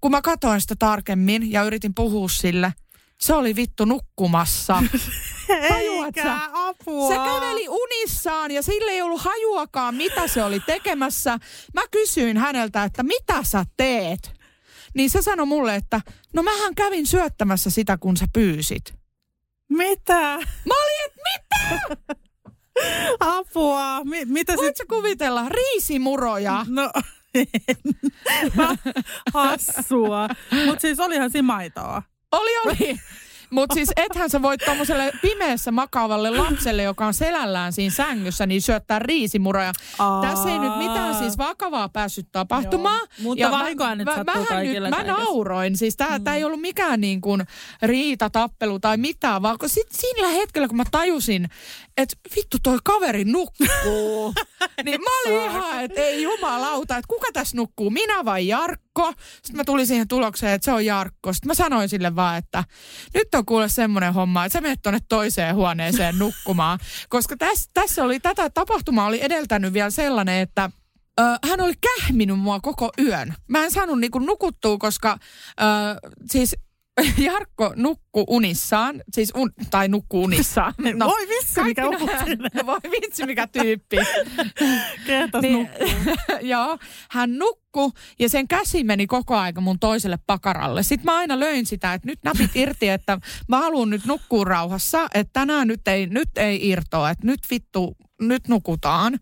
kun 0.00 0.10
mä 0.10 0.22
katsoin 0.22 0.60
sitä 0.60 0.74
tarkemmin 0.78 1.52
ja 1.52 1.62
yritin 1.62 1.94
puhua 1.94 2.28
sille, 2.28 2.72
se 3.20 3.34
oli 3.34 3.56
vittu 3.56 3.84
nukkumassa. 3.84 4.82
Eikä 5.76 6.38
apua. 6.52 7.08
Se 7.08 7.14
käveli 7.14 7.68
unissaan 7.68 8.50
ja 8.50 8.62
sille 8.62 8.90
ei 8.90 9.02
ollut 9.02 9.20
hajuakaan, 9.20 9.94
mitä 9.94 10.28
se 10.28 10.44
oli 10.44 10.60
tekemässä. 10.60 11.38
Mä 11.74 11.82
kysyin 11.90 12.36
häneltä, 12.36 12.84
että 12.84 13.02
mitä 13.02 13.42
sä 13.42 13.64
teet? 13.76 14.36
Niin 14.96 15.10
se 15.10 15.22
sanoi 15.22 15.46
mulle, 15.46 15.74
että 15.74 16.00
no 16.32 16.42
mähän 16.42 16.74
kävin 16.74 17.06
syöttämässä 17.06 17.70
sitä, 17.70 17.98
kun 17.98 18.16
sä 18.16 18.26
pyysit. 18.32 18.94
Mitä? 19.68 20.20
Mä 20.66 20.74
olin, 20.82 21.04
että 21.06 21.20
mitä? 21.32 21.80
Apua. 23.38 24.04
Mi- 24.04 24.24
mitä 24.24 24.54
Voit 24.56 24.76
sit? 24.76 24.88
kuvitella? 24.88 25.48
Riisimuroja. 25.48 26.66
No, 26.68 26.90
hassua. 29.34 30.28
Mutta 30.66 30.80
siis 30.80 31.00
olihan 31.00 31.30
siinä 31.30 31.46
maitoa. 31.46 32.02
Oli, 32.32 32.58
oli. 32.58 33.00
Mutta 33.50 33.74
siis 33.74 33.90
ethän 33.96 34.30
sä 34.30 34.42
voit 34.42 34.60
tuommoiselle 34.64 35.12
pimeässä 35.22 35.72
makaavalle 35.72 36.30
lapselle, 36.30 36.82
joka 36.82 37.06
on 37.06 37.14
selällään 37.14 37.72
siinä 37.72 37.94
sängyssä, 37.94 38.46
niin 38.46 38.62
syöttää 38.62 38.98
riisimuroja. 38.98 39.72
Aa. 39.98 40.22
Tässä 40.22 40.48
ei 40.48 40.58
nyt 40.58 40.78
mitään 40.78 41.14
siis 41.14 41.38
vakavaa 41.38 41.88
päässyt 41.88 42.28
tapahtumaan. 42.32 42.98
Joo. 42.98 43.22
Mutta 43.22 43.50
vahinkoa 43.50 43.94
nyt 43.94 44.06
mähän 44.26 44.46
kaikille 44.46 44.90
nyt, 44.90 44.98
Mä 44.98 45.04
nauroin. 45.04 45.76
Siis 45.76 45.96
tää, 45.96 46.18
mm. 46.18 46.24
tää 46.24 46.36
ei 46.36 46.44
ollut 46.44 46.60
mikään 46.60 47.00
niin 47.00 47.20
kuin 47.20 47.44
riita, 47.82 48.30
tappelu 48.30 48.78
tai 48.78 48.96
mitään, 48.96 49.42
vaan 49.42 49.58
kun 49.58 49.68
sit 49.68 49.88
siinä 49.92 50.28
hetkellä, 50.28 50.68
kun 50.68 50.76
mä 50.76 50.84
tajusin, 50.90 51.48
että 51.96 52.16
vittu 52.36 52.56
toi 52.62 52.78
kaveri 52.84 53.24
nukkuu, 53.24 54.34
niin 54.84 55.00
mä 55.00 55.10
olin 55.20 55.50
ihan, 55.50 55.84
että 55.84 56.00
ei 56.00 56.22
jumalauta, 56.22 56.96
että 56.96 57.08
kuka 57.08 57.26
tässä 57.32 57.56
nukkuu, 57.56 57.90
minä 57.90 58.24
vai 58.24 58.48
Jarkko? 58.48 59.12
Sitten 59.32 59.56
mä 59.56 59.64
tulin 59.64 59.86
siihen 59.86 60.08
tulokseen, 60.08 60.52
että 60.52 60.64
se 60.64 60.72
on 60.72 60.86
Jarkko. 60.86 61.32
Sitten 61.32 61.48
mä 61.48 61.54
sanoin 61.54 61.88
sille 61.88 62.16
vaan, 62.16 62.38
että 62.38 62.64
nyt 63.14 63.34
on 63.34 63.46
kuule 63.46 63.68
semmoinen 63.68 64.14
homma, 64.14 64.44
että 64.44 64.58
sä 64.58 64.60
menet 64.60 64.82
tuonne 64.82 65.00
toiseen 65.08 65.54
huoneeseen 65.54 66.18
nukkumaan. 66.24 66.78
Koska 67.08 67.36
tässä, 67.36 67.70
tässä 67.74 68.04
oli, 68.04 68.20
tätä 68.20 68.50
tapahtumaa 68.50 69.06
oli 69.06 69.24
edeltänyt 69.24 69.72
vielä 69.72 69.90
sellainen, 69.90 70.40
että 70.40 70.70
Ö, 71.20 71.48
hän 71.48 71.60
oli 71.60 71.72
kähminyt 71.80 72.38
mua 72.38 72.60
koko 72.60 72.90
yön. 72.98 73.34
Mä 73.48 73.64
en 73.64 73.70
saanut 73.70 74.00
niinku 74.00 74.18
nukuttua, 74.18 74.78
koska 74.78 75.18
ö, 75.60 75.64
siis 76.30 76.56
Jarkko 77.18 77.72
nukku 77.76 78.24
unissaan, 78.28 79.02
siis 79.12 79.32
un, 79.36 79.52
tai 79.70 79.88
nukkuu 79.88 80.22
unissaan. 80.24 80.74
No, 80.94 81.06
Voi 81.06 81.28
vissi, 81.28 81.62
mikä 81.62 81.88
uutinen. 81.88 82.38
nä- 82.54 82.66
Voi 82.66 82.80
vitsi, 82.90 83.26
mikä 83.26 83.46
tyyppi. 83.46 83.96
Kehtas 85.06 85.42
Niin, 85.42 85.70
nukkuu. 85.80 86.36
joo, 86.40 86.78
hän 87.10 87.38
nukku 87.38 87.92
ja 88.18 88.28
sen 88.28 88.48
käsi 88.48 88.84
meni 88.84 89.06
koko 89.06 89.36
aika 89.36 89.60
mun 89.60 89.78
toiselle 89.78 90.18
pakaralle. 90.26 90.82
Sitten 90.82 91.04
mä 91.04 91.16
aina 91.16 91.40
löin 91.40 91.66
sitä, 91.66 91.94
että 91.94 92.06
nyt 92.08 92.18
napit 92.24 92.50
irti, 92.56 92.88
että 92.88 93.18
mä 93.48 93.58
haluan 93.58 93.90
nyt 93.90 94.04
nukkua 94.06 94.44
rauhassa, 94.44 95.08
että 95.14 95.30
tänään 95.32 95.68
nyt 95.68 95.88
ei, 95.88 96.06
nyt 96.06 96.28
ei 96.36 96.68
irtoa, 96.68 97.10
että 97.10 97.26
nyt 97.26 97.40
vittu, 97.50 97.96
nyt 98.20 98.48
nukutaan. 98.48 99.18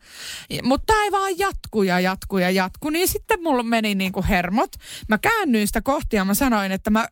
Mutta 0.63 0.85
tämä 0.87 1.05
ei 1.05 1.13
vaan 1.13 1.39
jatku 1.39 1.83
ja 1.83 2.01
jatku 2.01 2.39
ja 2.39 2.51
jatku, 2.51 2.91
niin 2.91 3.09
sitten 3.09 3.43
mulla 3.43 3.63
meni 3.63 3.95
niinku 3.95 4.25
hermot. 4.29 4.71
Mä 5.09 5.19
käännyin 5.19 5.67
sitä 5.67 5.81
kohti 5.83 6.17
ja 6.17 6.25
mä 6.25 6.35
sanoin, 6.35 6.73
että 6.73 6.91
mä 6.91 7.09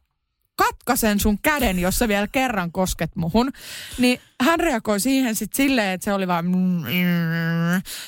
katkasen 0.56 1.20
sun 1.20 1.38
käden, 1.38 1.78
jos 1.78 1.98
sä 1.98 2.08
vielä 2.08 2.28
kerran 2.28 2.72
kosket 2.72 3.16
muhun. 3.16 3.52
Niin 3.98 4.20
hän 4.40 4.60
reagoi 4.60 5.00
siihen 5.00 5.34
sitten 5.34 5.56
silleen, 5.56 5.94
että 5.94 6.04
se 6.04 6.12
oli 6.12 6.28
vaan... 6.28 6.46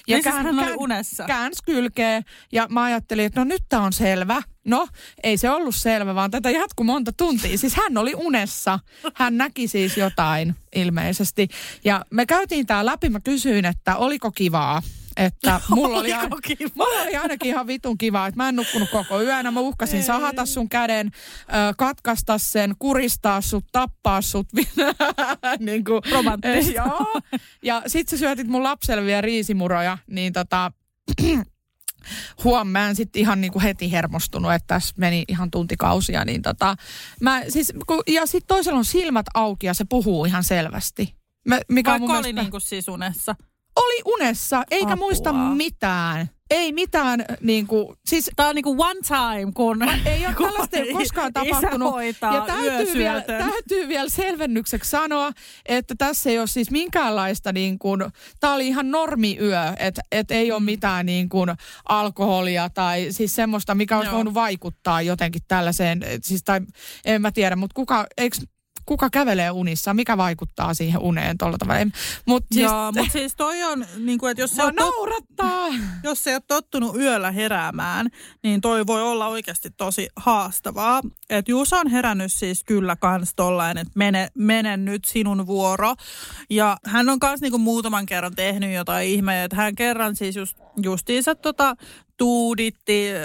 Ja 0.08 0.16
siis 0.22 0.34
hän 0.34 0.58
oli 0.58 0.72
unessa. 0.78 1.24
Käänsi 1.24 1.62
kylkeä 1.64 2.22
ja 2.52 2.66
mä 2.70 2.82
ajattelin, 2.82 3.24
että 3.24 3.40
no 3.40 3.44
nyt 3.44 3.62
tää 3.68 3.80
on 3.80 3.92
selvä. 3.92 4.42
No, 4.64 4.88
ei 5.22 5.36
se 5.36 5.50
ollut 5.50 5.74
selvä, 5.74 6.14
vaan 6.14 6.30
tätä 6.30 6.50
jatkui 6.50 6.86
monta 6.86 7.12
tuntia. 7.12 7.58
Siis 7.58 7.74
hän 7.74 7.98
oli 7.98 8.14
unessa. 8.14 8.78
Hän 9.14 9.36
näki 9.36 9.68
siis 9.68 9.96
jotain 9.96 10.54
ilmeisesti. 10.74 11.48
Ja 11.84 12.04
me 12.10 12.26
käytiin 12.26 12.66
tää 12.66 12.86
läpi. 12.86 13.08
Mä 13.08 13.20
kysyin, 13.20 13.64
että 13.64 13.96
oliko 13.96 14.30
kivaa. 14.30 14.82
Että 15.16 15.60
mulla 15.74 15.98
oli, 15.98 16.12
aina, 16.12 16.36
kiva? 16.42 16.70
mulla 16.74 17.02
oli 17.02 17.16
ainakin 17.16 17.48
ihan 17.48 17.66
vitun 17.66 17.98
kiva, 17.98 18.26
että 18.26 18.36
mä 18.36 18.48
en 18.48 18.56
nukkunut 18.56 18.90
koko 18.90 19.22
yönä. 19.22 19.50
Mä 19.50 19.60
uhkasin 19.60 20.02
sahata 20.02 20.46
sun 20.46 20.68
käden, 20.68 21.10
katkaista 21.76 22.38
sen, 22.38 22.74
kuristaa 22.78 23.40
sut, 23.40 23.64
tappaa 23.72 24.22
sut. 24.22 24.48
niin 25.58 25.84
kuin, 25.84 26.00
Romanttista. 26.12 26.72
Joo. 26.82 27.20
Ja 27.62 27.82
sit 27.86 28.08
sä 28.08 28.16
syötit 28.16 28.46
mun 28.46 28.62
lapselle 28.62 29.04
vielä 29.04 29.20
riisimuroja, 29.20 29.98
niin 30.06 30.32
tota, 30.32 30.72
huom, 32.44 32.68
mä 32.68 32.88
en 32.88 32.96
sitten 32.96 33.20
ihan 33.20 33.40
niinku 33.40 33.60
heti 33.60 33.92
hermostunut, 33.92 34.52
että 34.52 34.66
tässä 34.66 34.94
meni 34.98 35.24
ihan 35.28 35.50
tuntikausia, 35.50 36.24
niin 36.24 36.42
tota, 36.42 36.76
mä 37.20 37.42
siis, 37.48 37.72
kun, 37.86 38.02
ja 38.06 38.26
sitten 38.26 38.48
toisella 38.48 38.78
on 38.78 38.84
silmät 38.84 39.26
auki 39.34 39.66
ja 39.66 39.74
se 39.74 39.84
puhuu 39.88 40.24
ihan 40.24 40.44
selvästi. 40.44 41.14
Mä, 41.48 41.60
mikä 41.68 41.94
on 41.94 42.00
mun 42.00 42.08
Vaikka 42.08 42.18
oli 42.18 42.32
mielestä, 42.32 42.42
niinku 42.42 42.60
siis 42.60 42.88
unessa. 42.88 43.34
Oli 43.76 44.02
unessa, 44.04 44.64
eikä 44.70 44.92
Apua. 44.92 44.96
muista 44.96 45.32
mitään. 45.32 46.28
Ei 46.50 46.72
mitään, 46.72 47.24
niin 47.40 47.66
kuin, 47.66 47.96
siis 48.06 48.30
Tää 48.36 48.48
on 48.48 48.54
niinku 48.54 48.76
one 48.78 49.00
time, 49.06 49.52
kun... 49.54 49.82
ei 50.06 50.26
ole 50.26 50.34
kun 50.36 50.46
tällaista 50.46 50.76
ei 50.76 50.92
koskaan 50.92 51.32
tapahtunut. 51.32 51.92
hoitaa 51.92 52.34
Ja 52.34 52.40
täytyy 52.40 52.94
vielä, 52.94 53.20
täytyy 53.20 53.88
vielä 53.88 54.08
selvennykseksi 54.08 54.90
sanoa, 54.90 55.32
että 55.66 55.94
tässä 55.98 56.30
ei 56.30 56.38
ole 56.38 56.46
siis 56.46 56.70
minkäänlaista 56.70 57.52
niin 57.52 57.78
kuin, 57.78 58.00
tämä 58.40 58.54
oli 58.54 58.66
ihan 58.68 58.90
normiyö, 58.90 59.72
että 59.78 60.02
et 60.12 60.30
ei 60.30 60.52
ole 60.52 60.60
mitään 60.60 61.06
niin 61.06 61.28
kuin 61.28 61.50
alkoholia 61.88 62.70
tai 62.70 63.06
siis 63.10 63.34
semmoista, 63.34 63.74
mikä 63.74 63.96
olisi 63.96 64.08
Joo. 64.08 64.16
voinut 64.16 64.34
vaikuttaa 64.34 65.02
jotenkin 65.02 65.42
tällaiseen, 65.48 66.00
siis 66.22 66.42
tai 66.44 66.60
en 67.04 67.22
mä 67.22 67.32
tiedä, 67.32 67.56
mutta 67.56 67.74
kuka, 67.74 68.06
eikö 68.16 68.36
kuka 68.86 69.10
kävelee 69.10 69.50
unissa, 69.50 69.94
mikä 69.94 70.16
vaikuttaa 70.16 70.74
siihen 70.74 71.00
uneen 71.00 71.38
tuolla 71.38 71.58
tavalla. 71.58 71.86
Mut 72.26 72.44
siis, 72.52 72.64
Joo, 72.64 72.92
mutta 72.92 73.12
siis 73.12 73.36
toi 73.36 73.62
on, 73.62 73.86
niin 73.96 74.18
kuin, 74.18 74.30
että 74.30 74.40
jos 74.40 74.56
se 74.56 74.62
on 74.62 74.74
tot, 74.74 74.86
naurattaa. 74.86 75.68
jos 76.08 76.24
se 76.24 76.30
ei 76.30 76.36
ole 76.36 76.42
tottunut 76.48 76.96
yöllä 76.96 77.30
heräämään, 77.30 78.08
niin 78.42 78.60
toi 78.60 78.86
voi 78.86 79.02
olla 79.02 79.26
oikeasti 79.26 79.70
tosi 79.70 80.08
haastavaa. 80.16 81.02
Että 81.30 81.50
Juusa 81.50 81.76
on 81.76 81.90
herännyt 81.90 82.32
siis 82.32 82.64
kyllä 82.64 82.96
kans 82.96 83.32
tollain, 83.36 83.78
että 83.78 83.92
mene, 83.94 84.28
mene 84.34 84.76
nyt 84.76 85.04
sinun 85.04 85.46
vuoro. 85.46 85.94
Ja 86.50 86.76
hän 86.86 87.08
on 87.08 87.18
kans 87.18 87.40
niinku 87.40 87.58
muutaman 87.58 88.06
kerran 88.06 88.34
tehnyt 88.34 88.74
jotain 88.74 89.08
ihmeitä. 89.08 89.56
Hän 89.56 89.74
kerran 89.74 90.16
siis 90.16 90.36
just, 90.36 90.56
justiinsa 90.82 91.34
tota, 91.34 91.76
tuuditti 92.16 93.08
äh, 93.12 93.20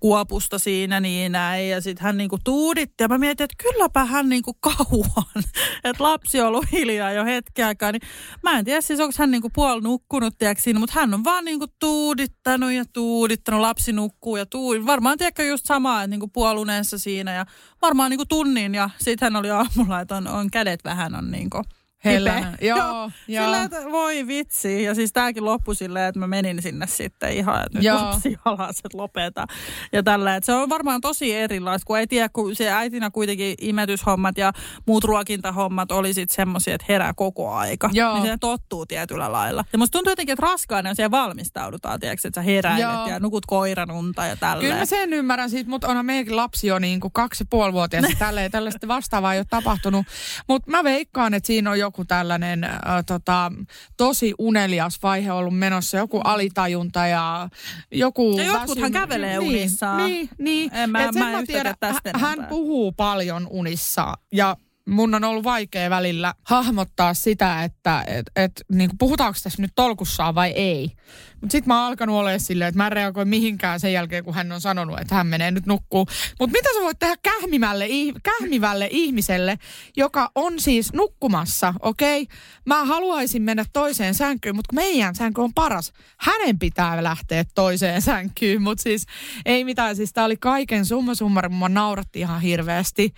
kuopusta 0.00 0.58
siinä 0.58 1.00
niin 1.00 1.32
näin. 1.32 1.68
Ja 1.70 1.80
sitten 1.80 2.04
hän 2.04 2.16
niinku 2.16 2.38
tuuditti 2.44 3.04
ja 3.04 3.08
mä 3.08 3.18
mietin, 3.18 3.44
että 3.44 3.62
kylläpä 3.62 4.04
hän 4.04 4.28
niinku 4.28 4.54
kauan. 4.60 5.44
että 5.84 6.04
lapsi 6.04 6.40
on 6.40 6.46
ollut 6.46 6.72
hiljaa 6.72 7.12
jo 7.12 7.24
hetki 7.24 7.62
aikaa. 7.62 7.92
Niin 7.92 8.02
mä 8.42 8.58
en 8.58 8.64
tiedä 8.64 8.80
siis 8.80 9.00
onko 9.00 9.14
hän 9.18 9.30
niinku 9.30 9.50
puoli 9.50 9.80
nukkunut 9.80 10.38
tiedätkö, 10.38 10.62
siinä, 10.62 10.80
mutta 10.80 11.00
hän 11.00 11.14
on 11.14 11.24
vaan 11.24 11.44
niinku 11.44 11.66
tuudittanut 11.78 12.72
ja 12.72 12.84
tuudittanut. 12.92 13.60
Lapsi 13.60 13.92
nukkuu 13.92 14.36
ja 14.36 14.46
tuudittanut. 14.46 14.86
Varmaan 14.86 15.18
tiedätkö 15.18 15.44
just 15.44 15.66
samaa, 15.66 16.02
että 16.02 16.10
niinku 16.10 16.28
puoluneensa 16.28 16.98
siinä 16.98 17.32
ja 17.36 17.46
varmaan 17.82 18.10
niinku 18.10 18.26
tunnin. 18.26 18.74
Ja 18.74 18.90
sitten 18.98 19.26
hän 19.26 19.36
oli 19.36 19.50
aamulla, 19.50 20.00
että 20.00 20.16
on, 20.16 20.28
on 20.28 20.50
kädet 20.50 20.84
vähän 20.84 21.14
on 21.14 21.30
niinku 21.30 21.62
Hellänä. 22.04 22.52
kipeä. 22.52 22.68
Joo, 22.76 23.10
joo. 23.28 23.44
Sillä, 23.44 23.62
että 23.62 23.84
voi 23.84 24.26
vitsi. 24.26 24.82
Ja 24.82 24.94
siis 24.94 25.12
tämäkin 25.12 25.44
loppui 25.44 25.74
silleen, 25.76 26.08
että 26.08 26.18
mä 26.18 26.26
menin 26.26 26.62
sinne 26.62 26.86
sitten 26.86 27.32
ihan, 27.32 27.56
että 27.66 27.78
nyt 27.78 27.84
Joo. 27.84 27.96
lapsi 27.96 28.36
alas, 28.44 28.76
että 28.84 28.98
lopeta. 28.98 29.46
Ja 29.92 30.02
tällä, 30.02 30.36
että 30.36 30.46
se 30.46 30.52
on 30.52 30.68
varmaan 30.68 31.00
tosi 31.00 31.34
erilaista, 31.34 31.86
kun 31.86 31.98
ei 31.98 32.06
tiedä, 32.06 32.28
kun 32.28 32.56
se 32.56 32.70
äitinä 32.70 33.10
kuitenkin 33.10 33.54
imetyshommat 33.60 34.38
ja 34.38 34.52
muut 34.86 35.04
ruokintahommat 35.04 35.92
oli 35.92 36.14
sitten 36.14 36.36
semmoisia, 36.36 36.74
että 36.74 36.86
herää 36.88 37.14
koko 37.16 37.52
aika. 37.52 37.90
Joo. 37.92 38.14
Niin 38.14 38.26
se 38.26 38.36
tottuu 38.40 38.86
tietyllä 38.86 39.32
lailla. 39.32 39.64
Ja 39.72 39.78
musta 39.78 39.92
tuntuu 39.92 40.10
jotenkin, 40.10 40.32
että 40.32 40.46
raskaana 40.46 40.94
siellä 40.94 41.10
valmistaudutaan, 41.10 42.00
tiedätkö, 42.00 42.28
että 42.28 42.40
sä 42.40 42.44
heräilet 42.44 42.82
Joo. 42.82 43.06
ja 43.08 43.20
nukut 43.20 43.46
koiranunta 43.46 44.26
ja 44.26 44.36
tälleen. 44.36 44.60
Kyllä 44.60 44.80
mä 44.80 44.86
sen 44.86 45.12
ymmärrän, 45.12 45.50
siis, 45.50 45.66
mutta 45.66 45.88
onhan 45.88 46.06
meidänkin 46.06 46.36
lapsi 46.36 46.66
jo 46.66 46.78
niin 46.78 47.00
kuin 47.00 47.12
kaksi 47.12 47.42
ja 47.42 47.46
puoli 47.50 47.72
vuotias, 47.72 48.04
tälleen, 48.18 48.50
tällaista 48.50 48.88
vastaavaa 48.88 49.34
ei 49.34 49.40
ole 49.40 49.46
tapahtunut. 49.50 50.06
Mutta 50.48 50.70
mä 50.70 50.84
veikkaan, 50.84 51.34
että 51.34 51.46
siinä 51.46 51.70
on 51.70 51.78
joku 51.86 52.04
tällainen 52.04 52.64
äh, 52.64 52.80
tota, 53.06 53.52
tosi 53.96 54.34
unelias 54.38 54.98
vaihe 55.02 55.32
ollut 55.32 55.58
menossa, 55.58 55.96
joku 55.96 56.20
alitajunta 56.24 57.06
ja 57.06 57.48
joku 57.92 58.38
Ja 58.38 58.44
jotkuthan 58.44 58.82
väsymys. 58.82 58.92
kävelee 58.92 59.38
niin, 59.38 59.48
unissaan. 59.48 59.96
Niin, 60.06 60.28
niin. 60.38 60.70
En 60.74 60.90
mä- 60.90 61.04
Et 61.04 61.12
sen 61.12 61.22
mä 61.22 61.28
tiedän, 61.28 61.46
tiedä 61.46 61.74
tästä 61.80 62.10
hä- 62.12 62.18
Hän 62.18 62.32
enempää. 62.32 62.48
puhuu 62.48 62.92
paljon 62.92 63.46
unissa 63.50 64.14
ja 64.32 64.56
mun 64.88 65.14
on 65.14 65.24
ollut 65.24 65.44
vaikea 65.44 65.90
välillä 65.90 66.34
hahmottaa 66.44 67.14
sitä, 67.14 67.64
että 67.64 68.04
et, 68.06 68.26
et, 68.36 68.52
niin 68.72 68.90
kuin 68.90 68.98
puhutaanko 68.98 69.38
tässä 69.42 69.62
nyt 69.62 69.72
tolkussaan 69.74 70.34
vai 70.34 70.50
ei. 70.50 70.92
Mutta 71.40 71.52
sitten 71.52 71.68
mä 71.68 71.78
oon 71.78 71.86
alkanut 71.86 72.16
olemaan 72.16 72.40
silleen, 72.40 72.68
että 72.68 72.76
mä 72.76 72.86
en 72.86 72.92
reagoi 72.92 73.24
mihinkään 73.24 73.80
sen 73.80 73.92
jälkeen, 73.92 74.24
kun 74.24 74.34
hän 74.34 74.52
on 74.52 74.60
sanonut, 74.60 75.00
että 75.00 75.14
hän 75.14 75.26
menee 75.26 75.50
nyt 75.50 75.66
nukkuu. 75.66 76.06
Mutta 76.40 76.52
mitä 76.58 76.68
sä 76.74 76.80
voit 76.80 76.98
tehdä 76.98 77.16
kähmimälle, 77.22 77.86
kähmivälle 78.22 78.88
ihmiselle, 78.90 79.58
joka 79.96 80.30
on 80.34 80.60
siis 80.60 80.92
nukkumassa, 80.92 81.74
okei? 81.80 82.22
Okay? 82.22 82.36
Mä 82.66 82.84
haluaisin 82.84 83.42
mennä 83.42 83.64
toiseen 83.72 84.14
sänkyyn, 84.14 84.56
mutta 84.56 84.74
meidän 84.74 85.14
sänky 85.14 85.40
on 85.40 85.54
paras. 85.54 85.92
Hänen 86.16 86.58
pitää 86.58 87.04
lähteä 87.04 87.44
toiseen 87.54 88.02
sänkyyn, 88.02 88.62
mutta 88.62 88.82
siis 88.82 89.06
ei 89.44 89.64
mitään. 89.64 89.96
Siis 89.96 90.12
tää 90.12 90.24
oli 90.24 90.36
kaiken 90.36 90.86
summa 90.86 91.14
summarum, 91.14 91.54
mä 91.54 91.68
nauratti 91.68 92.20
ihan 92.20 92.40
hirveästi. 92.40 93.14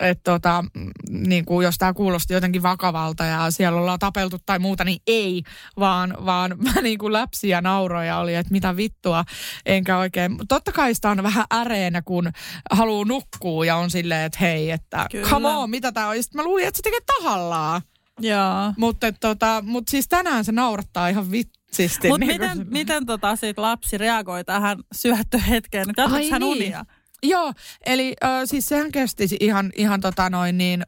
Että 0.00 0.32
tota, 0.32 0.64
niin 1.10 1.44
kuin 1.44 1.64
jos 1.64 1.78
tämä 1.78 1.94
kuulosti 1.94 2.34
jotenkin 2.34 2.62
vakavalta 2.62 3.24
ja 3.24 3.50
siellä 3.50 3.80
ollaan 3.80 3.98
tapeltu 3.98 4.36
tai 4.46 4.58
muuta, 4.58 4.84
niin 4.84 5.02
ei, 5.06 5.42
vaan, 5.78 6.16
vaan 6.26 6.56
mä 6.64 6.80
niin 6.82 6.98
kuin 6.98 7.12
läpsi 7.12 7.48
ja 7.58 7.62
nauroja 7.62 8.18
oli, 8.18 8.34
että 8.34 8.52
mitä 8.52 8.76
vittua, 8.76 9.24
enkä 9.66 9.98
oikein. 9.98 10.36
Totta 10.48 10.72
kai 10.72 10.94
sitä 10.94 11.10
on 11.10 11.22
vähän 11.22 11.44
äreenä, 11.54 12.02
kun 12.02 12.30
haluaa 12.70 13.04
nukkua 13.04 13.64
ja 13.64 13.76
on 13.76 13.90
silleen, 13.90 14.26
että 14.26 14.38
hei, 14.40 14.70
että 14.70 15.06
Kyllä. 15.10 15.28
come 15.28 15.48
on, 15.48 15.70
mitä 15.70 15.92
tää 15.92 16.08
on. 16.08 16.16
Ja 16.16 16.22
mä 16.34 16.44
luulin, 16.44 16.66
että 16.66 16.76
se 16.76 16.82
tekee 16.82 17.00
tahallaan. 17.06 17.82
Joo. 18.20 18.72
Mutta 18.76 19.12
tota, 19.12 19.62
mut 19.66 19.88
siis 19.88 20.08
tänään 20.08 20.44
se 20.44 20.52
naurattaa 20.52 21.08
ihan 21.08 21.30
vitsisti. 21.30 22.08
Mutta 22.08 22.26
niin 22.26 22.40
miten, 22.40 22.66
miten 22.70 23.06
tota 23.06 23.36
sit 23.36 23.58
lapsi 23.58 23.98
reagoi 23.98 24.44
tähän 24.44 24.78
syöttöhetkeen? 24.94 25.86
Katsoiko 25.96 26.30
hän 26.30 26.40
niin. 26.40 26.56
unia? 26.56 26.84
Joo, 27.22 27.52
eli 27.86 28.16
äh, 28.24 28.42
siis 28.44 28.66
sehän 28.66 28.92
kesti 28.92 29.24
ihan, 29.40 29.70
ihan 29.76 30.00
tota 30.00 30.30
noin 30.30 30.58
niin, 30.58 30.82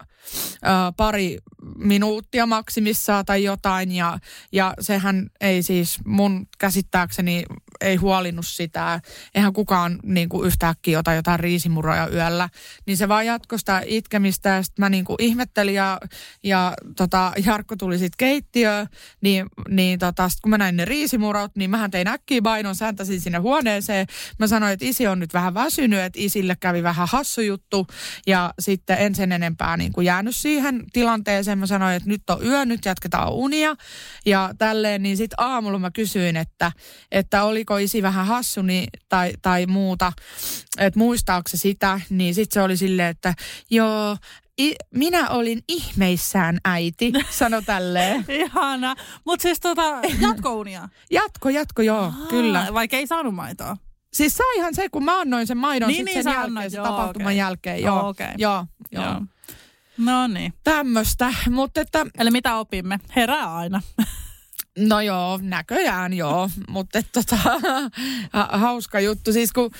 äh, 0.66 0.94
pari 0.96 1.38
minuuttia 1.78 2.46
maksimissaan 2.46 3.24
tai 3.24 3.44
jotain. 3.44 3.92
Ja, 3.92 4.18
ja 4.52 4.74
sehän 4.80 5.30
ei 5.40 5.62
siis 5.62 5.98
mun 6.04 6.46
käsittääkseni 6.58 7.44
ei 7.80 7.96
huolinnut 7.96 8.46
sitä. 8.46 9.00
Eihän 9.34 9.52
kukaan 9.52 9.98
niin 10.02 10.28
kuin 10.28 10.46
yhtäkkiä 10.46 10.98
ota 10.98 11.12
jotain 11.12 11.40
riisimuroja 11.40 12.08
yöllä. 12.08 12.48
Niin 12.86 12.96
se 12.96 13.08
vaan 13.08 13.26
jatkoi 13.26 13.58
sitä 13.58 13.82
itkemistä 13.86 14.48
ja 14.48 14.62
sitten 14.62 14.82
mä 14.82 14.88
niin 14.88 15.04
kuin 15.04 15.16
ihmettelin 15.20 15.74
ja, 15.74 16.00
ja 16.44 16.74
tota, 16.96 17.32
Jarkko 17.46 17.76
tuli 17.76 17.98
sitten 17.98 18.16
keittiöön. 18.18 18.86
Niin, 19.20 19.46
niin 19.68 19.98
tota, 19.98 20.28
sit 20.28 20.40
kun 20.40 20.50
mä 20.50 20.58
näin 20.58 20.76
ne 20.76 20.84
riisimurot, 20.84 21.56
niin 21.56 21.70
mähän 21.70 21.90
tein 21.90 22.08
äkkiä 22.08 22.42
bainon, 22.42 22.76
säntäsin 22.76 23.20
sinne 23.20 23.38
huoneeseen. 23.38 24.06
Mä 24.38 24.46
sanoin, 24.46 24.72
että 24.72 24.86
isi 24.86 25.06
on 25.06 25.18
nyt 25.18 25.34
vähän 25.34 25.54
väsynyt, 25.54 26.00
että 26.00 26.20
isille 26.22 26.56
kävi 26.60 26.82
vähän 26.82 27.08
hassu 27.10 27.40
juttu. 27.40 27.86
Ja 28.26 28.54
sitten 28.58 28.98
en 28.98 29.14
sen 29.14 29.32
enempää 29.32 29.76
niin 29.76 29.92
kuin 29.92 30.04
jäänyt 30.04 30.36
siihen 30.36 30.84
tilanteeseen. 30.92 31.49
Mä 31.58 31.66
sanoin, 31.66 31.96
että 31.96 32.08
nyt 32.08 32.30
on 32.30 32.46
yö, 32.46 32.64
nyt 32.64 32.84
jatketaan 32.84 33.32
unia. 33.32 33.76
Ja 34.26 34.50
tälleen, 34.58 35.02
niin 35.02 35.16
sitten 35.16 35.40
aamulla 35.40 35.78
mä 35.78 35.90
kysyin, 35.90 36.36
että, 36.36 36.72
että 37.12 37.44
oliko 37.44 37.76
isi 37.76 38.02
vähän 38.02 38.26
hassu 38.26 38.62
niin, 38.62 38.88
tai, 39.08 39.32
tai 39.42 39.66
muuta, 39.66 40.12
että 40.78 40.98
muistaako 40.98 41.48
se 41.48 41.56
sitä. 41.56 42.00
Niin 42.10 42.34
sitten 42.34 42.54
se 42.54 42.62
oli 42.62 42.76
silleen, 42.76 43.08
että 43.08 43.34
joo, 43.70 44.16
I, 44.60 44.74
minä 44.94 45.28
olin 45.28 45.62
ihmeissään 45.68 46.58
äiti, 46.64 47.12
sano 47.30 47.62
tälleen. 47.62 48.24
Ihana. 48.42 48.96
Mutta 49.24 49.42
siis 49.42 49.60
tota, 49.60 50.00
jatkounia? 50.20 50.88
jatko, 51.10 51.48
jatko, 51.48 51.82
joo, 51.82 52.02
Aa, 52.02 52.26
kyllä. 52.28 52.66
Vaikka 52.74 52.96
ei 52.96 53.06
saanut 53.06 53.34
maitoa? 53.34 53.76
Siis 54.12 54.36
saihan 54.36 54.74
se, 54.74 54.88
kun 54.88 55.04
mä 55.04 55.20
annoin 55.20 55.46
sen 55.46 55.56
maidon 55.56 55.88
niin, 55.88 56.04
niin, 56.04 56.22
sen 56.22 56.32
jälkeen, 56.32 56.70
sen 56.70 56.78
joo, 56.78 56.86
tapahtuman 56.86 57.26
okay. 57.26 57.36
jälkeen. 57.36 57.82
Joo, 57.82 58.00
oh, 58.00 58.08
okay. 58.08 58.34
joo, 58.38 58.66
joo. 58.92 59.04
joo. 59.04 59.20
No 60.00 60.26
niin. 60.26 60.52
Tämmöistä, 60.64 61.34
mutta 61.50 61.80
että... 61.80 62.06
Eli 62.18 62.30
mitä 62.30 62.56
opimme? 62.56 63.00
Herää 63.16 63.56
aina. 63.56 63.80
No 64.78 65.00
joo, 65.00 65.38
näköjään 65.42 66.12
joo, 66.12 66.50
mutta 66.68 67.02
tota, 67.12 67.36
hauska 68.58 69.00
juttu. 69.00 69.32
Siis 69.32 69.52
kun 69.52 69.70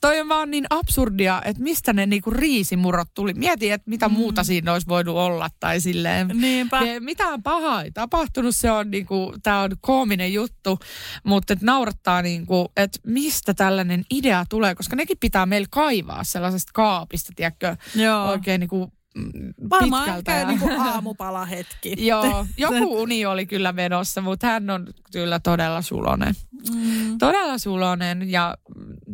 toi 0.00 0.20
on 0.20 0.28
vaan 0.28 0.50
niin 0.50 0.66
absurdia, 0.70 1.42
että 1.44 1.62
mistä 1.62 1.92
ne 1.92 2.06
niinku 2.06 2.30
riisimurot 2.30 3.08
tuli. 3.14 3.34
Mieti, 3.34 3.70
että 3.70 3.90
mitä 3.90 4.08
mm. 4.08 4.14
muuta 4.14 4.44
siinä 4.44 4.72
olisi 4.72 4.88
voinut 4.88 5.16
olla 5.16 5.48
tai 5.60 5.80
silleen. 5.80 6.28
Niinpä. 6.28 6.80
Ja 6.80 7.00
mitään 7.00 7.42
pahaa 7.42 7.82
ei 7.82 7.90
tapahtunut, 7.90 8.56
se 8.56 8.70
on 8.70 8.90
niinku, 8.90 9.34
tää 9.42 9.60
on 9.60 9.70
koominen 9.80 10.32
juttu, 10.32 10.78
mutta 11.24 11.52
et 11.52 11.62
naurattaa 11.62 12.22
niinku, 12.22 12.72
että 12.76 12.98
mistä 13.06 13.54
tällainen 13.54 14.04
idea 14.10 14.44
tulee, 14.48 14.74
koska 14.74 14.96
nekin 14.96 15.18
pitää 15.20 15.46
meillä 15.46 15.68
kaivaa 15.70 16.24
sellaisesta 16.24 16.70
kaapista, 16.74 17.32
tiedätkö, 17.36 17.76
Joo. 17.94 18.24
oikein 18.28 18.60
niinku 18.60 18.92
Varmaan 19.70 20.04
pitkältä. 20.04 20.40
ehkä 20.40 20.66
niin 20.66 20.80
aamupala 20.86 21.44
hetki. 21.44 22.06
Joo, 22.06 22.46
joku 22.56 23.02
uni 23.02 23.26
oli 23.26 23.46
kyllä 23.46 23.72
menossa, 23.72 24.20
mutta 24.20 24.46
hän 24.46 24.70
on 24.70 24.86
kyllä 25.12 25.40
todella 25.40 25.82
sulonen. 25.82 26.34
Mm. 26.74 27.18
Todella 27.18 27.58
sulonen 27.58 28.30
ja 28.30 28.56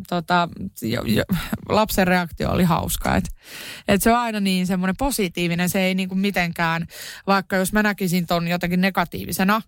tota, 0.09 0.49
jo, 0.83 1.03
jo, 1.03 1.25
lapsen 1.69 2.07
reaktio 2.07 2.51
oli 2.51 2.65
hauska. 2.65 3.17
Et, 3.17 3.25
et 3.89 4.03
se 4.03 4.11
on 4.11 4.19
aina 4.19 4.41
niin 4.41 4.67
semmoinen 4.67 4.97
positiivinen, 4.97 5.69
se 5.69 5.81
ei 5.81 5.95
niinku 5.95 6.15
mitenkään, 6.15 6.87
vaikka 7.27 7.57
jos 7.57 7.73
mä 7.73 7.83
näkisin 7.83 8.27
ton 8.27 8.49
jotenkin 8.49 8.81
negatiivisena, 8.81 9.63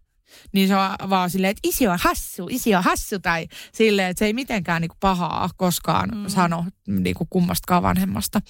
niin 0.53 0.69
se 0.69 0.77
on 0.77 1.11
vaan 1.11 1.31
silleen, 1.31 1.51
että 1.51 1.69
isi 1.69 1.89
on 1.89 1.99
hassu, 2.03 2.47
isi 2.51 2.75
on 2.75 2.85
hassu 2.85 3.19
tai 3.19 3.49
silleen, 3.73 4.09
että 4.09 4.19
se 4.19 4.27
ei 4.27 4.33
mitenkään 4.33 4.83
niinku 4.83 4.97
pahaa 5.01 5.51
koskaan 5.57 6.11
mm. 6.15 6.29
sano 6.29 6.65
niinku 6.87 7.27
kummastakaan 7.31 7.83
vanhemmasta, 7.83 8.41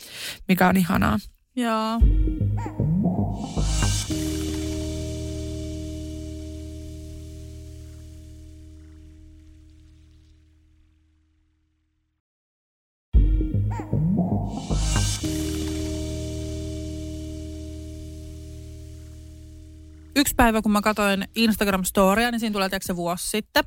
mikä 0.49 0.69
on 0.69 0.77
ihanaa. 0.77 1.19
Joo. 1.59 2.01
yksi 20.17 20.35
päivä, 20.35 20.63
kun 20.63 20.73
mä 20.73 20.81
katsoin 20.81 21.25
Instagram-storia, 21.37 22.31
niin 22.31 22.41
siinä 22.41 22.53
tulee 22.53 22.69
se 22.83 22.97
vuosi 22.97 23.29
sitten, 23.29 23.65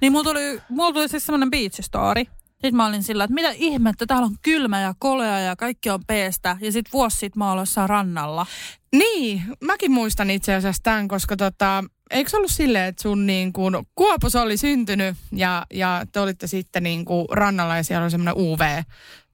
niin 0.00 0.12
mulla 0.12 0.24
tuli, 0.24 0.60
mulla 0.68 0.92
tuli 0.92 1.08
siis 1.08 1.26
semmoinen 1.26 1.50
beach 1.50 1.80
story. 1.82 2.24
Sitten 2.62 2.76
mä 2.76 2.86
olin 2.86 3.02
sillä, 3.02 3.24
että 3.24 3.34
mitä 3.34 3.50
ihmettä, 3.50 4.06
täällä 4.06 4.26
on 4.26 4.36
kylmä 4.42 4.80
ja 4.80 4.94
kolea 4.98 5.40
ja 5.40 5.56
kaikki 5.56 5.90
on 5.90 6.04
peestä. 6.06 6.56
Ja 6.60 6.72
sitten 6.72 6.92
vuosi 6.92 7.16
sitten 7.16 7.38
mä 7.38 7.52
olen 7.52 7.66
rannalla. 7.86 8.46
Niin, 8.92 9.42
mäkin 9.60 9.90
muistan 9.90 10.30
itse 10.30 10.54
asiassa 10.54 10.82
tämän, 10.82 11.08
koska 11.08 11.36
tota, 11.36 11.84
eikö 12.10 12.30
se 12.30 12.36
ollut 12.36 12.50
silleen, 12.50 12.88
että 12.88 13.02
sun 13.02 13.26
niin 13.26 13.52
kuin, 13.52 13.74
Kuopus 13.94 14.36
oli 14.36 14.56
syntynyt 14.56 15.16
ja, 15.32 15.66
ja 15.74 16.04
te 16.12 16.20
olitte 16.20 16.46
sitten 16.46 16.82
niin 16.82 17.04
kuin 17.04 17.26
rannalla 17.30 17.76
ja 17.76 17.84
siellä 17.84 18.02
oli 18.02 18.10
semmoinen 18.10 18.34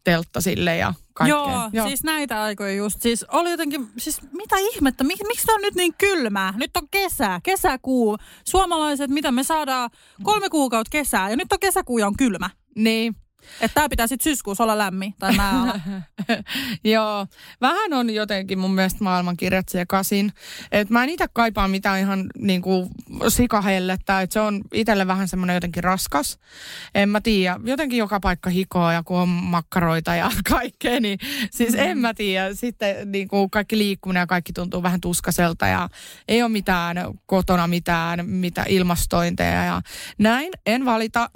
UV-teltta 0.08 0.40
sille 0.40 0.76
ja 0.76 0.94
kaikkea. 1.14 1.36
Joo, 1.38 1.70
Joo, 1.72 1.86
siis 1.86 2.02
näitä 2.04 2.42
aikoja 2.42 2.72
just. 2.72 3.02
Siis 3.02 3.24
oli 3.24 3.50
jotenkin, 3.50 3.88
siis 3.96 4.22
mitä 4.32 4.56
ihmettä, 4.58 5.04
mik, 5.04 5.18
miksi 5.26 5.46
tämä 5.46 5.56
on 5.56 5.62
nyt 5.62 5.74
niin 5.74 5.94
kylmää? 5.98 6.54
Nyt 6.56 6.76
on 6.76 6.88
kesä, 6.90 7.40
kesäkuu. 7.42 8.16
Suomalaiset, 8.44 9.10
mitä 9.10 9.32
me 9.32 9.42
saadaan 9.42 9.90
kolme 10.22 10.48
kuukautta 10.48 10.90
kesää 10.90 11.30
ja 11.30 11.36
nyt 11.36 11.52
on 11.52 11.60
kesäkuu 11.60 11.98
ja 11.98 12.06
on 12.06 12.16
kylmä. 12.16 12.50
Niin. 12.76 13.16
Että 13.60 13.74
tämä 13.74 13.88
pitää 13.88 14.06
sitten 14.06 14.24
syyskuussa 14.24 14.64
olla 14.64 14.78
lämmin, 14.78 15.14
tai 15.18 15.32
mä 15.32 15.80
Joo, 16.84 17.26
vähän 17.60 17.92
on 17.92 18.10
jotenkin 18.10 18.58
mun 18.58 18.74
mielestä 18.74 19.04
maailmankirjat 19.04 19.66
kasin. 19.88 20.32
Että 20.72 20.94
mä 20.94 21.04
en 21.04 21.08
itse 21.08 21.26
kaipaa 21.32 21.68
mitään 21.68 22.00
ihan 22.00 22.26
niin 22.38 22.62
kuin 22.62 22.88
sikahellettä, 23.28 24.20
että 24.20 24.34
se 24.34 24.40
on 24.40 24.60
itselle 24.72 25.06
vähän 25.06 25.28
semmoinen 25.28 25.54
jotenkin 25.54 25.84
raskas. 25.84 26.38
En 26.94 27.08
mä 27.08 27.20
tiedä, 27.20 27.60
jotenkin 27.64 27.98
joka 27.98 28.20
paikka 28.20 28.50
hikoa 28.50 28.92
ja 28.92 29.02
kun 29.02 29.18
on 29.18 29.28
makkaroita 29.28 30.14
ja 30.14 30.30
kaikkea, 30.50 31.00
niin 31.00 31.18
siis 31.50 31.72
mm. 31.72 31.78
en 31.78 31.98
mä 31.98 32.14
tiedä. 32.14 32.54
Sitten 32.54 33.12
niin 33.12 33.28
kuin 33.28 33.50
kaikki 33.50 33.78
liikkuminen 33.78 34.20
ja 34.20 34.26
kaikki 34.26 34.52
tuntuu 34.52 34.82
vähän 34.82 35.00
tuskaselta 35.00 35.66
ja 35.66 35.88
ei 36.28 36.42
ole 36.42 36.48
mitään 36.50 36.96
kotona 37.26 37.66
mitään, 37.66 38.28
mitä 38.28 38.64
ilmastointeja 38.68 39.64
ja 39.64 39.82
näin. 40.18 40.52
En 40.66 40.84
valita, 40.84 41.30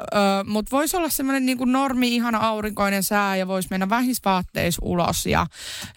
mutta 0.47 0.77
voisi 0.77 0.97
olla 0.97 1.09
semmoinen 1.09 1.47
niin 1.47 1.59
kuin 1.59 1.73
normi 1.73 2.02
normi, 2.03 2.15
ihana 2.15 2.39
aurinkoinen 2.39 3.03
sää 3.03 3.37
ja 3.37 3.47
voisi 3.47 3.69
mennä 3.71 3.89
vähisvaatteissa 3.89 4.83
ulos 4.85 5.27
ja 5.27 5.47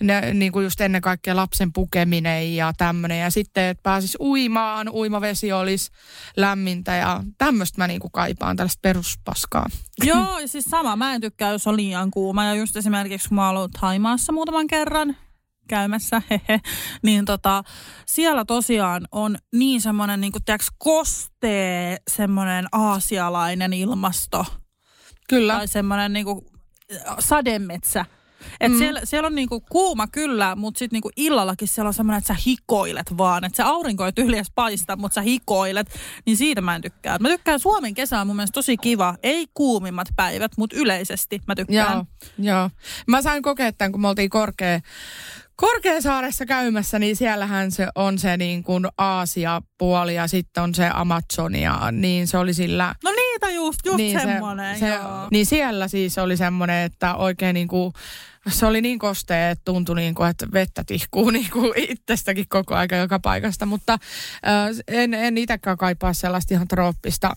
ne, 0.01 0.33
niin 0.33 0.51
kuin 0.51 0.63
just 0.63 0.81
ennen 0.81 1.01
kaikkea 1.01 1.35
lapsen 1.35 1.73
pukeminen 1.73 2.55
ja 2.55 2.73
tämmöinen. 2.77 3.19
Ja 3.19 3.31
sitten, 3.31 3.63
että 3.63 3.83
pääsis 3.83 4.17
uimaan, 4.19 4.89
uimavesi 4.89 5.51
olisi 5.51 5.91
lämmintä 6.37 6.95
ja 6.95 7.23
tämmöistä 7.37 7.81
mä 7.81 7.87
niin 7.87 7.99
kuin 7.99 8.11
kaipaan, 8.11 8.55
tällaista 8.55 8.79
peruspaskaa. 8.81 9.65
Joo, 10.03 10.39
siis 10.45 10.65
sama. 10.65 10.95
Mä 10.95 11.13
en 11.13 11.21
tykkää, 11.21 11.51
jos 11.51 11.67
on 11.67 11.77
liian 11.77 12.11
kuuma. 12.11 12.45
Ja 12.45 12.53
just 12.53 12.75
esimerkiksi, 12.75 13.29
kun 13.29 13.35
mä 13.35 13.49
oon 13.49 13.69
Haimaassa 13.77 14.33
muutaman 14.33 14.67
kerran, 14.67 15.17
käymässä, 15.67 16.21
hehe, 16.29 16.59
niin 17.03 17.25
tota, 17.25 17.63
siellä 18.05 18.45
tosiaan 18.45 19.07
on 19.11 19.37
niin 19.55 19.81
semmoinen, 19.81 20.21
niin 20.21 20.31
kuin, 20.31 20.43
tiiäks, 20.43 20.67
kostee 20.77 21.97
semmoinen 22.11 22.65
aasialainen 22.71 23.73
ilmasto. 23.73 24.45
Kyllä. 25.29 25.53
Tai 25.53 25.67
semmoinen 25.67 26.13
niinku 26.13 26.45
sademetsä. 27.19 28.05
Et 28.59 28.71
mm. 28.71 28.77
siellä, 28.77 29.01
siellä 29.03 29.27
on 29.27 29.35
niinku 29.35 29.61
kuuma 29.61 30.07
kyllä, 30.07 30.55
mutta 30.55 30.79
sitten 30.79 30.95
niinku 30.95 31.09
illallakin 31.15 31.67
siellä 31.67 31.87
on 31.87 31.93
semmoinen, 31.93 32.17
että 32.17 32.33
sä 32.33 32.39
hikoilet 32.45 33.17
vaan. 33.17 33.43
Että 33.43 33.57
se 33.57 33.63
aurinko 33.63 34.05
ei 34.05 34.11
tyhjäs 34.13 34.47
paista, 34.55 34.95
mutta 34.95 35.15
sä 35.15 35.21
hikoilet. 35.21 35.99
Niin 36.25 36.37
siitä 36.37 36.61
mä 36.61 36.75
en 36.75 36.81
tykkää. 36.81 37.19
Mä 37.19 37.27
tykkään 37.27 37.59
Suomen 37.59 37.93
kesä 37.93 38.21
on 38.21 38.27
mun 38.27 38.35
mielestä 38.35 38.53
tosi 38.53 38.77
kiva. 38.77 39.15
Ei 39.23 39.47
kuumimmat 39.53 40.07
päivät, 40.15 40.51
mutta 40.57 40.75
yleisesti 40.75 41.41
mä 41.47 41.55
tykkään. 41.55 41.93
Joo, 41.93 42.05
joo. 42.39 42.69
Mä 43.07 43.21
sain 43.21 43.43
kokea 43.43 43.71
tämän, 43.71 43.91
kun 43.91 44.01
me 44.01 44.07
oltiin 44.07 44.29
korkea, 44.29 44.79
Korkeasaaressa 45.55 46.45
käymässä, 46.45 46.99
niin 46.99 47.15
siellähän 47.15 47.71
se 47.71 47.87
on 47.95 48.19
se 48.19 48.37
niin 48.37 48.63
kuin 48.63 48.87
Aasia-puoli 48.97 50.15
ja 50.15 50.27
sitten 50.27 50.63
on 50.63 50.75
se 50.75 50.89
Amazonia, 50.93 51.91
niin 51.91 52.27
se 52.27 52.37
oli 52.37 52.53
sillä... 52.53 52.95
No 53.03 53.11
niitä 53.35 53.51
just, 53.55 53.79
just 53.85 53.97
niin 53.97 54.21
semmoinen, 54.21 54.79
se, 54.79 54.87
joo. 54.87 55.27
Niin 55.31 55.45
siellä 55.45 55.87
siis 55.87 56.17
oli 56.17 56.37
semmoinen, 56.37 56.85
että 56.85 57.15
oikein 57.15 57.53
niin 57.53 57.67
kuin 57.67 57.93
se 58.49 58.65
oli 58.65 58.81
niin 58.81 58.99
kostea, 58.99 59.49
että 59.49 59.61
tuntui 59.65 59.95
niin 59.95 60.15
kuin, 60.15 60.29
että 60.29 60.47
vettä 60.53 60.83
tihkuu 60.83 61.29
niin 61.31 61.49
kuin 61.51 61.73
itsestäkin 61.77 62.45
koko 62.49 62.75
aika 62.75 62.95
joka 62.95 63.19
paikasta, 63.19 63.65
mutta 63.65 63.93
äh, 63.93 64.69
en, 64.87 65.13
en 65.13 65.37
itsekään 65.37 65.77
kaipaa 65.77 66.13
sellaista 66.13 66.53
ihan 66.53 66.67
trooppista 66.67 67.33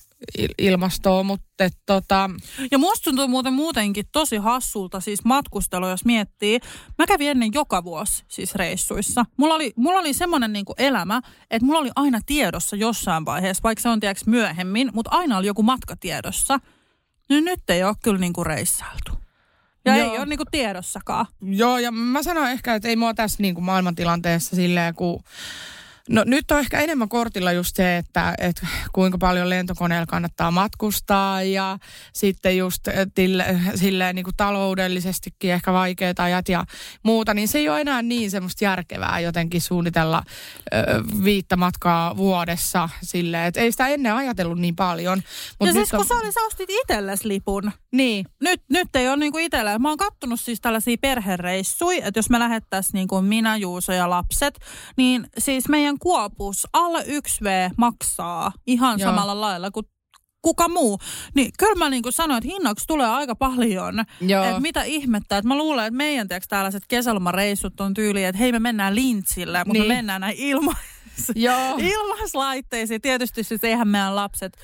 ilmastoa, 0.59 1.22
mutta 1.22 1.64
et, 1.64 1.72
tota... 1.86 2.30
Ja 2.70 2.78
musta 2.78 3.04
tuntuu 3.04 3.28
muuten 3.28 3.52
muutenkin 3.52 4.04
tosi 4.12 4.36
hassulta 4.36 5.00
siis 5.00 5.24
matkustelu, 5.24 5.88
jos 5.88 6.04
miettii. 6.04 6.61
Mä 6.98 7.06
kävin 7.06 7.30
ennen 7.30 7.50
joka 7.54 7.84
vuosi 7.84 8.24
siis 8.28 8.54
reissuissa. 8.54 9.24
Mulla 9.36 9.54
oli, 9.54 9.72
mulla 9.76 9.98
oli 9.98 10.12
semmoinen 10.12 10.52
niinku 10.52 10.74
elämä, 10.78 11.20
että 11.50 11.66
mulla 11.66 11.78
oli 11.78 11.90
aina 11.96 12.20
tiedossa 12.26 12.76
jossain 12.76 13.24
vaiheessa, 13.24 13.62
vaikka 13.62 13.82
se 13.82 13.88
on 13.88 14.00
tiedäks 14.00 14.26
myöhemmin, 14.26 14.90
mutta 14.94 15.11
aina 15.11 15.38
oli 15.38 15.46
joku 15.46 15.62
matka 15.62 15.96
tiedossa. 15.96 16.59
Niin 17.28 17.44
nyt 17.44 17.70
ei 17.70 17.84
ole 17.84 17.94
kyllä 18.02 18.18
niinku 18.18 18.44
reissailtu. 18.44 19.28
Ja 19.89 19.97
Joo. 19.97 20.12
ei 20.12 20.18
ole 20.18 20.26
niinku 20.26 20.45
tiedossakaan. 20.51 21.26
Joo, 21.43 21.78
ja 21.78 21.93
mä 21.93 22.22
sanon 22.22 22.51
ehkä, 22.51 22.74
että 22.74 22.89
ei 22.89 22.97
mua 22.97 23.14
tässä 23.14 23.43
niinku 23.43 23.61
maailmantilanteessa 23.61 24.57
silleen, 24.57 24.95
kun 24.95 25.22
No 26.09 26.22
nyt 26.26 26.50
on 26.50 26.59
ehkä 26.59 26.80
enemmän 26.80 27.09
kortilla 27.09 27.52
just 27.52 27.76
se, 27.76 27.96
että, 27.96 28.34
että 28.38 28.66
kuinka 28.92 29.18
paljon 29.18 29.50
lentokoneella 29.50 30.06
kannattaa 30.06 30.50
matkustaa 30.50 31.42
ja 31.42 31.78
sitten 32.12 32.56
just 32.56 32.88
eh, 32.88 33.06
tille, 33.14 33.61
silleen 33.74 34.14
niin 34.14 34.24
kuin 34.24 34.36
taloudellisestikin 34.36 35.52
ehkä 35.52 35.72
vaikeat 35.72 36.20
ajat 36.20 36.48
ja 36.48 36.64
muuta, 37.02 37.34
niin 37.34 37.48
se 37.48 37.59
ei 37.59 37.68
ole 37.68 37.80
enää 37.80 38.02
niin 38.02 38.30
semmoista 38.30 38.64
järkevää 38.64 39.20
jotenkin 39.20 39.61
suunnitella 39.61 40.22
ö, 40.74 40.78
viittä 41.24 41.56
matkaa 41.56 42.16
vuodessa 42.16 42.88
silleen, 43.02 43.44
että 43.44 43.61
ei 43.61 43.72
sitä 43.72 43.88
ennen 43.88 44.14
ajatellut 44.14 44.59
niin 44.59 44.76
paljon. 44.76 45.22
Mut 45.61 45.66
ja 45.66 45.72
siis 45.72 45.94
on... 45.94 45.98
kun 45.98 46.06
sä, 46.06 46.14
oli, 46.14 46.32
sä 46.32 46.40
ostit 46.46 46.70
itsellesi 46.70 47.28
lipun. 47.28 47.72
Niin. 47.92 48.26
Nyt, 48.40 48.62
nyt 48.70 48.96
ei 48.96 49.09
ole 49.09 49.16
niin 49.16 49.32
kuin 49.32 49.44
itsellä. 49.44 49.78
Mä 49.78 49.88
oon 49.88 49.96
kattonut 49.96 50.40
siis 50.40 50.61
tällaisia 50.61 50.96
perhereissuja, 51.00 52.06
että 52.06 52.18
jos 52.18 52.30
me 52.30 52.38
lähettäisiin 52.38 52.92
niin 52.92 53.09
kuin 53.09 53.24
minä, 53.24 53.56
Juuso 53.56 53.92
ja 53.92 54.11
lapset, 54.11 54.59
niin 54.96 55.26
siis 55.38 55.68
meidän 55.68 55.97
kuopus 55.99 56.66
alle 56.72 57.03
1V 57.03 57.74
maksaa 57.76 58.53
ihan 58.66 58.99
Joo. 59.01 59.11
samalla 59.11 59.40
lailla 59.40 59.70
kuin 59.70 59.86
kuka 60.42 60.68
muu. 60.68 60.99
Niin 61.34 61.51
kyllä 61.59 61.74
mä 61.74 61.90
niin 61.90 62.03
kuin 62.03 62.12
sanoin, 62.12 62.38
että 62.38 62.51
hinnaksi 62.55 62.84
tulee 62.86 63.07
aika 63.07 63.34
paljon. 63.34 64.05
Että 64.49 64.61
mitä 64.61 64.82
ihmettä. 64.82 65.38
Että 65.38 65.49
mä 65.49 65.57
luulen, 65.57 65.86
että 65.86 65.96
meidän 65.96 66.28
tiiäks, 66.28 66.49
tällaiset 66.49 66.82
kesälomareissut 66.88 67.80
on 67.80 67.94
tyyli, 67.94 68.24
että 68.24 68.38
hei 68.38 68.53
me 68.53 68.59
mennään 68.59 68.94
lintsille, 68.94 69.59
mutta 69.59 69.72
niin. 69.72 69.88
me 69.88 69.94
mennään 69.94 70.20
näin 70.20 70.36
ilma- 70.38 70.74
ilmaislaitteisiin. 71.94 73.01
Tietysti 73.01 73.44
siis 73.44 73.64
eihän 73.64 73.88
meidän 73.88 74.16
lapset 74.16 74.57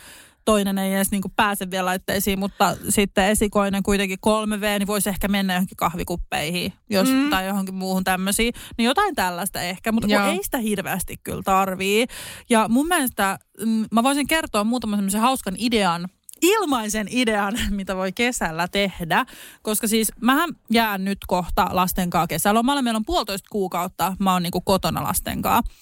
toinen 0.44 0.78
ei 0.78 0.94
edes 0.94 1.10
niin 1.10 1.22
kuin 1.22 1.32
pääse 1.36 1.70
vielä 1.70 1.84
laitteisiin, 1.84 2.38
mutta 2.38 2.76
sitten 2.88 3.24
esikoinen 3.24 3.82
kuitenkin 3.82 4.18
3V, 4.26 4.78
niin 4.78 4.86
voisi 4.86 5.08
ehkä 5.08 5.28
mennä 5.28 5.54
johonkin 5.54 5.76
kahvikuppeihin 5.76 6.72
jos, 6.90 7.08
mm. 7.08 7.30
tai 7.30 7.46
johonkin 7.46 7.74
muuhun 7.74 8.04
tämmöisiin. 8.04 8.54
Niin 8.78 8.86
jotain 8.86 9.14
tällaista 9.14 9.60
ehkä, 9.60 9.92
mutta 9.92 10.30
ei 10.30 10.44
sitä 10.44 10.58
hirveästi 10.58 11.16
kyllä 11.22 11.42
tarvii. 11.44 12.06
Ja 12.50 12.68
mun 12.68 12.88
mielestä 12.88 13.38
mm, 13.66 13.86
mä 13.92 14.02
voisin 14.02 14.26
kertoa 14.26 14.64
muutaman 14.64 14.98
semmoisen 14.98 15.20
hauskan 15.20 15.54
idean, 15.58 16.08
ilmaisen 16.44 17.06
idean, 17.10 17.54
mitä 17.70 17.96
voi 17.96 18.12
kesällä 18.12 18.68
tehdä. 18.68 19.26
Koska 19.62 19.88
siis 19.88 20.12
mähän 20.20 20.50
jään 20.70 21.04
nyt 21.04 21.18
kohta 21.26 21.68
lasten 21.72 22.10
kanssa 22.10 22.26
kesälomalle. 22.26 22.82
Meillä 22.82 22.98
on 22.98 23.04
puolitoista 23.04 23.48
kuukautta. 23.50 24.16
Mä 24.18 24.32
oon 24.32 24.42
niinku 24.42 24.60
kotona 24.60 25.02
lasten 25.02 25.42
kanssa. 25.42 25.72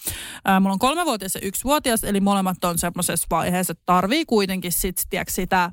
mulla 0.61 0.73
on 0.73 0.79
kolmevuotias 0.79 1.35
ja 1.35 1.41
yksivuotias, 1.45 2.05
eli 2.05 2.21
molemmat 2.21 2.65
on 2.65 2.79
semmoisessa 2.79 3.27
vaiheessa, 3.31 3.71
että 3.71 3.83
tarvii 3.87 4.25
kuitenkin 4.25 4.73
sit, 4.73 5.03
tiiäks, 5.11 5.35
sitä 5.35 5.71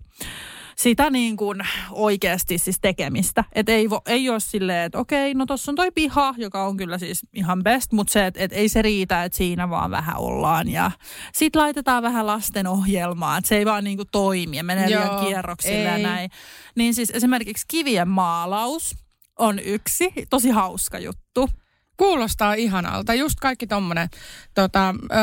sitä 0.79 1.09
niin 1.09 1.37
kuin 1.37 1.61
oikeasti 1.91 2.57
siis 2.57 2.77
tekemistä. 2.81 3.43
Että 3.53 3.71
ei, 3.71 3.89
vo, 3.89 4.01
ei 4.05 4.29
ole 4.29 4.39
silleen, 4.39 4.85
että 4.85 4.99
okei, 4.99 5.33
no 5.33 5.45
tuossa 5.45 5.71
on 5.71 5.75
toi 5.75 5.91
piha, 5.91 6.33
joka 6.37 6.65
on 6.65 6.77
kyllä 6.77 6.97
siis 6.97 7.25
ihan 7.33 7.63
best, 7.63 7.91
mutta 7.91 8.13
se, 8.13 8.25
että 8.25 8.43
et 8.43 8.53
ei 8.53 8.69
se 8.69 8.81
riitä, 8.81 9.23
että 9.23 9.37
siinä 9.37 9.69
vaan 9.69 9.91
vähän 9.91 10.17
ollaan. 10.17 10.69
Ja 10.69 10.91
sitten 11.33 11.61
laitetaan 11.61 12.03
vähän 12.03 12.27
lasten 12.27 12.67
ohjelmaa, 12.67 13.37
että 13.37 13.47
se 13.47 13.57
ei 13.57 13.65
vaan 13.65 13.83
niin 13.83 13.97
kuin 13.97 14.07
toimi 14.11 14.57
ja 14.57 14.63
menee 14.63 14.87
liian 14.87 15.25
kierroksille 15.25 15.95
ei. 15.95 16.01
ja 16.01 16.09
näin. 16.09 16.29
Niin 16.75 16.93
siis 16.93 17.09
esimerkiksi 17.09 17.65
kivien 17.67 18.07
maalaus 18.07 18.95
on 19.39 19.59
yksi 19.59 20.13
tosi 20.29 20.49
hauska 20.49 20.99
juttu. 20.99 21.49
Kuulostaa 21.99 22.53
ihanalta. 22.53 23.13
Just 23.13 23.39
kaikki 23.39 23.67
tommonen. 23.67 24.09
Tota, 24.53 24.95
ö, 25.11 25.15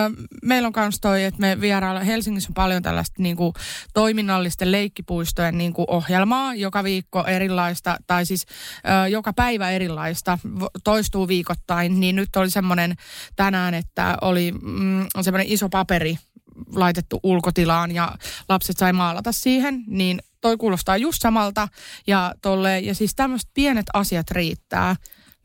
meillä 0.42 0.66
on 0.66 0.72
kans 0.72 1.00
toi, 1.00 1.24
että 1.24 1.40
me 1.40 1.60
vierailla 1.60 2.00
Helsingissä 2.00 2.50
on 2.50 2.54
paljon 2.54 2.82
tällaista 2.82 3.22
niinku, 3.22 3.54
toiminnallisten 3.94 4.72
leikkipuistojen 4.72 5.58
niinku, 5.58 5.84
ohjelmaa. 5.88 6.54
Joka 6.54 6.84
viikko 6.84 7.24
erilaista, 7.24 7.96
tai 8.06 8.26
siis 8.26 8.46
ö, 9.04 9.08
joka 9.08 9.32
päivä 9.32 9.70
erilaista, 9.70 10.38
toistuu 10.84 11.28
viikoittain. 11.28 12.00
Niin 12.00 12.16
nyt 12.16 12.36
oli 12.36 12.50
semmoinen 12.50 12.94
tänään, 13.36 13.74
että 13.74 14.16
oli 14.20 14.52
mm, 14.62 15.06
semmoinen 15.20 15.52
iso 15.52 15.68
paperi 15.68 16.18
laitettu 16.74 17.20
ulkotilaan 17.22 17.94
ja 17.94 18.12
lapset 18.48 18.76
sai 18.76 18.92
maalata 18.92 19.32
siihen, 19.32 19.84
niin 19.86 20.22
toi 20.40 20.56
kuulostaa 20.56 20.96
just 20.96 21.22
samalta 21.22 21.68
ja 22.06 22.34
tolle, 22.42 22.80
ja 22.80 22.94
siis 22.94 23.14
tämmöiset 23.14 23.50
pienet 23.54 23.86
asiat 23.94 24.30
riittää. 24.30 24.96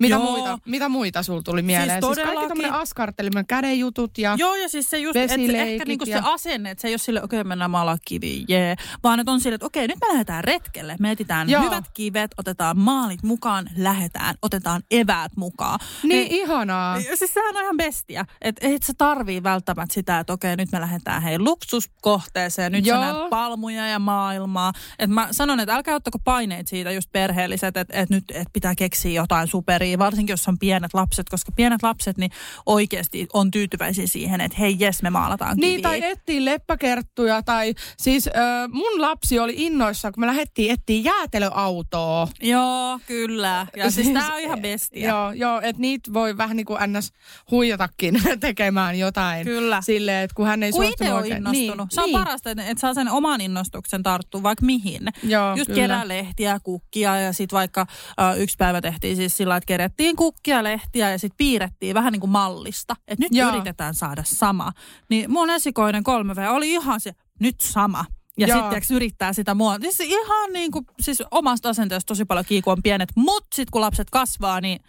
Mitä 0.01 0.15
Joo. 0.15 0.23
muita, 0.23 0.59
mitä 0.65 0.89
muita 0.89 1.23
sulla 1.23 1.41
tuli 1.41 1.61
mieleen? 1.61 2.03
Siis, 2.03 2.15
siis 2.15 2.27
kaikki 2.27 2.47
tämmöinen 2.47 2.73
askarteleminen, 2.73 3.47
kädenjutut 3.47 4.17
ja 4.17 4.35
Joo, 4.37 4.55
ja 4.55 4.69
siis 4.69 4.89
se 4.89 4.97
just, 4.97 5.15
että 5.15 5.35
ehkä 5.57 5.85
niinku 5.85 6.05
ja... 6.07 6.21
se 6.21 6.27
asenne, 6.27 6.71
että 6.71 6.81
se 6.81 6.87
ei 6.87 6.93
ole 6.93 6.97
sille, 6.97 7.23
okei, 7.23 7.39
okay, 7.41 7.47
mennään 7.49 7.71
maalaa 7.71 7.97
kiviin, 8.05 8.45
jee. 8.47 8.65
Yeah. 8.65 8.77
Vaan 9.03 9.19
että 9.19 9.31
on 9.31 9.41
sille, 9.41 9.55
että 9.55 9.65
okei, 9.65 9.85
okay, 9.85 9.95
nyt 9.95 10.01
me 10.01 10.07
lähdetään 10.07 10.43
retkelle. 10.43 10.95
Me 10.99 11.11
etitään 11.11 11.49
Joo. 11.49 11.63
hyvät 11.63 11.85
kivet, 11.93 12.31
otetaan 12.37 12.77
maalit 12.77 13.23
mukaan, 13.23 13.69
lähdetään, 13.77 14.35
otetaan 14.41 14.81
eväät 14.91 15.31
mukaan. 15.35 15.79
Niin, 16.03 16.09
niin 16.09 16.31
ihanaa. 16.31 17.01
Siis 17.01 17.33
sehän 17.33 17.55
on 17.55 17.63
ihan 17.63 17.77
bestia. 17.77 18.25
Että 18.41 18.67
et 18.67 18.83
sä 18.83 18.93
tarvii 18.97 19.43
välttämättä 19.43 19.93
sitä, 19.93 20.19
että 20.19 20.33
okei, 20.33 20.53
okay, 20.53 20.63
nyt 20.63 20.71
me 20.71 20.81
lähdetään 20.81 21.21
hei 21.21 21.39
luksuskohteeseen, 21.39 22.71
nyt 22.71 22.85
Joo. 22.85 22.97
sä 22.97 23.13
näet 23.13 23.29
palmuja 23.29 23.87
ja 23.87 23.99
maailmaa. 23.99 24.73
Että 24.99 25.13
mä 25.13 25.27
sanon, 25.31 25.59
että 25.59 25.75
älkää 25.75 25.95
ottako 25.95 26.19
paineet 26.19 26.67
siitä 26.67 26.91
just 26.91 27.11
perheelliset, 27.11 27.77
että 27.77 27.99
et 27.99 28.09
nyt 28.09 28.23
et 28.33 28.47
pitää 28.53 28.75
keksiä 28.75 29.11
jotain 29.11 29.47
superia 29.47 29.90
tyytyväisiä, 29.91 29.99
varsinkin 29.99 30.33
jos 30.33 30.47
on 30.47 30.57
pienet 30.59 30.93
lapset, 30.93 31.29
koska 31.29 31.51
pienet 31.51 31.83
lapset 31.83 32.17
niin 32.17 32.31
oikeasti 32.65 33.27
on 33.33 33.51
tyytyväisiä 33.51 34.07
siihen, 34.07 34.41
että 34.41 34.57
hei 34.59 34.75
jes, 34.79 35.01
me 35.01 35.09
maalataan 35.09 35.55
kiviä. 35.55 35.69
Niin, 35.69 35.81
tai 35.81 36.03
etsii 36.03 36.45
leppäkerttuja, 36.45 37.41
tai 37.43 37.73
siis 37.97 38.27
äh, 38.27 38.69
mun 38.71 39.01
lapsi 39.01 39.39
oli 39.39 39.53
innoissa, 39.57 40.11
kun 40.11 40.21
me 40.21 40.27
lähdettiin 40.27 40.71
etsiä 40.71 41.01
jäätelöautoa. 41.03 42.27
Joo, 42.41 42.99
kyllä. 43.07 43.67
Ja 43.75 43.91
siis, 43.91 44.07
siis 44.07 44.19
tää 44.19 44.33
on 44.33 44.39
ihan 44.39 44.61
bestia. 44.61 45.09
Joo, 45.09 45.31
joo 45.31 45.61
että 45.61 45.81
niitä 45.81 46.13
voi 46.13 46.37
vähän 46.37 46.57
niin 46.57 46.65
kuin 46.65 46.79
ns. 46.87 47.11
huijatakin 47.51 48.21
tekemään 48.39 48.99
jotain. 48.99 49.45
Kyllä. 49.45 49.81
Silleen, 49.81 50.23
että 50.23 50.35
kun 50.35 50.47
hän 50.47 50.63
ei 50.63 50.71
kun 50.71 50.83
itse 50.83 51.13
on 51.13 51.25
innostunut. 51.25 51.77
Niin, 51.77 51.95
se 51.95 52.01
on 52.01 52.05
niin. 52.05 52.19
parasta, 52.19 52.51
että, 52.51 52.63
että 52.63 52.81
saa 52.81 52.93
sen 52.93 53.09
oman 53.09 53.41
innostuksen 53.41 54.03
tarttua 54.03 54.43
vaikka 54.43 54.65
mihin. 54.65 55.01
Joo, 55.23 55.55
Just 55.55 55.67
kyllä. 55.67 55.81
kerää 55.81 56.07
lehtiä, 56.07 56.59
kukkia 56.63 57.17
ja 57.17 57.33
sitten 57.33 57.57
vaikka 57.57 57.85
äh, 58.21 58.39
yksi 58.39 58.55
päivä 58.57 58.81
tehtiin 58.81 59.15
siis 59.15 59.37
sillä 59.37 59.57
että 59.57 59.65
kerättiin 59.81 60.15
kukkia, 60.15 60.63
lehtiä 60.63 61.11
ja 61.11 61.19
sitten 61.19 61.37
piirrettiin 61.37 61.93
vähän 61.93 62.11
niin 62.11 62.19
kuin 62.19 62.29
mallista. 62.29 62.95
Että 63.07 63.25
nyt 63.25 63.33
Joo. 63.35 63.49
yritetään 63.49 63.93
saada 63.93 64.23
sama. 64.25 64.71
Niin 65.09 65.31
mun 65.31 65.49
esikoinen 65.49 66.03
3V 66.03 66.49
oli 66.49 66.71
ihan 66.71 66.99
se, 66.99 67.11
nyt 67.39 67.61
sama. 67.61 68.05
Ja 68.37 68.47
sitten 68.47 68.95
yrittää 68.95 69.33
sitä 69.33 69.53
mua. 69.53 69.77
Siis 69.81 69.99
ihan 69.99 70.53
niin 70.53 70.71
kuin, 70.71 70.85
siis 70.99 71.23
omasta 71.31 71.69
asenteesta 71.69 72.07
tosi 72.07 72.25
paljon 72.25 72.45
kiiku 72.45 72.69
on 72.69 72.83
pienet. 72.83 73.09
Mutta 73.15 73.55
sitten 73.55 73.71
kun 73.71 73.81
lapset 73.81 74.09
kasvaa, 74.09 74.61
niin 74.61 74.79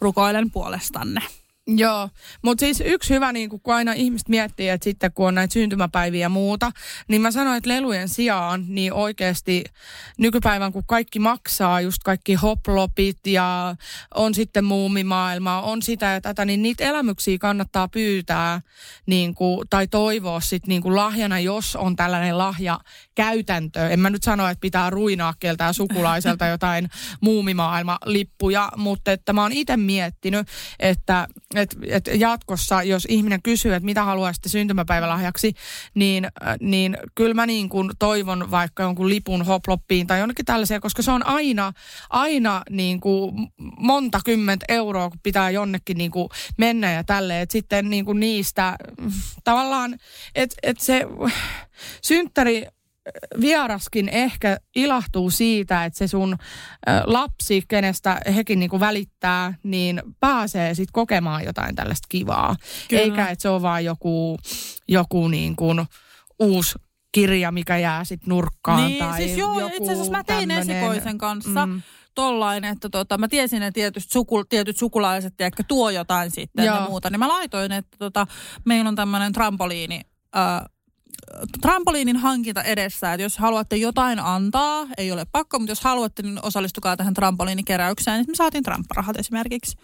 rukoilen 0.00 0.50
puolestanne. 0.50 1.20
Joo, 1.68 2.08
mutta 2.42 2.60
siis 2.60 2.82
yksi 2.86 3.14
hyvä, 3.14 3.32
niin 3.32 3.50
kun 3.50 3.60
aina 3.66 3.92
ihmiset 3.92 4.28
miettii, 4.28 4.68
että 4.68 4.84
sitten 4.84 5.12
kun 5.12 5.28
on 5.28 5.34
näitä 5.34 5.52
syntymäpäiviä 5.52 6.20
ja 6.20 6.28
muuta, 6.28 6.72
niin 7.08 7.22
mä 7.22 7.30
sanoin, 7.30 7.56
että 7.56 7.68
lelujen 7.68 8.08
sijaan, 8.08 8.64
niin 8.68 8.92
oikeasti 8.92 9.64
nykypäivän 10.18 10.72
kun 10.72 10.82
kaikki 10.86 11.18
maksaa, 11.18 11.80
just 11.80 12.02
kaikki 12.04 12.34
hoplopit 12.34 13.26
ja 13.26 13.76
on 14.14 14.34
sitten 14.34 14.64
muumimaailma, 14.64 15.62
on 15.62 15.82
sitä 15.82 16.06
ja 16.06 16.20
tätä, 16.20 16.44
niin 16.44 16.62
niitä 16.62 16.84
elämyksiä 16.84 17.38
kannattaa 17.38 17.88
pyytää 17.88 18.60
niin 19.06 19.34
kuin, 19.34 19.68
tai 19.70 19.86
toivoa 19.86 20.40
sitten 20.40 20.68
niin 20.68 20.82
kuin 20.82 20.96
lahjana, 20.96 21.40
jos 21.40 21.76
on 21.76 21.96
tällainen 21.96 22.38
lahja 22.38 22.80
käytäntö. 23.14 23.88
En 23.88 24.00
mä 24.00 24.10
nyt 24.10 24.22
sano, 24.22 24.48
että 24.48 24.60
pitää 24.60 24.90
ruinaa 24.90 25.34
keltään 25.38 25.74
sukulaiselta 25.74 26.46
jotain 26.56 26.88
muumimaailma-lippuja, 27.20 28.68
mutta 28.76 29.12
että 29.12 29.32
mä 29.32 29.42
oon 29.42 29.52
itse 29.52 29.76
miettinyt, 29.76 30.48
että 30.80 31.28
et, 31.58 31.76
et 31.86 32.08
jatkossa, 32.14 32.82
jos 32.82 33.06
ihminen 33.10 33.42
kysyy, 33.42 33.74
että 33.74 33.84
mitä 33.84 34.04
haluaisitte 34.04 34.48
syntymäpäivälahjaksi, 34.48 35.52
niin, 35.94 36.24
äh, 36.24 36.56
niin 36.60 36.98
kyllä 37.14 37.34
mä 37.34 37.46
niin 37.46 37.68
kuin 37.68 37.90
toivon 37.98 38.50
vaikka 38.50 38.82
jonkun 38.82 39.08
lipun 39.08 39.46
hoploppiin 39.46 40.06
tai 40.06 40.20
jonnekin 40.20 40.44
tällaisia, 40.44 40.80
koska 40.80 41.02
se 41.02 41.10
on 41.10 41.26
aina, 41.26 41.72
aina 42.10 42.62
niin 42.70 43.00
kuin 43.00 43.34
monta 43.78 44.20
kymmentä 44.24 44.66
euroa, 44.68 45.10
kun 45.10 45.20
pitää 45.22 45.50
jonnekin 45.50 45.98
niin 45.98 46.10
kuin 46.10 46.28
mennä 46.58 46.92
ja 46.92 47.04
tälleen. 47.04 47.42
Että 47.42 47.52
sitten 47.52 47.90
niin 47.90 48.04
kuin 48.04 48.20
niistä 48.20 48.76
tavallaan, 49.44 49.98
että 50.34 50.56
et 50.62 50.80
se 50.80 51.06
synttäri 52.02 52.66
vieraskin 53.40 54.08
ehkä 54.08 54.56
ilahtuu 54.76 55.30
siitä, 55.30 55.84
että 55.84 55.98
se 55.98 56.08
sun 56.08 56.36
lapsi, 57.04 57.62
kenestä 57.68 58.20
hekin 58.34 58.58
niinku 58.58 58.80
välittää, 58.80 59.54
niin 59.62 60.02
pääsee 60.20 60.74
sitten 60.74 60.92
kokemaan 60.92 61.44
jotain 61.44 61.74
tällaista 61.74 62.06
kivaa. 62.08 62.56
Kyllä. 62.88 63.02
Eikä, 63.02 63.28
että 63.28 63.42
se 63.42 63.48
on 63.48 63.62
vaan 63.62 63.84
joku, 63.84 64.38
joku 64.88 65.28
niin 65.28 65.56
kuin 65.56 65.86
uusi 66.38 66.78
kirja, 67.12 67.52
mikä 67.52 67.78
jää 67.78 68.04
sitten 68.04 68.28
nurkkaan. 68.28 68.86
Niin, 68.86 69.04
tai 69.04 69.16
siis 69.16 69.38
joo, 69.38 69.60
joku 69.60 69.76
itse 69.76 69.92
asiassa 69.92 70.12
mä 70.12 70.24
tein 70.24 70.48
tämmönen, 70.48 70.76
esikoisen 70.76 71.18
kanssa. 71.18 71.66
Mm 71.66 71.82
tollain, 72.16 72.64
että 72.64 72.88
tota, 72.88 73.18
mä 73.18 73.28
tiesin, 73.28 73.62
että 73.62 73.74
tietyt, 73.74 74.04
suku, 74.08 74.44
tietyt 74.44 74.76
sukulaiset 74.76 75.34
tiedätkö, 75.36 75.62
tuo 75.68 75.90
jotain 75.90 76.30
sitten 76.30 76.64
Joo. 76.64 76.76
ja 76.76 76.86
muuta. 76.88 77.10
Niin 77.10 77.18
mä 77.18 77.28
laitoin, 77.28 77.72
että 77.72 77.96
tota, 77.98 78.26
meillä 78.64 78.88
on 78.88 78.96
tämmöinen 78.96 79.32
trampoliini, 79.32 80.00
äh, 80.36 80.75
trampoliinin 81.60 82.16
hankinta 82.16 82.62
edessä, 82.62 83.12
että 83.12 83.22
jos 83.22 83.38
haluatte 83.38 83.76
jotain 83.76 84.18
antaa, 84.18 84.86
ei 84.98 85.12
ole 85.12 85.26
pakko, 85.32 85.58
mutta 85.58 85.70
jos 85.70 85.80
haluatte, 85.80 86.22
niin 86.22 86.38
osallistukaa 86.42 86.96
tähän 86.96 87.14
trampoliinikeräykseen, 87.14 88.16
niin 88.16 88.30
me 88.30 88.34
saatiin 88.34 88.64
trampparahat 88.64 89.18
esimerkiksi. 89.18 89.76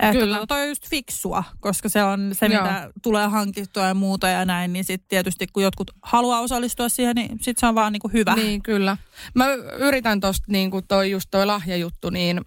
Että 0.00 0.18
Kyllä. 0.18 0.46
toi 0.48 0.62
on 0.62 0.68
just 0.68 0.88
fiksua, 0.90 1.44
koska 1.60 1.88
se 1.88 2.02
on 2.02 2.30
se, 2.32 2.46
Joo. 2.46 2.62
mitä 2.62 2.90
tulee 3.02 3.26
hankittua 3.26 3.84
ja 3.84 3.94
muuta 3.94 4.28
ja 4.28 4.44
näin, 4.44 4.72
niin 4.72 4.84
sitten 4.84 5.08
tietysti 5.08 5.46
kun 5.52 5.62
jotkut 5.62 5.90
haluaa 6.02 6.40
osallistua 6.40 6.88
siihen, 6.88 7.14
niin 7.14 7.30
sitten 7.30 7.54
se 7.56 7.66
on 7.66 7.74
vaan 7.74 7.92
niinku 7.92 8.08
hyvä. 8.08 8.34
Niin, 8.34 8.62
kyllä. 8.62 8.96
Mä 9.34 9.46
yritän 9.78 10.20
tosta 10.20 10.44
niinku 10.48 10.82
toi 10.82 11.10
just 11.10 11.28
toi 11.30 11.46
lahjajuttu, 11.46 12.10
niin 12.10 12.40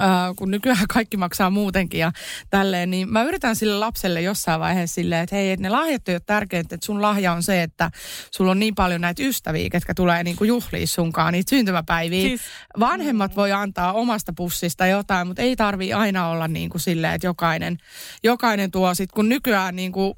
äh, 0.00 0.08
kun 0.36 0.50
nykyään 0.50 0.86
kaikki 0.88 1.16
maksaa 1.16 1.50
muutenkin 1.50 2.00
ja 2.00 2.12
tälleen, 2.50 2.90
niin 2.90 3.12
mä 3.12 3.22
yritän 3.22 3.56
sille 3.56 3.78
lapselle 3.78 4.20
jossain 4.20 4.60
vaiheessa 4.60 4.94
silleen, 4.94 5.22
että 5.22 5.36
hei, 5.36 5.50
että 5.50 5.62
ne 5.62 5.68
lahjat 5.68 6.08
ei 6.08 6.14
ole 6.14 6.22
tärkeintä, 6.26 6.74
että 6.74 6.86
sun 6.86 7.02
lahja 7.02 7.32
on 7.32 7.42
se, 7.42 7.62
että 7.62 7.83
sulla 8.30 8.50
on 8.50 8.58
niin 8.58 8.74
paljon 8.74 9.00
näitä 9.00 9.22
ystäviä, 9.22 9.70
ketkä 9.70 9.94
tulee 9.94 10.24
niin 10.24 10.36
kuin 10.36 10.48
juhliin 10.48 10.88
sunkaan 10.88 11.32
niitä 11.32 11.50
syntymäpäiviä. 11.50 12.28
Siis, 12.28 12.40
Vanhemmat 12.80 13.36
voi 13.36 13.52
antaa 13.52 13.92
omasta 13.92 14.32
pussista 14.36 14.86
jotain, 14.86 15.26
mutta 15.26 15.42
ei 15.42 15.56
tarvi 15.56 15.92
aina 15.92 16.28
olla 16.28 16.48
niin 16.48 16.70
kuin 16.70 16.80
silleen, 16.80 17.14
että 17.14 17.26
jokainen, 17.26 17.78
jokainen 18.22 18.70
tuo 18.70 18.94
sit, 18.94 19.12
kun 19.12 19.28
nykyään 19.28 19.76
niin 19.76 19.92
kuin 19.92 20.14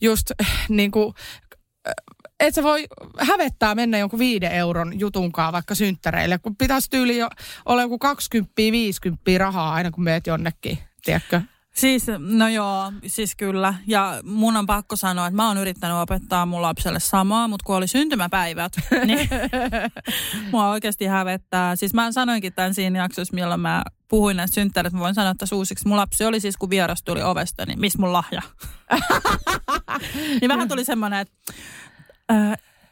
just 0.00 0.30
niin 0.68 0.90
kuin 0.90 1.14
et 2.40 2.54
sä 2.54 2.62
voi 2.62 2.86
hävettää 3.18 3.74
mennä 3.74 3.98
jonkun 3.98 4.18
viiden 4.18 4.52
euron 4.52 5.00
jutunkaan 5.00 5.52
vaikka 5.52 5.74
synttäreille, 5.74 6.38
kun 6.38 6.56
pitäisi 6.56 6.90
tyyli 6.90 7.18
jo 7.18 7.28
olla 7.66 7.82
joku 7.82 7.98
20 7.98 8.52
50 8.56 9.22
rahaa 9.38 9.74
aina 9.74 9.90
kun 9.90 10.04
meet 10.04 10.26
jonnekin, 10.26 10.78
tiedätkö? 11.04 11.40
Siis, 11.78 12.06
no 12.18 12.48
joo, 12.48 12.92
siis 13.06 13.36
kyllä. 13.36 13.74
Ja 13.86 14.20
mun 14.24 14.56
on 14.56 14.66
pakko 14.66 14.96
sanoa, 14.96 15.26
että 15.26 15.36
mä 15.36 15.48
oon 15.48 15.58
yrittänyt 15.58 15.96
opettaa 15.96 16.46
mun 16.46 16.62
lapselle 16.62 17.00
samaa, 17.00 17.48
mutta 17.48 17.64
kun 17.64 17.76
oli 17.76 17.86
syntymäpäivät, 17.86 18.72
niin 19.06 19.28
mua 20.52 20.70
oikeasti 20.70 21.06
hävettää. 21.06 21.76
Siis 21.76 21.94
mä 21.94 22.12
sanoinkin 22.12 22.52
tämän 22.52 22.74
siinä 22.74 22.98
jaksossa, 22.98 23.34
milloin 23.34 23.60
mä 23.60 23.82
puhuin 24.08 24.36
näistä 24.36 24.54
synttärit, 24.54 24.92
mä 24.92 24.98
voin 24.98 25.14
sanoa 25.14 25.30
että 25.30 25.46
uusiksi. 25.54 25.88
Mun 25.88 25.96
lapsi 25.96 26.24
oli 26.24 26.40
siis, 26.40 26.56
kun 26.56 26.70
vieras 26.70 27.02
tuli 27.02 27.22
ovesta, 27.22 27.66
niin 27.66 27.80
missä 27.80 27.98
mun 27.98 28.12
lahja? 28.12 28.42
niin 30.40 30.48
vähän 30.48 30.68
tuli 30.68 30.84
semmoinen, 30.84 31.18
että 31.18 31.52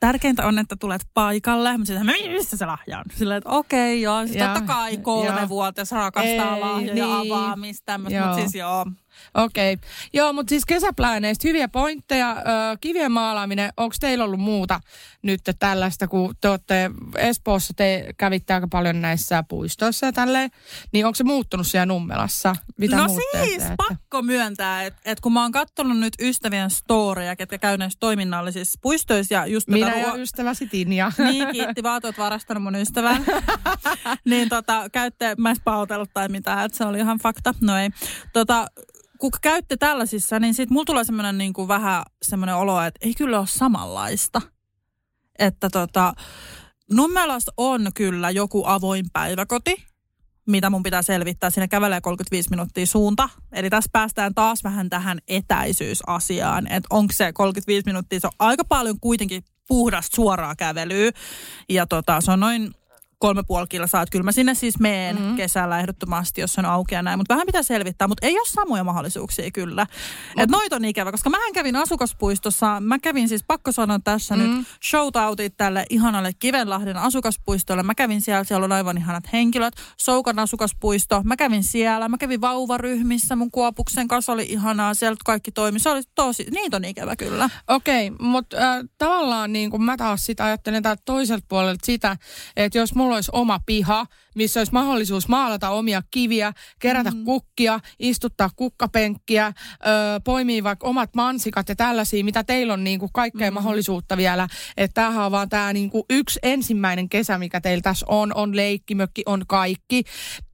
tärkeintä 0.00 0.46
on, 0.46 0.58
että 0.58 0.76
tulet 0.80 1.06
paikalle. 1.14 1.78
Mä 1.78 1.84
sitten, 1.84 2.32
missä 2.32 2.56
se 2.56 2.66
lahja 2.66 2.98
on? 2.98 3.04
Silleen, 3.14 3.38
että 3.38 3.50
okei, 3.50 3.92
okay, 3.92 4.02
joo. 4.02 4.26
Siis 4.26 4.44
totta 4.44 4.60
kai 4.60 4.96
kolme 4.96 5.48
vuotta, 5.48 5.80
jos 5.80 5.92
rakastaa 5.92 6.60
lahjoja 6.60 6.94
niin. 6.94 7.32
avaamista, 7.32 7.82
tämmöistä. 7.86 8.20
Mutta 8.20 8.36
siis 8.36 8.54
joo, 8.54 8.86
Okei. 9.34 9.72
Okay. 9.72 9.88
Joo, 10.12 10.32
mutta 10.32 10.50
siis 10.50 10.64
kesäplääneistä 10.64 11.48
hyviä 11.48 11.68
pointteja. 11.68 12.30
Ö, 12.32 12.76
kivien 12.80 13.12
maalaaminen, 13.12 13.72
onko 13.76 13.94
teillä 14.00 14.24
ollut 14.24 14.40
muuta 14.40 14.80
nyt 15.22 15.40
tällaista, 15.58 16.08
kun 16.08 16.34
te 16.40 16.48
olette 16.48 16.90
Espoossa, 17.16 17.74
te 17.76 18.14
kävitte 18.18 18.54
aika 18.54 18.68
paljon 18.70 19.00
näissä 19.00 19.44
puistoissa 19.48 20.06
ja 20.06 20.12
tälleen, 20.12 20.50
niin 20.92 21.06
onko 21.06 21.14
se 21.14 21.24
muuttunut 21.24 21.66
siellä 21.66 21.86
Nummelassa? 21.86 22.56
Mitä 22.78 22.96
no 22.96 23.08
siis, 23.08 23.58
teette? 23.58 23.74
pakko 23.76 24.22
myöntää, 24.22 24.82
että 24.84 25.00
et 25.04 25.20
kun 25.20 25.32
mä 25.32 25.42
oon 25.42 25.52
katsonut 25.52 25.98
nyt 25.98 26.14
ystävien 26.20 26.70
storeja, 26.70 27.36
ketkä 27.36 27.58
käy 27.58 27.78
näissä 27.78 27.98
toiminnallisissa 28.00 28.78
puistoissa 28.82 29.34
ja 29.34 29.46
just 29.46 29.68
Minä 29.68 29.86
tätä... 29.86 29.98
ja 29.98 30.12
ruo- 30.12 30.18
ystäväsi 30.18 30.66
Tinja. 30.66 31.12
Niin, 31.26 31.48
kiitti 31.52 31.82
vaan, 31.82 31.96
että 32.04 32.22
varastanut 32.22 32.62
mun 32.62 32.74
ystävän. 32.74 33.24
niin 34.30 34.48
tota, 34.48 34.90
käytte, 34.92 35.34
mä 35.38 35.50
en 35.50 35.56
tai 36.14 36.28
mitään, 36.28 36.64
että 36.64 36.78
se 36.78 36.84
oli 36.84 36.98
ihan 36.98 37.18
fakta. 37.18 37.54
No 37.60 37.78
ei. 37.78 37.90
Tota, 38.32 38.66
kun 39.18 39.30
käytte 39.42 39.76
tällaisissa, 39.76 40.40
niin 40.40 40.54
sitten 40.54 40.74
mulla 40.74 40.84
tulee 40.84 41.04
semmoinen 41.04 41.38
niin 41.38 41.52
kuin 41.52 41.68
vähän 41.68 42.02
semmoinen 42.22 42.56
olo, 42.56 42.82
että 42.82 43.06
ei 43.06 43.14
kyllä 43.14 43.38
ole 43.38 43.46
samanlaista. 43.46 44.42
Että 45.38 45.70
tota, 45.70 46.14
Nummelassa 46.92 47.52
on 47.56 47.90
kyllä 47.94 48.30
joku 48.30 48.62
avoin 48.66 49.06
päiväkoti, 49.12 49.84
mitä 50.46 50.70
mun 50.70 50.82
pitää 50.82 51.02
selvittää. 51.02 51.50
Siinä 51.50 51.68
kävelee 51.68 52.00
35 52.00 52.50
minuuttia 52.50 52.86
suunta. 52.86 53.28
Eli 53.52 53.70
tässä 53.70 53.90
päästään 53.92 54.34
taas 54.34 54.64
vähän 54.64 54.90
tähän 54.90 55.18
etäisyysasiaan, 55.28 56.66
että 56.66 56.86
onko 56.90 57.12
se 57.12 57.32
35 57.32 57.86
minuuttia, 57.86 58.20
se 58.20 58.26
on 58.26 58.32
aika 58.38 58.64
paljon 58.64 59.00
kuitenkin 59.00 59.44
puhdasta 59.68 60.16
suoraa 60.16 60.56
kävelyä. 60.56 61.10
Ja 61.68 61.86
tota, 61.86 62.20
se 62.20 62.32
on 62.32 62.40
noin 62.40 62.74
kolme 63.18 63.42
puoli 63.46 63.66
kilsaa. 63.68 64.02
Että 64.02 64.12
kyllä 64.12 64.22
mä 64.22 64.32
sinne 64.32 64.54
siis 64.54 64.78
meen 64.78 65.16
mm-hmm. 65.16 65.36
kesällä 65.36 65.80
ehdottomasti, 65.80 66.40
jos 66.40 66.58
on 66.58 66.64
auki 66.64 66.94
ja 66.94 67.02
näin. 67.02 67.18
Mutta 67.18 67.34
vähän 67.34 67.46
pitää 67.46 67.62
selvittää, 67.62 68.08
mutta 68.08 68.26
ei 68.26 68.38
ole 68.38 68.46
samoja 68.48 68.84
mahdollisuuksia 68.84 69.50
kyllä. 69.50 69.86
Mut. 69.90 70.42
Että 70.42 70.56
noit 70.56 70.72
on 70.72 70.84
ikävä, 70.84 71.10
koska 71.10 71.30
mähän 71.30 71.52
kävin 71.52 71.76
asukaspuistossa. 71.76 72.80
Mä 72.80 72.98
kävin 72.98 73.28
siis, 73.28 73.44
pakko 73.46 73.72
sanoa 73.72 73.98
tässä 74.04 74.36
mm-hmm. 74.36 74.56
nyt, 74.56 74.66
shoutoutit 74.90 75.56
tälle 75.56 75.84
ihanalle 75.90 76.32
Kivenlahden 76.38 76.96
asukaspuistolle. 76.96 77.82
Mä 77.82 77.94
kävin 77.94 78.20
siellä, 78.20 78.44
siellä 78.44 78.64
on 78.64 78.72
aivan 78.72 78.98
ihanat 78.98 79.32
henkilöt. 79.32 79.74
Soukan 79.98 80.38
asukaspuisto, 80.38 81.22
mä 81.24 81.36
kävin 81.36 81.62
siellä. 81.64 82.08
Mä 82.08 82.18
kävin 82.18 82.40
vauvaryhmissä, 82.40 83.36
mun 83.36 83.50
kuopuksen 83.50 84.08
kanssa 84.08 84.32
oli 84.32 84.46
ihanaa. 84.48 84.94
Sieltä 84.94 85.20
kaikki 85.24 85.52
toimi. 85.52 85.78
Se 85.78 85.90
oli 85.90 86.02
tosi, 86.14 86.46
niitä 86.50 86.76
on 86.76 86.84
ikävä 86.84 87.16
kyllä. 87.16 87.50
Okei, 87.68 88.08
okay, 88.08 88.26
mutta 88.26 88.56
äh, 88.56 88.84
tavallaan 88.98 89.52
niin 89.52 89.70
kuin 89.70 89.82
mä 89.82 89.96
taas 89.96 90.26
sitä 90.26 90.44
ajattelen 90.44 90.82
täältä 90.82 91.02
toiselta 91.04 91.46
puolelta 91.48 91.86
sitä, 91.86 92.16
että 92.56 92.78
jos 92.78 92.94
mulla 92.94 93.05
olisi 93.14 93.30
oma 93.34 93.60
piha, 93.66 94.06
missä 94.36 94.60
olisi 94.60 94.72
mahdollisuus 94.72 95.28
maalata 95.28 95.70
omia 95.70 96.02
kiviä, 96.10 96.52
kerätä 96.78 97.10
mm. 97.10 97.24
kukkia, 97.24 97.80
istuttaa 97.98 98.50
kukkapenkkiä, 98.56 99.46
ö, 99.46 99.52
poimia 100.24 100.64
vaikka 100.64 100.86
omat 100.86 101.14
mansikat 101.14 101.68
ja 101.68 101.76
tällaisia, 101.76 102.24
mitä 102.24 102.44
teillä 102.44 102.72
on 102.72 102.84
niin 102.84 102.98
kuin 102.98 103.12
kaikkea 103.12 103.50
mm. 103.50 103.54
mahdollisuutta 103.54 104.16
vielä. 104.16 104.48
Että 104.76 104.94
tämähän 104.94 105.26
on 105.26 105.32
vaan 105.32 105.48
tämä 105.48 105.72
niin 105.72 105.90
kuin 105.90 106.04
yksi 106.10 106.38
ensimmäinen 106.42 107.08
kesä, 107.08 107.38
mikä 107.38 107.60
teillä 107.60 107.82
tässä 107.82 108.06
on, 108.08 108.34
on 108.34 108.56
leikkimökki, 108.56 109.22
on 109.26 109.42
kaikki. 109.48 110.02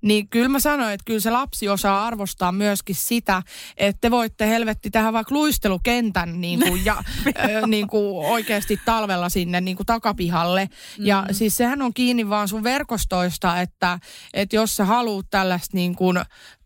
Niin 0.03 0.29
kyllä 0.29 0.49
mä 0.49 0.61
sanoin, 0.61 0.93
että 0.93 1.05
kyllä 1.05 1.21
se 1.21 1.31
lapsi 1.31 1.69
osaa 1.69 2.07
arvostaa 2.07 2.53
myöskin 2.53 2.95
sitä, 2.95 3.43
että 3.77 4.01
te 4.01 4.11
voitte 4.11 4.49
helvetti 4.49 4.91
tehdä 4.91 5.13
vaikka 5.13 5.35
luistelukentän 5.35 6.41
niin 6.41 6.61
kuin, 6.61 6.85
ja 6.91 7.05
ö, 7.27 7.67
niin 7.67 7.89
kuin 7.89 8.27
oikeasti 8.27 8.81
talvella 8.85 9.29
sinne 9.29 9.61
niin 9.61 9.77
kuin 9.77 9.87
takapihalle. 9.87 10.69
Mm. 10.99 11.07
Ja 11.07 11.27
siis 11.33 11.57
sehän 11.57 11.83
on 11.83 11.95
kiinni 11.95 12.29
vaan 12.29 12.49
sun 12.49 12.63
verkostoista, 12.63 13.61
että, 13.61 13.72
että 14.33 14.57
jos 14.57 14.77
sä 14.77 14.85
haluat 14.85 15.27
tällaista 15.31 15.77
niin 15.77 15.95
kuin 15.95 16.17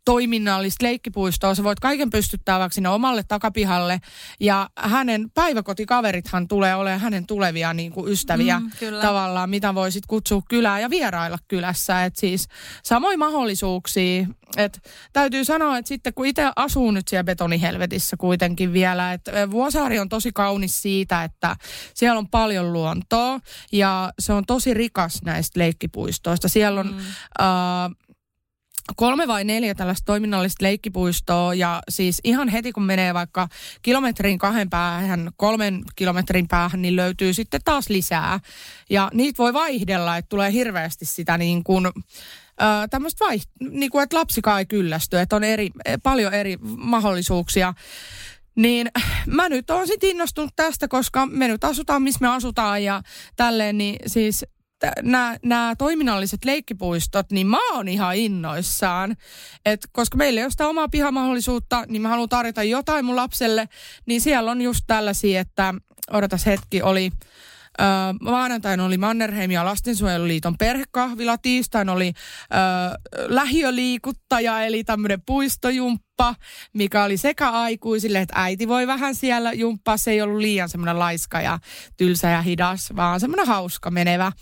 toiminnallista 0.07 0.85
leikkipuistoa. 0.85 1.55
Sä 1.55 1.65
voit 1.65 1.81
kaiken 1.81 2.11
pystyttää 2.11 2.59
vaikka 2.59 2.75
sinne 2.75 2.89
omalle 2.89 3.23
takapihalle. 3.29 4.01
Ja 4.41 4.71
hänen 4.77 5.31
päiväkotikaverithan 5.35 6.49
tulee 6.49 6.75
olemaan 6.75 7.01
hänen 7.01 7.27
tulevia 7.27 7.73
niin 7.73 7.93
kuin 7.93 8.13
ystäviä 8.13 8.61
Mm, 8.61 8.71
kyllä. 8.79 9.03
tavallaan, 9.03 9.51
mitä 9.51 9.75
voisit 9.75 10.07
kutsua 10.07 10.43
kylään 10.49 10.83
ja 10.83 10.91
vierailla 10.91 11.39
kylässä. 11.49 12.05
Et 12.05 12.17
siis 12.17 12.49
samoin 12.83 13.19
mahdollisuuksia. 13.19 14.27
Et 14.57 14.91
täytyy 15.13 15.45
sanoa, 15.45 15.79
että 15.79 15.89
sitten 15.89 16.15
kun 16.15 16.27
itse 16.27 16.51
asuu 16.57 16.91
nyt 16.91 17.09
siellä 17.09 17.25
betonihelvetissä 17.25 18.17
kuitenkin 18.17 18.73
vielä, 18.73 19.13
että 19.13 19.51
Vuosaari 19.51 19.99
on 19.99 20.09
tosi 20.09 20.31
kaunis 20.33 20.83
siitä, 20.83 21.25
että 21.25 21.57
siellä 21.95 22.19
on 22.19 22.29
paljon 22.29 22.73
luontoa 22.73 23.41
ja 23.73 24.13
se 24.19 24.33
on 24.33 24.47
tosi 24.47 24.75
rikas 24.75 25.23
näistä 25.25 25.61
leikkipuistoista. 25.61 26.49
Siellä 26.49 26.81
on... 26.81 26.87
Mm. 26.87 26.99
Äh, 27.41 28.06
kolme 28.97 29.27
vai 29.27 29.45
neljä 29.45 29.75
tällaista 29.75 30.05
toiminnallista 30.05 30.65
leikkipuistoa 30.65 31.55
ja 31.55 31.83
siis 31.89 32.21
ihan 32.25 32.49
heti 32.49 32.73
kun 32.73 32.83
menee 32.83 33.15
vaikka 33.15 33.49
kilometrin 33.83 34.39
kahden 34.39 34.71
päähän, 34.71 35.31
kolmen 35.37 35.83
kilometrin 35.97 36.49
päähän, 36.49 36.83
niin 36.83 36.97
löytyy 36.97 37.35
sitten 37.35 37.61
taas 37.65 37.89
lisää. 37.89 38.41
Ja 38.91 39.11
niitä 39.15 39.39
voi 39.39 39.53
vaihdella, 39.53 40.17
että 40.17 40.29
tulee 40.29 40.53
hirveästi 40.53 41.05
sitä 41.05 41.39
niin 41.39 41.65
kuin, 41.65 41.87
tämmöistä 42.91 43.25
vaiht- 43.25 43.71
niin 43.71 43.91
kuin, 43.91 44.03
että 44.03 44.17
lapsikaan 44.17 44.59
ei 44.59 44.67
kyllästy, 44.67 45.19
että 45.19 45.37
on 45.37 45.45
eri, 45.45 45.71
paljon 46.03 46.35
eri 46.35 46.57
mahdollisuuksia. 46.77 47.75
Niin 48.55 48.91
mä 49.27 49.49
nyt 49.49 49.71
oon 49.71 49.87
sit 49.87 50.05
innostunut 50.05 50.51
tästä, 50.57 50.89
koska 50.89 51.27
me 51.27 51.49
nyt 51.49 51.65
asutaan, 51.65 52.03
missä 52.03 52.19
me 52.21 52.29
asutaan 52.29 52.85
ja 52.85 53.03
tälleen, 53.37 53.79
niin 53.79 53.97
siis 54.07 54.45
nämä 55.43 55.75
toiminnalliset 55.79 56.45
leikkipuistot, 56.45 57.31
niin 57.33 57.47
mä 57.47 57.59
oon 57.73 57.89
ihan 57.89 58.17
innoissaan. 58.17 59.17
Et 59.67 59.81
koska 59.93 60.17
meillä 60.17 60.41
ei 60.41 60.45
ole 60.45 60.51
sitä 60.51 60.69
omaa 60.69 60.89
pihamahdollisuutta, 60.89 61.85
niin 61.89 62.03
mä 62.03 62.09
haluan 62.09 62.29
tarjota 62.29 62.63
jotain 62.63 63.05
mun 63.05 63.17
lapselle. 63.17 63.69
Niin 64.07 64.21
siellä 64.21 64.51
on 64.51 64.61
just 64.61 64.81
tällaisia, 64.87 65.41
että 65.41 65.75
odotas 66.11 66.47
hetki, 66.47 66.83
oli 66.83 67.11
Öö, 67.81 67.87
maanantaina 68.21 68.85
oli 68.85 68.99
Mannerheim 68.99 69.51
ja 69.51 69.65
Lastensuojeluliiton 69.65 70.59
perhekahvila. 70.59 71.39
Tiistain 71.39 71.89
oli 71.89 72.13
öö, 72.55 72.61
lähiöliikuttaja, 73.29 74.63
eli 74.63 74.85
tämmöinen 74.85 75.23
puistojumppa, 75.27 76.06
mikä 76.73 77.05
oli 77.05 77.17
sekä 77.17 77.51
aikuisille, 77.51 78.19
että 78.19 78.35
äiti 78.37 78.69
voi 78.69 78.87
vähän 78.87 79.15
siellä 79.15 79.53
jumppaa. 79.53 79.97
Se 79.97 80.11
ei 80.11 80.23
ollut 80.23 80.41
liian 80.41 80.69
semmoinen 80.69 80.99
laiska 80.99 81.41
ja 81.41 81.59
tylsä 81.97 82.29
ja 82.29 82.43
hidas, 82.43 82.97
vaan 82.97 83.21
semmoinen 83.21 83.47
hauska 83.47 83.91
menevä, 83.91 84.33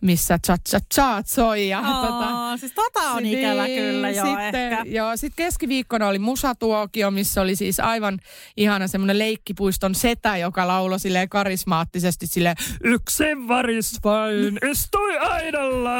missä 0.00 0.38
cha 0.46 0.56
cha 0.68 0.78
cha 0.94 1.22
soi. 1.26 1.68
Ja, 1.68 1.80
Oh, 1.80 2.06
tota, 2.06 2.56
siis 2.56 2.72
tota 2.72 3.00
on 3.00 3.22
niin, 3.22 3.38
ikävä 3.38 3.66
kyllä 3.66 4.10
jo 4.10 4.24
sitten, 4.24 4.72
ehkä. 4.72 4.82
Joo, 4.86 5.16
sitten 5.16 5.44
keskiviikkona 5.44 6.06
oli 6.06 6.18
musatuokio, 6.18 7.10
missä 7.10 7.40
oli 7.40 7.56
siis 7.56 7.80
aivan 7.80 8.18
ihana 8.56 8.88
semmoinen 8.88 9.18
leikkipuiston 9.18 9.94
setä, 9.94 10.36
joka 10.36 10.66
lauloi 10.66 11.00
silleen 11.00 11.28
karismaattisesti 11.28 12.26
sille 12.26 12.54
yksin 12.84 13.48
varis 13.48 13.98
vain, 14.04 14.58
istui 14.70 15.18
aidalla, 15.18 15.90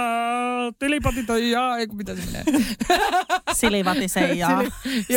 tilipatit 0.79 1.31
on 1.31 1.51
jaa, 1.51 1.79
ei 1.79 1.87
mitä 1.87 2.15
se 2.17 2.23
menee. 2.27 2.63
Silivati 3.53 4.09
Seijaa. 4.09 4.63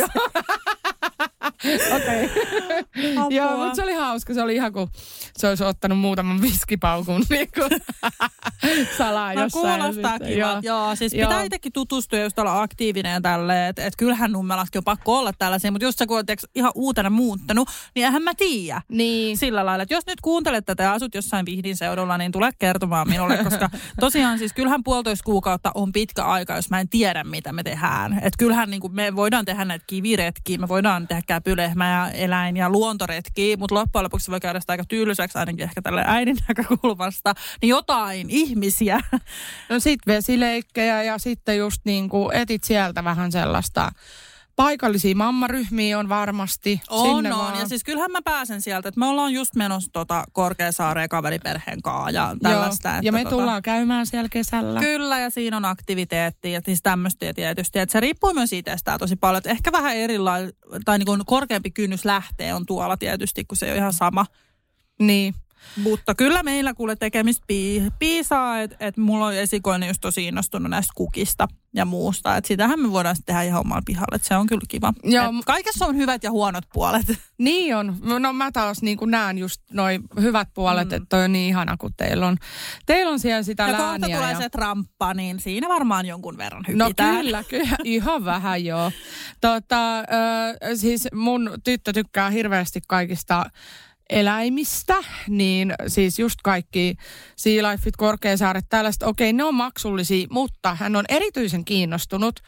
Joo. 0.00 0.08
Okei. 1.96 2.30
Apua. 3.16 3.30
Joo, 3.36 3.56
mutta 3.56 3.74
se 3.74 3.82
oli 3.82 3.94
hauska. 3.94 4.34
Se 4.34 4.42
oli 4.42 4.54
ihan 4.54 4.72
kuin 4.72 4.88
se 5.36 5.48
olisi 5.48 5.64
ottanut 5.64 5.98
muutaman 5.98 6.42
viskipaukun 6.42 7.22
niin 7.30 7.48
kuin 7.54 7.70
salaa 8.98 9.34
No, 9.34 9.40
jossain. 9.42 9.80
kuulostaa 9.80 10.18
kiva. 10.18 10.30
Joo. 10.30 10.58
joo, 10.62 10.96
siis 10.96 11.12
Joo. 11.14 11.28
pitää 11.28 11.42
itsekin 11.42 11.72
tutustua 11.72 12.18
just 12.18 12.38
olla 12.38 12.62
aktiivinen 12.62 13.12
ja 13.12 13.20
tälleen. 13.20 13.68
Että 13.70 13.84
et 13.86 13.96
kyllähän 13.96 14.32
nummelaskin 14.32 14.78
on 14.78 14.84
pakko 14.84 15.18
olla 15.18 15.32
tällaisia, 15.38 15.72
mutta 15.72 15.84
just 15.84 15.98
se, 15.98 16.06
kun 16.06 16.16
olet 16.16 16.26
tiiäks, 16.26 16.46
ihan 16.54 16.72
uutena 16.74 17.10
muuttanut, 17.10 17.68
niin 17.94 18.06
eihän 18.06 18.22
mä 18.22 18.34
tiedä. 18.34 18.82
Niin. 18.88 19.36
Sillä 19.38 19.66
lailla, 19.66 19.82
että 19.82 19.94
jos 19.94 20.06
nyt 20.06 20.20
kuuntelet 20.20 20.66
tätä 20.66 20.82
ja 20.82 20.92
asut 20.92 21.14
jossain 21.14 21.46
Vihdin 21.46 21.76
seudulla, 21.76 22.18
niin 22.18 22.32
tule 22.32 22.50
kertomaan 22.58 23.08
minulle, 23.08 23.36
koska 23.44 23.70
tosiaan 24.00 24.38
siis 24.38 24.52
kyllähän 24.52 24.84
puolitoista 24.84 25.24
kuukautta 25.24 25.70
on 25.74 25.92
pitkä 25.92 26.24
aika, 26.24 26.56
jos 26.56 26.70
mä 26.70 26.80
en 26.80 26.88
tiedä, 26.88 27.24
mitä 27.24 27.52
me 27.52 27.62
tehdään. 27.62 28.12
Että 28.14 28.38
kyllähän 28.38 28.70
niin 28.70 28.80
kuin 28.80 28.94
me 28.94 29.16
voidaan 29.16 29.44
tehdä 29.44 29.64
näitä 29.64 29.84
kiviretkiä, 29.86 30.58
me 30.58 30.68
voidaan 30.68 31.08
tehdä 31.08 31.22
käpylehmä 31.30 31.90
ja 31.90 32.10
eläin- 32.10 32.56
ja 32.56 32.70
luontoretkiä, 32.70 33.56
mutta 33.56 33.74
loppujen 33.74 34.04
lopuksi 34.04 34.30
voi 34.30 34.40
käydä 34.40 34.60
sitä 34.60 34.72
aika 34.72 34.84
tyyliseksi 34.88 35.38
ainakin 35.38 35.64
ehkä 35.64 35.82
tälle 35.82 36.02
äidin 36.06 36.36
näkökulmasta. 36.48 37.34
Niin 37.62 37.68
jotain 37.68 38.30
ihmisiä. 38.30 39.00
No 39.68 39.80
sit 39.80 40.00
vesileikkejä 40.06 41.02
ja 41.02 41.18
sitten 41.18 41.58
just 41.58 41.80
niin 41.84 42.08
kuin 42.08 42.36
etit 42.36 42.64
sieltä 42.64 43.04
vähän 43.04 43.32
sellaista 43.32 43.92
paikallisia 44.64 45.14
mammaryhmiä 45.14 45.98
on 45.98 46.08
varmasti. 46.08 46.80
On, 46.90 47.16
Sinne 47.16 47.32
on. 47.34 47.38
vaan. 47.38 47.58
Ja 47.58 47.68
siis 47.68 47.84
kyllähän 47.84 48.12
mä 48.12 48.22
pääsen 48.22 48.60
sieltä, 48.60 48.88
että 48.88 48.98
me 48.98 49.06
ollaan 49.06 49.32
just 49.32 49.54
menossa 49.54 49.90
tota 49.92 50.24
Korkeasaareen 50.32 51.08
kaveriperheen 51.08 51.82
kanssa 51.82 52.10
ja 52.10 52.36
tällaista. 52.42 52.88
Joo. 52.88 52.96
että 52.96 53.06
Ja 53.06 53.12
me 53.12 53.24
tota, 53.24 53.30
tullaan 53.30 53.62
käymään 53.62 54.06
siellä 54.06 54.28
kesällä. 54.28 54.80
Kyllä, 54.80 55.18
ja 55.18 55.30
siinä 55.30 55.56
on 55.56 55.64
aktiviteettia 55.64 56.52
ja 56.52 56.60
siis 56.64 56.82
tämmöistä 56.82 57.34
tietysti. 57.34 57.78
Että 57.78 57.92
se 57.92 58.00
riippuu 58.00 58.34
myös 58.34 58.52
itsestään 58.52 58.98
tosi 58.98 59.16
paljon. 59.16 59.38
Että 59.38 59.50
ehkä 59.50 59.72
vähän 59.72 59.96
erilainen, 59.96 60.52
tai 60.84 60.98
niin 60.98 61.06
kuin 61.06 61.22
korkeampi 61.26 61.70
kynnys 61.70 62.04
lähtee 62.04 62.54
on 62.54 62.66
tuolla 62.66 62.96
tietysti, 62.96 63.44
kun 63.44 63.56
se 63.56 63.66
ei 63.66 63.72
ole 63.72 63.78
ihan 63.78 63.92
sama. 63.92 64.26
Niin. 64.98 65.34
Mutta 65.76 66.14
kyllä 66.14 66.42
meillä 66.42 66.74
kuule 66.74 66.96
tekemistä 66.96 67.44
pii, 67.46 67.82
piisaa, 67.98 68.60
että 68.60 68.76
et 68.80 68.96
mulla 68.96 69.26
on 69.26 69.34
esikoinen 69.34 69.88
just 69.88 70.00
tosi 70.00 70.24
innostunut 70.24 70.70
näistä 70.70 70.92
kukista 70.96 71.48
ja 71.74 71.84
muusta. 71.84 72.36
Että 72.36 72.48
sitähän 72.48 72.80
me 72.80 72.92
voidaan 72.92 73.16
sitten 73.16 73.34
tehdä 73.34 73.42
ihan 73.42 73.60
omalla 73.60 73.82
pihalla, 73.86 74.16
että 74.16 74.28
se 74.28 74.36
on 74.36 74.46
kyllä 74.46 74.64
kiva. 74.68 74.92
Joo. 75.04 75.24
Et 75.24 75.44
kaikessa 75.46 75.86
on 75.86 75.96
hyvät 75.96 76.22
ja 76.24 76.30
huonot 76.30 76.64
puolet. 76.72 77.06
Niin 77.38 77.76
on. 77.76 77.96
No 78.20 78.32
mä 78.32 78.52
taas 78.52 78.82
niin 78.82 78.98
näen 79.06 79.38
just 79.38 79.62
noin 79.72 80.02
hyvät 80.20 80.48
puolet, 80.54 80.88
mm. 80.88 80.94
että 80.94 81.06
toi 81.08 81.24
on 81.24 81.32
niin 81.32 81.48
ihana, 81.48 81.76
kun 81.76 81.90
teillä 81.96 82.26
on, 82.26 82.36
teillä 82.86 83.12
on 83.12 83.18
siellä 83.20 83.42
sitä 83.42 83.62
Ja 83.62 83.68
kohta 83.68 83.86
lääniä. 83.86 84.16
tulee 84.16 84.32
ja... 84.32 84.38
se 84.38 84.48
tramppa, 84.48 85.14
niin 85.14 85.40
siinä 85.40 85.68
varmaan 85.68 86.06
jonkun 86.06 86.36
verran 86.38 86.64
No 86.74 86.84
hypitään. 86.84 87.16
kyllä, 87.16 87.44
kyllä. 87.44 87.76
Ihan 87.84 88.24
vähän 88.24 88.64
joo. 88.64 88.92
Tota, 89.40 89.98
ö, 89.98 90.04
siis 90.76 91.08
mun 91.14 91.50
tyttö 91.64 91.92
tykkää 91.92 92.30
hirveästi 92.30 92.80
kaikista 92.88 93.44
eläimistä, 94.10 94.96
niin 95.28 95.74
siis 95.86 96.18
just 96.18 96.38
kaikki 96.42 96.96
Sea 97.36 97.70
Lifeit, 97.70 97.96
Korkeasaaret, 97.96 98.64
tällaista, 98.68 99.06
okei, 99.06 99.32
ne 99.32 99.44
on 99.44 99.54
maksullisia, 99.54 100.26
mutta 100.30 100.74
hän 100.74 100.96
on 100.96 101.04
erityisen 101.08 101.64
kiinnostunut 101.64 102.40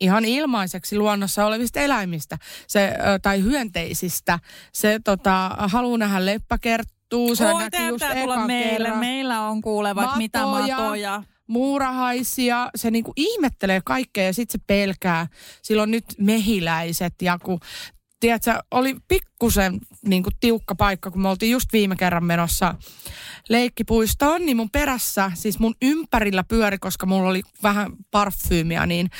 ihan 0.00 0.24
ilmaiseksi 0.24 0.98
luonnossa 0.98 1.46
olevista 1.46 1.80
eläimistä 1.80 2.38
se, 2.66 2.92
tai 3.22 3.42
hyönteisistä. 3.42 4.38
Se 4.72 5.00
tota, 5.04 5.56
haluaa 5.58 5.98
nähdä 5.98 6.26
leppäkerttuu, 6.26 7.36
se 7.36 7.44
näki 7.44 7.86
just 7.86 8.04
tulla 8.20 8.34
ekan 8.34 8.46
meille. 8.46 8.78
kerran 8.78 8.98
Meillä 8.98 9.40
on 9.40 9.60
kuule 9.60 9.94
vaikka 9.94 10.16
mitä 10.16 10.46
Matoja. 10.46 10.76
matoja. 10.76 11.22
muurahaisia, 11.46 12.70
se 12.76 12.90
niinku 12.90 13.12
ihmettelee 13.16 13.80
kaikkea 13.84 14.24
ja 14.24 14.34
sitten 14.34 14.60
se 14.60 14.64
pelkää. 14.66 15.26
Sillä 15.62 15.82
on 15.82 15.90
nyt 15.90 16.04
mehiläiset 16.18 17.14
ja 17.22 17.38
kun, 17.42 17.60
tiedätkö, 18.20 18.62
oli 18.70 18.96
pikkusen 19.08 19.80
niinku 20.06 20.30
tiukka 20.40 20.74
paikka, 20.74 21.10
kun 21.10 21.22
me 21.22 21.28
oltiin 21.28 21.52
just 21.52 21.72
viime 21.72 21.96
kerran 21.96 22.24
menossa 22.24 22.74
leikkipuistoon, 23.48 24.46
niin 24.46 24.56
mun 24.56 24.70
perässä, 24.70 25.32
siis 25.34 25.58
mun 25.58 25.74
ympärillä 25.82 26.44
pyöri, 26.44 26.78
koska 26.78 27.06
mulla 27.06 27.30
oli 27.30 27.42
vähän 27.62 27.92
parfyymiä, 28.10 28.86
niin 28.86 29.10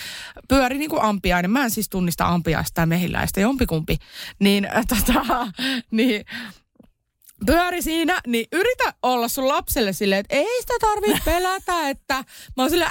pyöri 0.48 0.78
niinku 0.78 0.98
ampiainen. 1.00 1.50
Mä 1.50 1.64
en 1.64 1.70
siis 1.70 1.88
tunnista 1.88 2.28
ampiaista 2.28 2.74
tai 2.74 2.86
mehiläistä, 2.86 3.40
jompikumpi. 3.40 3.96
Niin, 4.38 4.64
äh, 4.76 4.86
tota, 5.06 5.46
niin 5.90 6.24
pyöri 7.46 7.82
siinä, 7.82 8.20
niin 8.26 8.46
yritä 8.52 8.94
olla 9.02 9.28
sun 9.28 9.48
lapselle 9.48 9.92
silleen, 9.92 10.20
että 10.20 10.36
ei 10.36 10.60
sitä 10.60 10.74
tarvitse 10.80 11.18
pelätä, 11.24 11.88
että 11.88 12.14
mä 12.56 12.62
oon 12.62 12.70
silleen, 12.70 12.90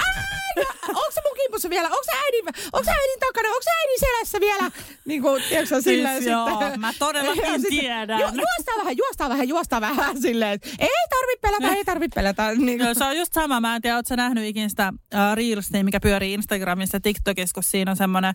onko 0.88 1.12
se 1.14 1.22
mun 1.26 1.38
kimpussa 1.42 1.70
vielä, 1.70 1.88
onko 1.88 2.04
se 2.06 2.12
äidin, 2.26 2.46
onko 2.74 2.84
se 2.84 2.92
äidin 2.92 3.20
takana, 3.20 3.50
onko 3.50 3.64
se 3.64 3.70
äidin 3.70 4.00
selässä 4.00 4.40
vielä, 4.40 4.72
niin 5.06 5.22
kuin, 5.22 5.44
tiedätkö 5.50 5.82
silleen 5.82 6.16
Siis 6.16 6.32
joo, 6.32 6.50
sitten. 6.50 6.80
mä 6.80 6.94
todellakin 7.00 7.44
sitten, 7.62 7.80
tiedän. 7.80 8.20
Ju, 8.20 8.26
juostaan 8.26 8.78
vähän, 8.78 8.98
juostaan 8.98 9.30
vähän, 9.30 9.50
juostaan 9.50 9.82
vähän 9.82 10.22
silleen, 10.22 10.52
että 10.52 10.70
ei 10.80 10.90
tarvitse 11.10 11.42
pelätä, 11.42 11.76
ei 11.78 11.86
tarvitse 11.86 12.16
pelätä. 12.16 12.56
Niin 12.56 12.80
Joo, 12.80 12.88
kuin, 12.88 12.96
se 12.96 13.06
on 13.06 13.18
just 13.18 13.34
sama. 13.34 13.60
Mä 13.60 13.76
en 13.76 13.82
tiedä, 13.82 13.96
ootko 13.96 14.10
sä 14.10 14.16
nähnyt 14.16 14.46
ikinä 14.46 14.70
sitä 14.70 14.94
uh, 15.14 15.36
Reelsia, 15.36 15.84
mikä 15.84 16.00
pyörii 16.00 16.34
Instagramissa 16.34 16.96
ja 16.96 17.02
TikTokissa, 17.02 17.54
kun 17.54 17.64
siinä 17.64 17.92
on 17.92 17.98
semmoinen, 17.98 18.34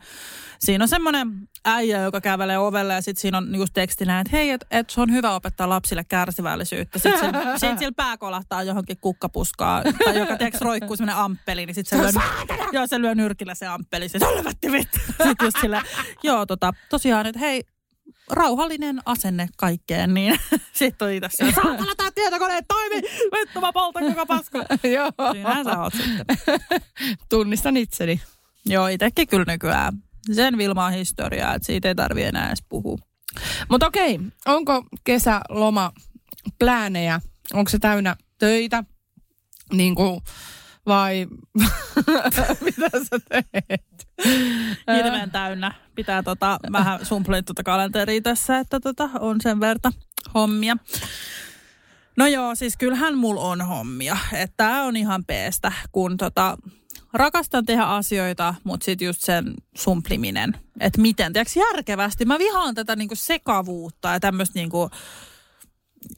siinä 0.65 0.85
on 0.85 0.89
semmoinen 0.89 1.29
äijä, 1.65 2.03
joka 2.03 2.21
kävelee 2.21 2.59
ovelle 2.59 2.95
ja 2.95 3.03
sitten 3.03 3.21
siinä 3.21 3.39
on 3.39 3.55
just 3.57 3.73
tekstinä, 3.75 4.21
että 4.21 4.37
hei, 4.37 4.51
että 4.51 4.67
et 4.71 4.91
se 4.91 5.01
on 5.01 5.13
hyvä 5.13 5.35
opettaa 5.35 5.69
lapsille 5.69 6.05
kärsivällisyyttä. 6.05 6.99
Sitten 6.99 7.21
se, 7.21 7.69
sit 7.69 7.79
sillä 7.79 7.93
pää 7.97 8.17
kolahtaa 8.17 8.63
johonkin 8.63 8.97
kukkapuskaan, 9.01 9.85
tai 10.05 10.19
joka 10.19 10.37
tiedätkö 10.37 10.65
roikkuu 10.65 10.97
semmoinen 10.97 11.23
amppeli, 11.23 11.67
niin 11.67 11.75
sitten 11.75 11.99
se, 11.99 12.19
lyö, 12.19 12.23
joo, 12.73 12.87
se 12.87 13.01
lyö 13.01 13.15
nyrkillä 13.15 13.55
se 13.55 13.67
amppeli. 13.67 14.09
Se 14.09 14.19
vittu. 14.73 14.99
Sitten 14.99 15.47
just 15.47 15.61
sillä, 15.61 15.83
joo, 16.23 16.47
tota, 16.47 16.73
tosiaan, 16.91 17.27
että 17.27 17.41
hei, 17.41 17.63
rauhallinen 18.31 19.01
asenne 19.07 19.49
kaikkeen, 19.57 20.15
niin 20.15 20.41
sitten 20.73 21.09
on 21.09 21.15
itse 21.15 21.29
se, 21.31 21.53
saatana 21.53 21.95
tää 21.97 22.11
tietokone 22.15 22.63
toimi, 22.69 23.03
vittu 23.39 23.61
mä 23.61 23.73
poltan 23.73 24.05
koko 24.05 24.27
paska. 24.27 24.59
joo, 24.97 25.33
Siinähän 25.33 25.65
sä 25.65 25.83
oot 25.83 25.95
sitten. 25.95 26.27
tunnistan 27.29 27.77
itseni. 27.77 28.21
Joo, 28.67 28.87
itsekin 28.87 29.29
kyllä 29.29 29.45
nykyään 29.49 30.03
Sen 30.33 30.59
Vilma 30.59 30.85
on 30.87 30.93
historiaa, 30.93 31.55
että 31.55 31.67
siitä 31.67 31.89
ei 31.89 31.95
tarvi 31.95 32.23
enää 32.23 32.47
edes 32.47 32.65
puhua. 32.69 32.99
Mutta 33.69 33.87
okei, 33.87 34.21
onko 34.47 34.85
kesäloma 35.05 35.93
pläänejä? 36.59 37.21
Onko 37.53 37.69
se 37.69 37.79
täynnä 37.79 38.17
töitä? 38.39 38.85
Niin 39.73 39.95
kuin, 39.95 40.21
vai 40.87 41.27
mitä 42.65 42.89
sä 42.91 43.19
teet? 43.29 44.09
Hirveän 44.97 45.31
täynnä. 45.31 45.75
Pitää 45.95 46.23
tota, 46.23 46.59
vähän 46.73 47.07
sumplia 47.07 47.43
tuota 47.43 47.63
kalenteria 47.63 48.21
tässä, 48.21 48.59
että 48.59 48.81
tota, 48.81 49.11
on 49.21 49.41
sen 49.41 49.61
verta 49.61 49.93
hommia. 50.35 50.77
No 52.17 52.27
joo, 52.27 52.55
siis 52.55 52.77
kyllähän 52.77 53.19
mulla 53.19 53.41
on 53.41 53.63
hommia. 53.63 54.17
Että 54.33 54.55
tää 54.57 54.83
on 54.83 54.97
ihan 54.97 55.25
peestä, 55.25 55.73
kun 55.93 56.17
tota, 56.17 56.59
rakastan 57.15 57.67
tehdä 57.67 57.83
asioita, 57.83 58.55
mutta 58.65 58.85
sitten 58.85 59.07
just 59.07 59.21
sen 59.23 59.55
sumpliminen. 59.77 60.57
Että 60.81 61.01
miten, 61.01 61.33
tiedätkö, 61.33 61.61
järkevästi. 61.61 62.25
Mä 62.25 62.39
vihaan 62.39 62.75
tätä 62.75 62.97
niinku 62.97 63.15
sekavuutta 63.15 64.09
ja 64.09 64.21
tämmöistä 64.21 64.59
niinku, 64.59 64.91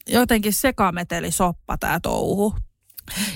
jotenkin 0.07 0.53
sekametelisoppa 0.53 1.77
tää 1.77 1.99
touhu. 1.99 2.55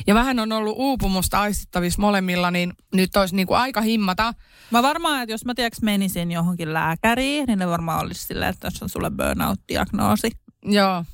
Ja 0.08 0.16
vähän 0.16 0.40
on 0.40 0.52
ollut 0.52 0.76
uupumusta 0.78 1.42
aistittavissa 1.42 2.02
molemmilla, 2.02 2.52
niin 2.52 2.74
nyt 2.94 3.16
olisi 3.16 3.36
niin 3.36 3.48
kuin 3.48 3.58
aika 3.58 3.82
himmata. 3.82 4.34
Mä 4.72 4.84
varmaan, 4.84 5.22
että 5.24 5.34
jos 5.34 5.46
mä 5.46 5.54
tiedätkö 5.56 5.80
menisin 5.82 6.32
johonkin 6.32 6.74
lääkäriin, 6.74 7.48
niin 7.48 7.60
ne 7.60 7.68
varmaan 7.68 8.06
olisi 8.06 8.26
silleen, 8.26 8.50
että 8.50 8.68
jos 8.68 8.84
on 8.84 8.90
sulle 8.90 9.10
burnout-diagnoosi. 9.10 10.32
Joo. 10.66 11.06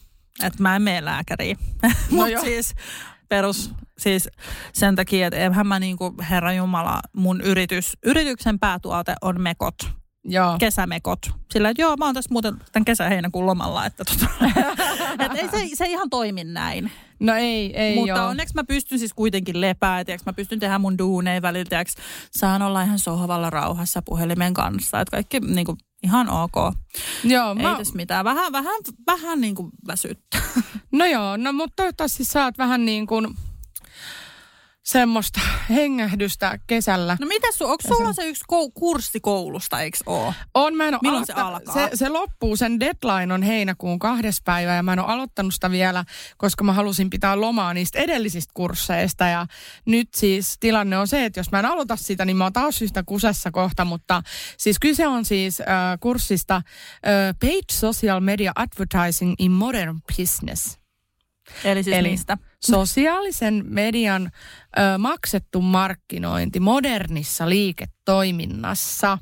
Että 0.44 0.64
mä 0.64 0.76
en 0.76 0.82
mene 0.82 1.06
lääkäriin. 1.06 1.58
No 1.84 1.90
Mutta 2.10 2.42
siis 2.42 2.74
perus, 3.30 3.72
siis 3.98 4.30
sen 4.74 4.96
takia, 4.96 5.28
että 5.28 5.40
eihän 5.40 5.68
mä 5.68 5.80
niinku, 5.80 6.16
herra 6.30 6.54
Jumala, 6.54 7.00
mun 7.14 7.42
yritys, 7.42 7.98
yrityksen 8.06 8.60
päätuote 8.60 9.16
on 9.22 9.42
mekot, 9.42 9.76
Joo. 10.24 10.56
kesämekot. 10.60 11.20
Sillä, 11.52 11.70
että 11.70 11.82
joo, 11.82 11.98
mä 11.98 12.06
oon 12.06 12.14
tässä 12.14 12.32
muuten 12.32 12.56
tämän 12.72 12.86
kesä-heinäkuun 12.86 13.46
lomalla, 13.46 13.86
että 13.86 14.04
tota, 14.06 14.26
et 15.26 15.36
ei 15.36 15.48
se, 15.50 15.76
se 15.76 15.86
ihan 15.86 16.10
toimi 16.10 16.44
näin. 16.44 16.92
No 17.20 17.34
ei, 17.36 17.78
ei 17.78 17.96
Mutta 17.96 18.10
joo. 18.10 18.28
onneksi 18.28 18.56
mä 18.56 18.64
pystyn 18.64 19.00
siis 19.00 19.14
kuitenkin 19.14 19.62
lepää, 19.62 20.06
tiiäks, 20.06 20.26
mä 20.26 20.34
pystyn 20.34 20.60
tehdä 20.60 20.80
mun 20.80 20.98
duuneja 20.98 21.42
välillä, 21.42 21.66
tiiäks, 21.70 21.96
saan 22.32 22.62
olla 22.62 22.82
ihan 22.82 23.00
sohvalla 23.00 23.50
rauhassa 23.50 24.02
puhelimen 24.02 24.54
kanssa, 24.54 25.02
että 25.02 25.12
kaikki 25.12 25.40
niinku, 25.40 25.78
ihan 26.04 26.30
ok. 26.30 26.56
Joo, 27.24 27.50
Ei 27.50 27.64
mä, 27.64 27.76
tässä 27.78 27.96
mitään. 27.96 28.26
Vähän, 28.26 28.52
vähän, 28.52 28.82
vähän 29.08 29.42
niin 29.42 29.56
kuin 29.56 29.70
väsyttää. 29.88 30.42
no 30.92 31.06
joo, 31.06 31.38
no 31.38 31.54
mutta 31.54 31.74
toivottavasti 31.76 32.24
saat 32.24 32.58
vähän 32.58 32.86
niin 32.86 33.08
kuin 33.08 33.28
semmoista 34.88 35.40
hengähdystä 35.70 36.60
kesällä. 36.68 37.18
No 37.20 37.28
mitä 37.28 37.48
sun, 37.52 37.70
onko 37.70 37.96
sulla 37.96 38.14
se 38.14 38.28
yksi 38.28 38.44
kou- 38.44 38.72
kurssi 38.74 39.20
koulusta, 39.20 39.82
eikö 39.82 39.98
oo? 40.06 40.34
On, 40.54 40.76
mä 40.76 40.88
en 40.88 40.94
ole 40.94 41.00
Milloin 41.02 41.26
se 41.26 41.34
alkaa? 41.34 41.74
Se, 41.74 41.90
se 41.94 42.10
loppuu, 42.10 42.56
sen 42.56 42.80
deadline 42.80 43.34
on 43.34 43.44
heinäkuun 43.44 44.00
kahdes 44.00 44.42
päivä 44.46 44.76
ja 44.76 44.84
mä 44.84 44.94
en 44.94 45.00
ole 45.00 45.14
aloittanut 45.14 45.54
sitä 45.54 45.72
vielä, 45.72 46.06
koska 46.38 46.64
mä 46.64 46.74
halusin 46.74 47.10
pitää 47.10 47.42
lomaa 47.42 47.74
niistä 47.74 48.00
edellisistä 48.00 48.52
kursseista. 48.54 49.28
Ja 49.28 49.48
nyt 49.86 50.10
siis 50.16 50.58
tilanne 50.60 50.98
on 50.98 51.08
se, 51.08 51.26
että 51.26 51.40
jos 51.40 51.52
mä 51.52 51.60
en 51.60 51.66
aloita 51.66 51.96
sitä, 51.96 52.26
niin 52.26 52.38
mä 52.38 52.44
oon 52.44 52.54
taas 52.54 52.76
sitä 52.76 53.04
kusessa 53.06 53.52
kohta, 53.52 53.86
mutta 53.86 54.22
siis 54.58 54.80
kyse 54.80 55.08
on 55.08 55.26
siis 55.26 55.62
äh, 55.62 55.68
kurssista 56.00 56.56
äh, 56.56 56.64
Paid 57.42 57.66
Social 57.72 58.20
Media 58.20 58.52
Advertising 58.56 59.34
in 59.40 59.52
Modern 59.52 60.00
Business. 60.18 60.80
Eli 61.64 61.84
siis 61.84 61.98
Eli- 61.98 62.10
mistä? 62.10 62.38
Sosiaalisen 62.64 63.64
median 63.68 64.32
ö, 64.80 64.98
maksettu 64.98 65.62
markkinointi 65.62 66.60
modernissa 66.60 67.50
liiketoiminnassa. 67.50 69.18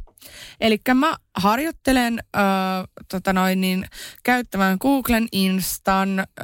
Eli 0.62 0.78
mä 0.94 1.16
harjoittelen 1.36 2.20
ö, 2.36 2.40
tota 3.12 3.34
noin, 3.34 3.62
niin, 3.62 3.86
käyttämään 4.24 4.78
Googlen 4.82 5.28
Instan, 5.32 6.20
ö, 6.20 6.44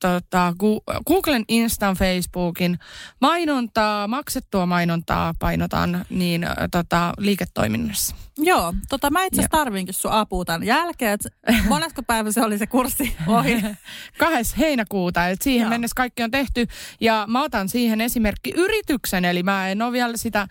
tota, 0.00 0.54
Gu- 0.62 1.02
Googlen 1.06 1.44
Instan, 1.48 1.96
Facebookin 1.96 2.78
mainontaa, 3.20 4.08
maksettua 4.08 4.66
mainontaa 4.66 5.34
painotan 5.38 6.04
niin, 6.10 6.44
ö, 6.44 6.48
tota, 6.70 7.12
liiketoiminnassa. 7.18 8.16
Joo, 8.38 8.74
tota 8.88 9.10
mä 9.10 9.24
itse 9.24 9.40
asiassa 9.40 9.58
tarvinkin 9.58 9.94
sun 9.94 10.12
apua 10.12 10.44
tämän 10.44 10.66
jälkeen. 10.66 11.12
Et 11.12 11.28
Monesko 11.68 12.02
päivä 12.02 12.32
se 12.32 12.42
oli 12.42 12.58
se 12.58 12.66
kurssi 12.66 13.16
ohi? 13.26 13.62
2. 14.18 14.58
heinäkuuta, 14.58 15.28
että 15.28 15.44
siihen 15.44 15.60
Joo. 15.60 15.70
mennessä 15.70 15.94
kaikki 15.96 16.22
on 16.22 16.30
tehty. 16.30 16.66
Ja 17.00 17.24
mä 17.28 17.42
otan 17.42 17.68
siihen 17.68 18.00
esimerkki 18.00 18.50
yrityksen, 18.56 19.24
eli 19.24 19.42
mä 19.42 19.68
en 19.68 19.82
ole 19.82 19.92
vielä 19.92 20.16
sitä 20.16 20.48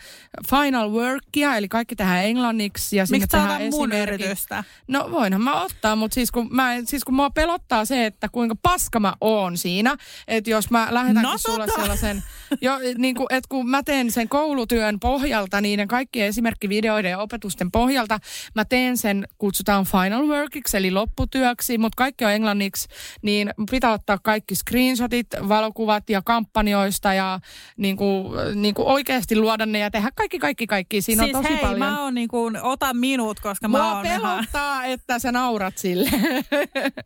final 0.49 0.91
workia, 0.91 1.55
eli 1.55 1.67
kaikki 1.67 1.95
tähän 1.95 2.25
englanniksi. 2.25 2.97
Ja 2.97 3.05
Miksi 3.11 3.27
tehdään 3.27 3.60
mun 3.69 3.91
yritystä? 3.91 4.63
No 4.87 5.11
voinhan 5.11 5.41
mä 5.41 5.61
ottaa, 5.61 5.95
mutta 5.95 6.15
siis 6.15 6.31
kun, 6.31 6.47
mä, 6.51 6.73
siis 6.85 7.03
kun 7.03 7.15
mua 7.15 7.29
pelottaa 7.29 7.85
se, 7.85 8.05
että 8.05 8.29
kuinka 8.29 8.55
paska 8.61 8.99
mä 8.99 9.13
oon 9.21 9.57
siinä, 9.57 9.97
että 10.27 10.49
jos 10.49 10.69
mä 10.69 10.87
lähetänkin 10.89 11.31
No 11.31 11.37
sulle 11.37 11.65
tota. 11.67 11.81
sellaisen, 11.81 12.23
jo, 12.61 12.73
niin 12.97 13.15
kuin, 13.15 13.27
että 13.29 13.47
kun 13.49 13.69
mä 13.69 13.83
teen 13.83 14.11
sen 14.11 14.29
koulutyön 14.29 14.99
pohjalta, 14.99 15.61
niiden 15.61 15.87
kaikkien 15.87 16.27
esimerkkivideoiden 16.27 17.11
ja 17.11 17.19
opetusten 17.19 17.71
pohjalta, 17.71 18.19
mä 18.55 18.65
teen 18.65 18.97
sen, 18.97 19.27
kutsutaan 19.37 19.85
final 19.85 20.27
workiksi, 20.27 20.77
eli 20.77 20.91
lopputyöksi, 20.91 21.77
mutta 21.77 21.95
kaikki 21.95 22.25
on 22.25 22.31
englanniksi, 22.31 22.87
niin 23.21 23.51
pitää 23.71 23.91
ottaa 23.91 24.17
kaikki 24.23 24.55
screenshotit, 24.55 25.27
valokuvat 25.47 26.09
ja 26.09 26.21
kampanjoista 26.25 27.13
ja 27.13 27.39
niin 27.77 27.97
kuin, 27.97 28.33
niin 28.61 28.73
kuin 28.73 28.87
oikeasti 28.87 29.35
luoda 29.35 29.65
ne 29.65 29.79
ja 29.79 29.91
tehdä 29.91 30.09
kaikki, 30.15 30.39
kaikki, 30.39 30.67
kaikki. 30.67 31.01
Siinä 31.01 31.23
siis 31.23 31.35
on 31.35 31.43
tosi 31.43 31.53
hei, 31.53 31.61
paljon. 31.61 31.79
mä 31.79 32.03
oon 32.03 32.13
niinku, 32.13 32.51
ota 32.61 32.93
minut, 32.93 33.39
koska 33.39 33.67
mä 33.67 33.77
Mua 33.77 33.95
oon 33.95 34.05
ihan, 34.05 34.21
pelottaa, 34.21 34.85
että 34.85 35.19
sä 35.19 35.31
naurat 35.31 35.77
sille. 35.77 36.09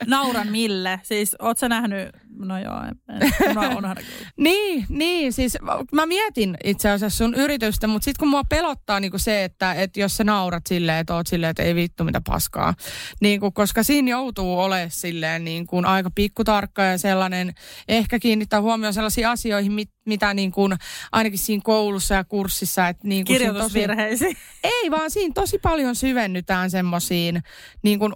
nauran 0.05 0.47
mille. 0.47 0.99
Siis 1.03 1.35
oot 1.41 1.57
sä 1.57 1.69
nähnyt, 1.69 2.09
no 2.37 2.59
joo, 2.59 2.81
en, 2.83 3.21
en, 3.49 3.57
onhan 3.57 3.97
niin, 4.37 4.85
niin, 4.89 5.33
siis 5.33 5.57
mä 5.91 6.05
mietin 6.05 6.57
itse 6.63 6.89
asiassa 6.89 7.17
sun 7.17 7.33
yritystä, 7.35 7.87
mutta 7.87 8.05
sitten 8.05 8.19
kun 8.19 8.27
mua 8.29 8.43
pelottaa 8.43 8.99
niinku 8.99 9.17
se, 9.17 9.43
että, 9.43 9.73
että 9.73 9.99
jos 9.99 10.17
sä 10.17 10.23
naurat 10.23 10.67
silleen, 10.67 10.97
että 10.97 11.15
oot 11.15 11.27
silleen, 11.27 11.49
että 11.49 11.63
ei 11.63 11.75
vittu 11.75 12.03
mitä 12.03 12.21
paskaa. 12.27 12.73
Niinku, 13.21 13.51
koska 13.51 13.83
siinä 13.83 14.11
joutuu 14.11 14.59
olemaan 14.59 14.91
silleen 14.91 15.43
niin 15.43 15.67
kuin 15.67 15.85
aika 15.85 16.11
pikkutarkka 16.15 16.83
ja 16.83 16.97
sellainen, 16.97 17.53
ehkä 17.87 18.19
kiinnittää 18.19 18.61
huomioon 18.61 18.93
sellaisiin 18.93 19.27
asioihin, 19.27 19.73
mit, 19.73 19.89
mitä 20.05 20.33
niin 20.33 20.51
kuin 20.51 20.73
ainakin 21.11 21.39
siinä 21.39 21.61
koulussa 21.63 22.15
ja 22.15 22.23
kurssissa. 22.23 22.87
Että 22.87 23.07
niin 23.07 23.25
kuin 23.25 23.37
siinä 23.37 23.53
tosi, 23.53 23.73
kirjoitusvirheisiin. 23.73 24.37
ei 24.63 24.91
vaan 24.91 25.11
siinä 25.11 25.33
tosi 25.33 25.59
paljon 25.59 25.95
syvennytään 25.95 26.71
semmoisiin, 26.71 27.43
niin 27.83 27.99
kuin, 27.99 28.13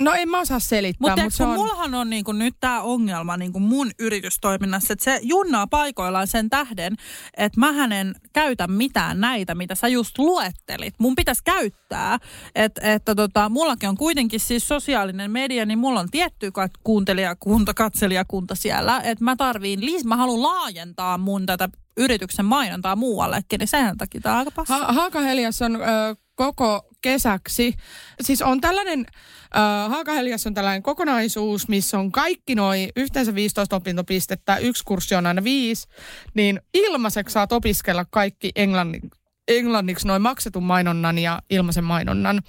no 0.00 0.12
en 0.12 0.28
mä 0.28 0.40
osaa 0.40 0.60
selittää, 0.60 1.10
Mutta 1.10 1.22
mutta 1.22 1.36
se 1.36 1.44
on... 1.44 1.54
mullahan 1.54 1.94
on 1.94 2.10
niinku 2.10 2.32
nyt 2.32 2.54
tämä 2.60 2.82
ongelma 2.82 3.36
niinku 3.36 3.60
mun 3.60 3.90
yritystoiminnassa, 3.98 4.92
että 4.92 5.04
se 5.04 5.20
junnaa 5.22 5.66
paikoillaan 5.66 6.26
sen 6.26 6.50
tähden, 6.50 6.96
että 7.36 7.60
mä 7.60 7.72
en 8.00 8.14
käytä 8.32 8.66
mitään 8.66 9.20
näitä, 9.20 9.54
mitä 9.54 9.74
sä 9.74 9.88
just 9.88 10.18
luettelit. 10.18 10.94
Mun 10.98 11.14
pitäisi 11.14 11.42
käyttää, 11.44 12.18
että, 12.54 12.80
että 12.94 13.14
tota, 13.14 13.48
mullakin 13.48 13.88
on 13.88 13.96
kuitenkin 13.96 14.40
siis 14.40 14.68
sosiaalinen 14.68 15.30
media, 15.30 15.66
niin 15.66 15.78
mulla 15.78 16.00
on 16.00 16.10
tietty 16.10 16.48
kat- 16.48 16.80
kuuntelijakunta, 16.84 17.74
katselijakunta 17.74 18.54
siellä, 18.54 19.00
että 19.04 19.24
mä 19.24 19.36
tarviin, 19.36 19.80
lis- 19.80 20.06
mä 20.06 20.16
haluan 20.16 20.42
laajentaa 20.42 21.18
mun 21.18 21.46
tätä 21.46 21.68
yrityksen 21.96 22.44
mainontaa 22.44 22.96
muuallekin, 22.96 23.58
niin 23.58 23.68
sen 23.68 23.98
takia 23.98 24.20
tämä 24.20 24.32
on 24.34 24.38
aika 24.38 24.50
passa. 24.50 24.78
Ha- 24.78 24.92
Haakahelias 24.92 25.62
on 25.62 25.76
ö, 25.76 26.16
koko 26.34 26.88
kesäksi. 27.02 27.74
Siis 28.20 28.42
on 28.42 28.60
tällainen, 28.60 29.00
ö, 29.00 29.88
Haakahelias 29.88 30.46
on 30.46 30.54
tällainen 30.54 30.82
kokonaisuus, 30.82 31.68
missä 31.68 31.98
on 31.98 32.12
kaikki 32.12 32.54
noin 32.54 32.88
yhteensä 32.96 33.34
15 33.34 33.76
opintopistettä, 33.76 34.56
yksi 34.56 34.84
kurssi 34.84 35.14
on 35.14 35.26
aina 35.26 35.44
viisi, 35.44 35.88
niin 36.34 36.60
ilmaiseksi 36.74 37.32
saat 37.32 37.52
opiskella 37.52 38.04
kaikki 38.10 38.50
englanni, 38.56 39.00
englanniksi 39.48 40.06
noin 40.06 40.22
maksetun 40.22 40.62
mainonnan 40.62 41.18
ja 41.18 41.38
ilmaisen 41.50 41.84
mainonnan 41.84 42.42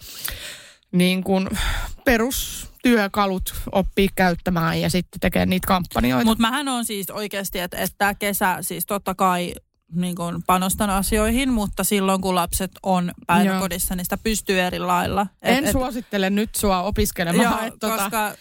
niin 0.91 1.23
kuin 1.23 1.49
perustyökalut 2.05 3.53
oppii 3.71 4.09
käyttämään 4.15 4.81
ja 4.81 4.89
sitten 4.89 5.19
tekee 5.19 5.45
niitä 5.45 5.67
kampanjoita. 5.67 6.25
Mutta 6.25 6.41
mähän 6.41 6.67
on 6.67 6.85
siis 6.85 7.09
oikeasti, 7.09 7.59
että, 7.59 7.77
että 7.77 7.95
tämä 7.97 8.13
kesä 8.13 8.57
siis 8.61 8.85
totta 8.85 9.15
kai 9.15 9.53
niin 9.95 10.15
kun 10.15 10.43
panostan 10.47 10.89
asioihin, 10.89 11.53
mutta 11.53 11.83
silloin 11.83 12.21
kun 12.21 12.35
lapset 12.35 12.71
on 12.83 13.11
päiväkodissa, 13.27 13.95
niin 13.95 14.05
sitä 14.05 14.17
pystyy 14.17 14.61
eri 14.61 14.79
lailla. 14.79 15.27
Et- 15.41 15.57
en 15.57 15.65
et- 15.65 15.71
suosittele 15.71 16.29
nyt 16.29 16.55
sua 16.55 16.81
opiskelemaan. 16.83 17.43
Joo, 17.57 17.67
et 17.67 17.73
tota- 17.73 17.97
koska 18.01 18.33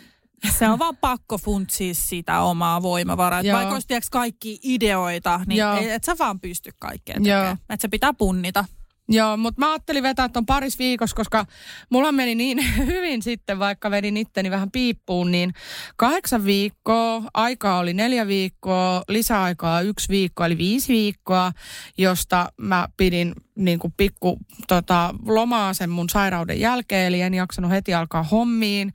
se 0.59 0.69
on 0.69 0.79
vaan 0.79 0.97
pakko 0.97 1.39
funtsia 1.39 1.95
sitä 1.95 2.41
omaa 2.41 2.83
voimavaraa. 2.83 3.41
Et 3.41 3.47
Joo. 3.47 3.57
vaikka 3.57 3.75
olisi 3.75 4.11
kaikki 4.11 4.59
ideoita, 4.63 5.41
niin 5.47 5.59
Joo. 5.59 5.77
ei, 5.77 5.91
et 5.91 6.05
sä 6.05 6.17
vaan 6.19 6.41
pysty 6.41 6.71
kaikkeen 6.79 7.25
Joo. 7.25 7.39
tekemään. 7.39 7.57
Että 7.71 7.83
se 7.83 7.89
pitää 7.89 8.13
punnita. 8.15 8.65
Joo, 9.13 9.37
mutta 9.37 9.61
mä 9.61 9.71
ajattelin 9.71 10.03
vetää 10.03 10.29
ton 10.29 10.47
paris 10.47 10.79
viikossa, 10.79 11.17
koska 11.17 11.47
mulla 11.91 12.13
meni 12.13 12.35
niin 12.35 12.59
hyvin 12.93 13.23
sitten, 13.23 13.59
vaikka 13.59 13.91
vedin 13.91 14.17
itteni 14.17 14.51
vähän 14.51 14.71
piippuun, 14.71 15.31
niin 15.31 15.55
kahdeksan 15.97 16.45
viikkoa, 16.45 17.23
aikaa 17.35 17.79
oli 17.79 17.95
neljä 17.95 18.27
viikkoa, 18.27 19.03
lisäaikaa 19.09 19.81
yksi 19.81 20.09
viikko, 20.09 20.45
eli 20.45 20.59
viisi 20.59 20.93
viikkoa, 20.93 21.53
josta 21.99 22.53
mä 22.57 22.89
pidin 22.97 23.33
niin 23.55 23.79
kuin 23.79 23.95
pikku 23.97 24.39
tota, 24.69 25.15
lomaa 25.27 25.75
sen 25.75 25.91
mun 25.91 26.09
sairauden 26.09 26.61
jälkeen, 26.61 27.07
eli 27.07 27.21
en 27.21 27.35
jaksanut 27.35 27.71
heti 27.71 27.95
alkaa 27.95 28.23
hommiin, 28.23 28.93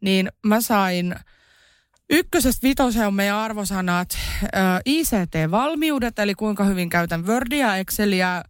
niin 0.00 0.28
mä 0.46 0.60
sain 0.60 1.14
Ykkösestä 2.10 2.68
vitoseen 2.68 3.06
on 3.06 3.14
meidän 3.14 3.36
arvosanat 3.36 4.18
ICT-valmiudet, 4.84 6.18
eli 6.18 6.34
kuinka 6.34 6.64
hyvin 6.64 6.88
käytän 6.88 7.26
Wordia, 7.26 7.76
Exceliä, 7.76 8.44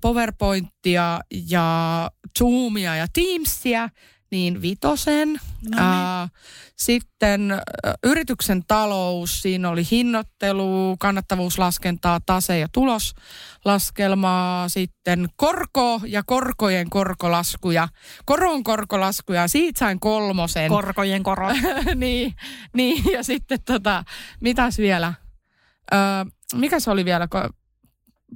PowerPointia 0.00 1.20
ja 1.48 2.10
Zoomia 2.38 2.96
ja 2.96 3.06
Teamsia, 3.12 3.88
niin 4.30 4.62
vitosen. 4.62 5.40
No 5.70 5.78
niin. 5.80 6.30
Sitten 6.76 7.54
yrityksen 8.02 8.62
talous, 8.66 9.42
siinä 9.42 9.68
oli 9.68 9.82
hinnoittelu, 9.90 10.96
kannattavuuslaskentaa, 10.98 12.20
tase- 12.26 12.58
ja 12.58 12.68
tuloslaskelmaa. 12.72 14.68
Sitten 14.68 15.28
korko 15.36 16.00
ja 16.06 16.22
korkojen 16.26 16.90
korkolaskuja, 16.90 17.88
koron 18.24 18.64
korkolaskuja, 18.64 19.48
siitä 19.48 19.78
sain 19.78 20.00
kolmosen. 20.00 20.68
Korkojen 20.68 21.22
koro. 21.22 21.48
niin, 21.94 22.34
niin, 22.72 23.12
ja 23.12 23.22
sitten 23.22 23.58
tota, 23.64 24.04
mitäs 24.40 24.78
vielä? 24.78 25.14
Ö, 25.92 25.96
mikä 26.54 26.80
se 26.80 26.90
oli 26.90 27.04
vielä? 27.04 27.28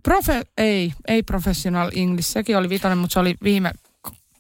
Profe, 0.02 0.42
ei, 0.58 0.92
ei 1.08 1.22
professional 1.22 1.90
English, 1.94 2.28
sekin 2.28 2.56
oli 2.56 2.68
vitonen, 2.68 2.98
mutta 2.98 3.12
se 3.12 3.20
oli 3.20 3.34
viime 3.42 3.72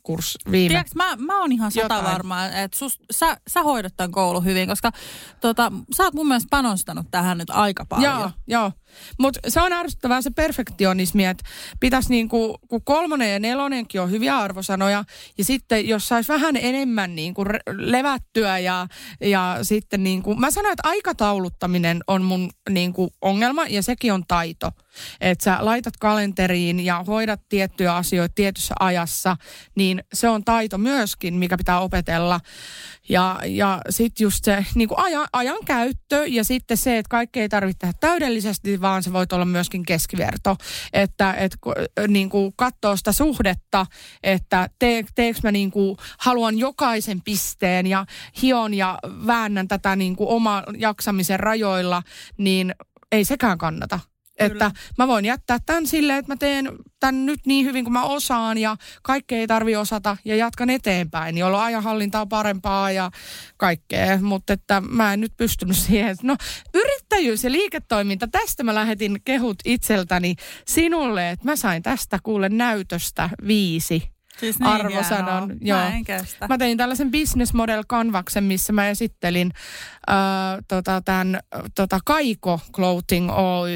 kurs, 0.08 0.38
viime. 0.50 0.68
Tiedätkö, 0.68 0.92
mä, 0.94 1.16
mä 1.16 1.40
oon 1.40 1.52
ihan 1.52 1.72
sata 1.72 2.02
varma, 2.04 2.46
että 2.46 2.78
sus, 2.78 2.98
sä, 3.10 3.36
sä 3.48 3.62
hoidat 3.62 3.96
tämän 3.96 4.12
koulun 4.12 4.44
hyvin, 4.44 4.68
koska 4.68 4.92
tota, 5.40 5.72
sä 5.96 6.02
oot 6.02 6.14
mun 6.14 6.28
mielestä 6.28 6.48
panostanut 6.50 7.06
tähän 7.10 7.38
nyt 7.38 7.50
aika 7.50 7.86
paljon. 7.88 8.20
Joo, 8.20 8.30
joo. 8.46 8.72
Mutta 9.18 9.40
se 9.48 9.60
on 9.60 9.72
ärsyttävää 9.72 10.22
se 10.22 10.30
perfektionismi, 10.30 11.26
että 11.26 11.44
pitäisi 11.80 12.08
niinku, 12.08 12.58
kun 12.68 12.84
kolmonen 12.84 13.32
ja 13.32 13.38
nelonenkin 13.38 14.00
on 14.00 14.10
hyviä 14.10 14.38
arvosanoja, 14.38 15.04
ja 15.38 15.44
sitten 15.44 15.88
jos 15.88 16.08
saisi 16.08 16.32
vähän 16.32 16.56
enemmän 16.56 17.16
niinku 17.16 17.44
levättyä 17.70 18.58
ja, 18.58 18.86
ja 19.20 19.58
sitten 19.62 20.02
niinku, 20.02 20.34
mä 20.34 20.50
sanoin, 20.50 20.72
että 20.72 20.88
aikatauluttaminen 20.88 22.00
on 22.06 22.22
mun 22.22 22.50
niinku 22.70 23.12
ongelma, 23.22 23.66
ja 23.66 23.82
sekin 23.82 24.12
on 24.12 24.24
taito. 24.28 24.70
Että 25.20 25.44
sä 25.44 25.58
laitat 25.60 25.96
kalenteriin 25.96 26.84
ja 26.84 27.04
hoidat 27.06 27.40
tiettyjä 27.48 27.96
asioita 27.96 28.32
tietyssä 28.34 28.74
ajassa, 28.80 29.36
niin 29.74 30.02
se 30.12 30.28
on 30.28 30.44
taito 30.44 30.78
myöskin, 30.78 31.34
mikä 31.34 31.56
pitää 31.56 31.80
opetella. 31.80 32.40
Ja, 33.08 33.40
ja 33.46 33.80
sitten 33.90 34.24
just 34.24 34.44
se 34.44 34.66
niin 34.74 34.88
kuin 34.88 34.98
ajan, 34.98 35.28
ajan 35.32 35.58
käyttö 35.64 36.26
ja 36.26 36.44
sitten 36.44 36.76
se, 36.76 36.98
että 36.98 37.08
kaikki 37.08 37.40
ei 37.40 37.48
tarvitse 37.48 37.78
tehdä 37.78 37.94
täydellisesti, 38.00 38.80
vaan 38.80 39.02
se 39.02 39.12
voi 39.12 39.26
olla 39.32 39.44
myöskin 39.44 39.84
keskiverto. 39.84 40.56
Että 40.92 41.32
et, 41.32 41.56
niin 42.08 42.30
kuin 42.30 42.52
katsoo 42.56 42.96
sitä 42.96 43.12
suhdetta, 43.12 43.86
että 44.22 44.68
te, 44.78 45.04
teekö 45.14 45.40
mä 45.42 45.52
niin 45.52 45.70
kuin, 45.70 45.96
haluan 46.18 46.58
jokaisen 46.58 47.22
pisteen 47.22 47.86
ja 47.86 48.06
hion 48.42 48.74
ja 48.74 48.98
väännän 49.26 49.68
tätä 49.68 49.96
niin 49.96 50.16
kuin 50.16 50.28
oma 50.28 50.62
jaksamisen 50.78 51.40
rajoilla, 51.40 52.02
niin 52.38 52.74
ei 53.12 53.24
sekään 53.24 53.58
kannata. 53.58 54.00
Että 54.38 54.70
mä 54.98 55.08
voin 55.08 55.24
jättää 55.24 55.58
tämän 55.66 55.86
silleen, 55.86 56.18
että 56.18 56.32
mä 56.32 56.36
teen 56.36 56.68
tämän 57.00 57.26
nyt 57.26 57.40
niin 57.46 57.66
hyvin 57.66 57.84
kuin 57.84 57.92
mä 57.92 58.04
osaan 58.04 58.58
ja 58.58 58.76
kaikkea 59.02 59.38
ei 59.38 59.46
tarvi 59.46 59.76
osata 59.76 60.16
ja 60.24 60.36
jatkan 60.36 60.70
eteenpäin, 60.70 61.38
jolloin 61.38 61.64
ajanhallinta 61.64 62.20
on 62.20 62.28
parempaa 62.28 62.90
ja 62.90 63.10
kaikkea. 63.56 64.18
Mutta 64.20 64.52
että 64.52 64.80
mä 64.80 65.12
en 65.12 65.20
nyt 65.20 65.32
pystynyt 65.36 65.76
siihen. 65.76 66.16
No 66.22 66.36
yrittäjyys 66.74 67.44
ja 67.44 67.52
liiketoiminta, 67.52 68.28
tästä 68.28 68.62
mä 68.62 68.74
lähetin 68.74 69.18
kehut 69.24 69.56
itseltäni 69.64 70.34
sinulle, 70.66 71.30
että 71.30 71.44
mä 71.44 71.56
sain 71.56 71.82
tästä 71.82 72.18
kuule 72.22 72.48
näytöstä 72.48 73.30
viisi 73.46 74.17
Siis 74.40 74.58
niin 74.58 74.68
arvosanan. 74.68 75.56
Joo. 75.60 75.78
Mä, 75.78 75.88
en 75.88 76.04
kestä. 76.04 76.48
mä 76.48 76.58
tein 76.58 76.78
tällaisen 76.78 77.10
business 77.10 77.54
model 77.54 77.84
kanvaksen, 77.86 78.44
missä 78.44 78.72
mä 78.72 78.88
esittelin 78.88 79.52
äh, 80.10 80.16
tota, 80.68 81.02
tämän 81.04 81.40
tota, 81.74 81.98
Kaiko 82.04 82.60
Clothing 82.72 83.30
Oy 83.30 83.70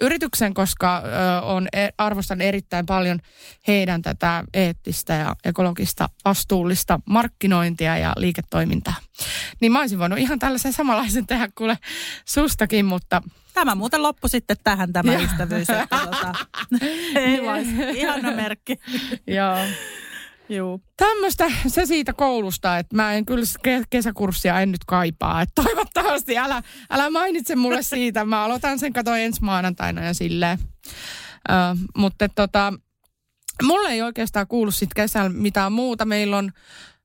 yrityksen, 0.00 0.54
koska 0.54 0.96
äh, 0.96 1.48
on, 1.48 1.68
e, 1.72 1.88
arvostan 1.98 2.40
erittäin 2.40 2.86
paljon 2.86 3.18
heidän 3.68 4.02
tätä 4.02 4.44
eettistä 4.54 5.14
ja 5.14 5.36
ekologista 5.44 6.08
vastuullista 6.24 7.00
markkinointia 7.06 7.96
ja 7.96 8.12
liiketoimintaa. 8.16 8.94
Niin 9.62 9.72
mä 9.72 9.80
olisin 9.80 9.98
voinut 9.98 10.18
ihan 10.18 10.38
tällaisen 10.38 10.72
samanlaisen 10.72 11.26
tehdä 11.26 11.48
kuule 11.54 11.78
sustakin, 12.24 12.84
mutta 12.84 13.22
Tämä 13.54 13.74
muuten 13.74 14.02
loppu 14.02 14.28
sitten 14.28 14.56
tähän 14.64 14.92
tämä 14.92 15.14
ystävyys. 15.14 15.70
Että 15.70 15.98
tota, 15.98 16.32
ei, 17.20 17.40
ihana 17.94 18.30
merkki. 18.30 18.76
Joo. 19.26 19.58
Joo. 20.48 20.80
Tämmöistä 20.96 21.52
se 21.66 21.86
siitä 21.86 22.12
koulusta, 22.12 22.78
että 22.78 22.96
mä 22.96 23.12
en 23.12 23.26
kyllä 23.26 23.44
kesäkurssia 23.90 24.60
en 24.60 24.72
nyt 24.72 24.84
kaipaa. 24.86 25.42
Että 25.42 25.62
toivottavasti 25.62 26.38
älä, 26.38 26.62
älä 26.90 27.10
mainitse 27.10 27.56
mulle 27.56 27.82
siitä. 27.82 28.24
Mä 28.24 28.44
aloitan 28.44 28.78
sen 28.78 28.92
kato 28.92 29.14
ensi 29.14 29.42
maanantaina 29.42 30.04
ja 30.04 30.14
silleen. 30.14 30.58
Ö, 31.48 31.52
mutta 31.96 32.28
tota, 32.28 32.72
mulle 33.62 33.88
ei 33.88 34.02
oikeastaan 34.02 34.46
kuulu 34.46 34.70
sitten 34.70 35.02
kesällä 35.02 35.28
mitään 35.28 35.72
muuta. 35.72 36.04
Meillä 36.04 36.36
on 36.36 36.52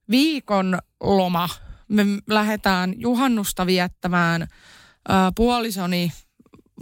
viikon 0.10 0.80
loma. 0.99 1.49
Me 1.88 2.04
lähdetään 2.28 2.94
juhannusta 2.98 3.66
viettämään 3.66 4.42
ö, 4.42 5.14
puolisoni 5.36 6.12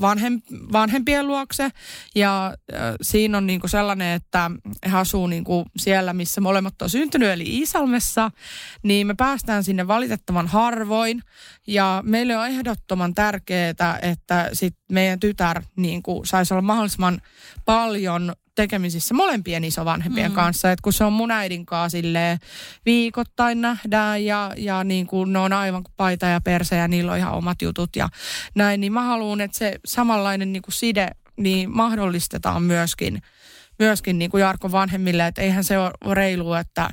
vanhem, 0.02 0.42
vanhempien 0.72 1.28
luokse. 1.28 1.70
Ja 2.16 2.54
äh, 2.74 2.80
siinä 3.02 3.38
on 3.38 3.48
niinku 3.48 3.68
sellainen, 3.68 4.14
että 4.14 4.52
he 4.92 4.98
asuu 4.98 5.28
niinku 5.28 5.66
siellä, 5.78 6.14
missä 6.14 6.42
molemmat 6.42 6.82
on 6.82 6.90
syntynyt, 6.90 7.30
eli 7.30 7.44
Iisalmessa. 7.44 8.32
Niin 8.84 9.08
me 9.08 9.14
päästään 9.14 9.64
sinne 9.64 9.88
valitettavan 9.88 10.48
harvoin. 10.48 11.22
Ja 11.68 12.04
meille 12.06 12.38
on 12.38 12.48
ehdottoman 12.48 13.14
tärkeää, 13.14 14.00
että 14.02 14.50
sit 14.54 14.76
meidän 14.92 15.20
tytär 15.20 15.64
niinku 15.76 16.22
saisi 16.26 16.54
olla 16.54 16.62
mahdollisimman 16.62 17.22
paljon 17.66 18.34
tekemisissä 18.56 19.14
molempien 19.14 19.64
isovanhempien 19.64 20.32
mm. 20.32 20.36
kanssa. 20.36 20.72
Että 20.72 20.84
kun 20.84 20.94
se 20.94 21.04
on 21.04 21.14
mun 21.14 21.32
äidin 21.32 21.66
kanssa 21.66 21.98
viikoittain 22.86 23.62
nähdään 23.62 24.26
ja, 24.26 24.52
ja 24.58 24.84
niin 24.84 25.08
kuin 25.08 25.34
ne 25.34 25.40
on 25.40 25.54
aivan 25.54 25.84
kuin 25.84 25.94
paita 25.98 26.26
ja 26.26 26.42
perse 26.42 26.76
ja 26.76 26.88
niillä 26.88 27.12
on 27.12 27.18
ihan 27.18 27.34
omat 27.34 27.62
jutut 27.62 27.96
ja 27.96 28.10
näin. 28.56 28.82
Niin 28.82 28.94
mä 28.94 29.02
haluan, 29.02 29.42
että 29.42 29.58
se 29.58 29.80
samanlainen 29.86 30.54
niin 30.54 30.64
kuin 30.64 30.74
side 30.74 31.12
niin 31.38 31.70
mahdollistetaan 31.76 32.64
myöskin– 32.64 33.22
myöskin 33.80 34.20
niin 34.20 34.32
kuin 34.32 34.42
Jarkon 34.42 34.72
vanhemmille, 34.72 35.28
että 35.28 35.42
eihän 35.42 35.64
se 35.64 35.78
ole 35.80 36.16
reilu, 36.16 36.54
että, 36.54 36.90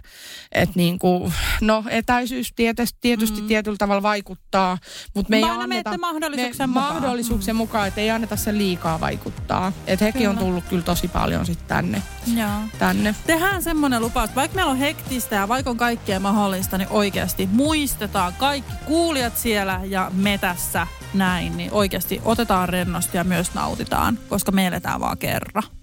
että 0.53 0.73
niin 0.77 0.99
kuin, 0.99 1.33
no 1.61 1.85
etäisyys 1.89 2.53
tietysti, 2.57 2.99
tietysti 3.01 3.41
mm. 3.41 3.47
tietyllä 3.47 3.77
tavalla 3.77 4.03
vaikuttaa, 4.03 4.79
mutta 5.15 5.31
me 5.31 5.37
ei 5.37 5.43
Vaan 5.43 5.61
anneta 5.61 5.99
mahdollisuuksien 5.99 6.71
me, 6.71 6.75
mukaan. 6.75 6.95
mahdollisuuksien 6.95 7.57
mukaan, 7.57 7.89
että 7.89 8.01
ei 8.01 8.11
anneta 8.11 8.37
sen 8.37 8.59
liikaa 8.59 9.01
vaikuttaa. 9.01 9.73
Että 9.87 10.05
hekin 10.05 10.21
kyllä. 10.21 10.31
on 10.31 10.39
tullut 10.39 10.65
kyllä 10.65 10.83
tosi 10.83 11.09
paljon 11.09 11.47
sitten 11.47 11.69
tänne. 11.69 12.03
Joo. 12.37 12.51
tänne. 12.79 13.15
Tehdään 13.27 13.63
semmoinen 13.63 14.01
lupaus, 14.01 14.37
vaikka 14.37 14.55
meillä 14.55 14.71
on 14.71 14.79
hektistä 14.79 15.37
ja 15.37 15.49
vaikka 15.49 15.71
on 15.71 15.77
kaikkea 15.77 16.21
mahdollista, 16.21 16.79
niin 16.79 16.89
oikeasti 16.91 17.49
muistetaan 17.53 18.33
kaikki 18.39 18.73
kuulijat 18.85 19.37
siellä 19.37 19.81
ja 19.85 20.11
me 20.15 20.39
tässä 20.39 20.87
näin, 21.15 21.57
niin 21.57 21.73
oikeasti 21.73 22.21
otetaan 22.25 22.69
rennosti 22.69 23.17
ja 23.17 23.25
myös 23.25 23.55
nautitaan, 23.55 24.19
koska 24.29 24.53
me 24.53 24.67
eletään 24.67 25.01
vaan 25.01 25.19
kerran. 25.19 25.82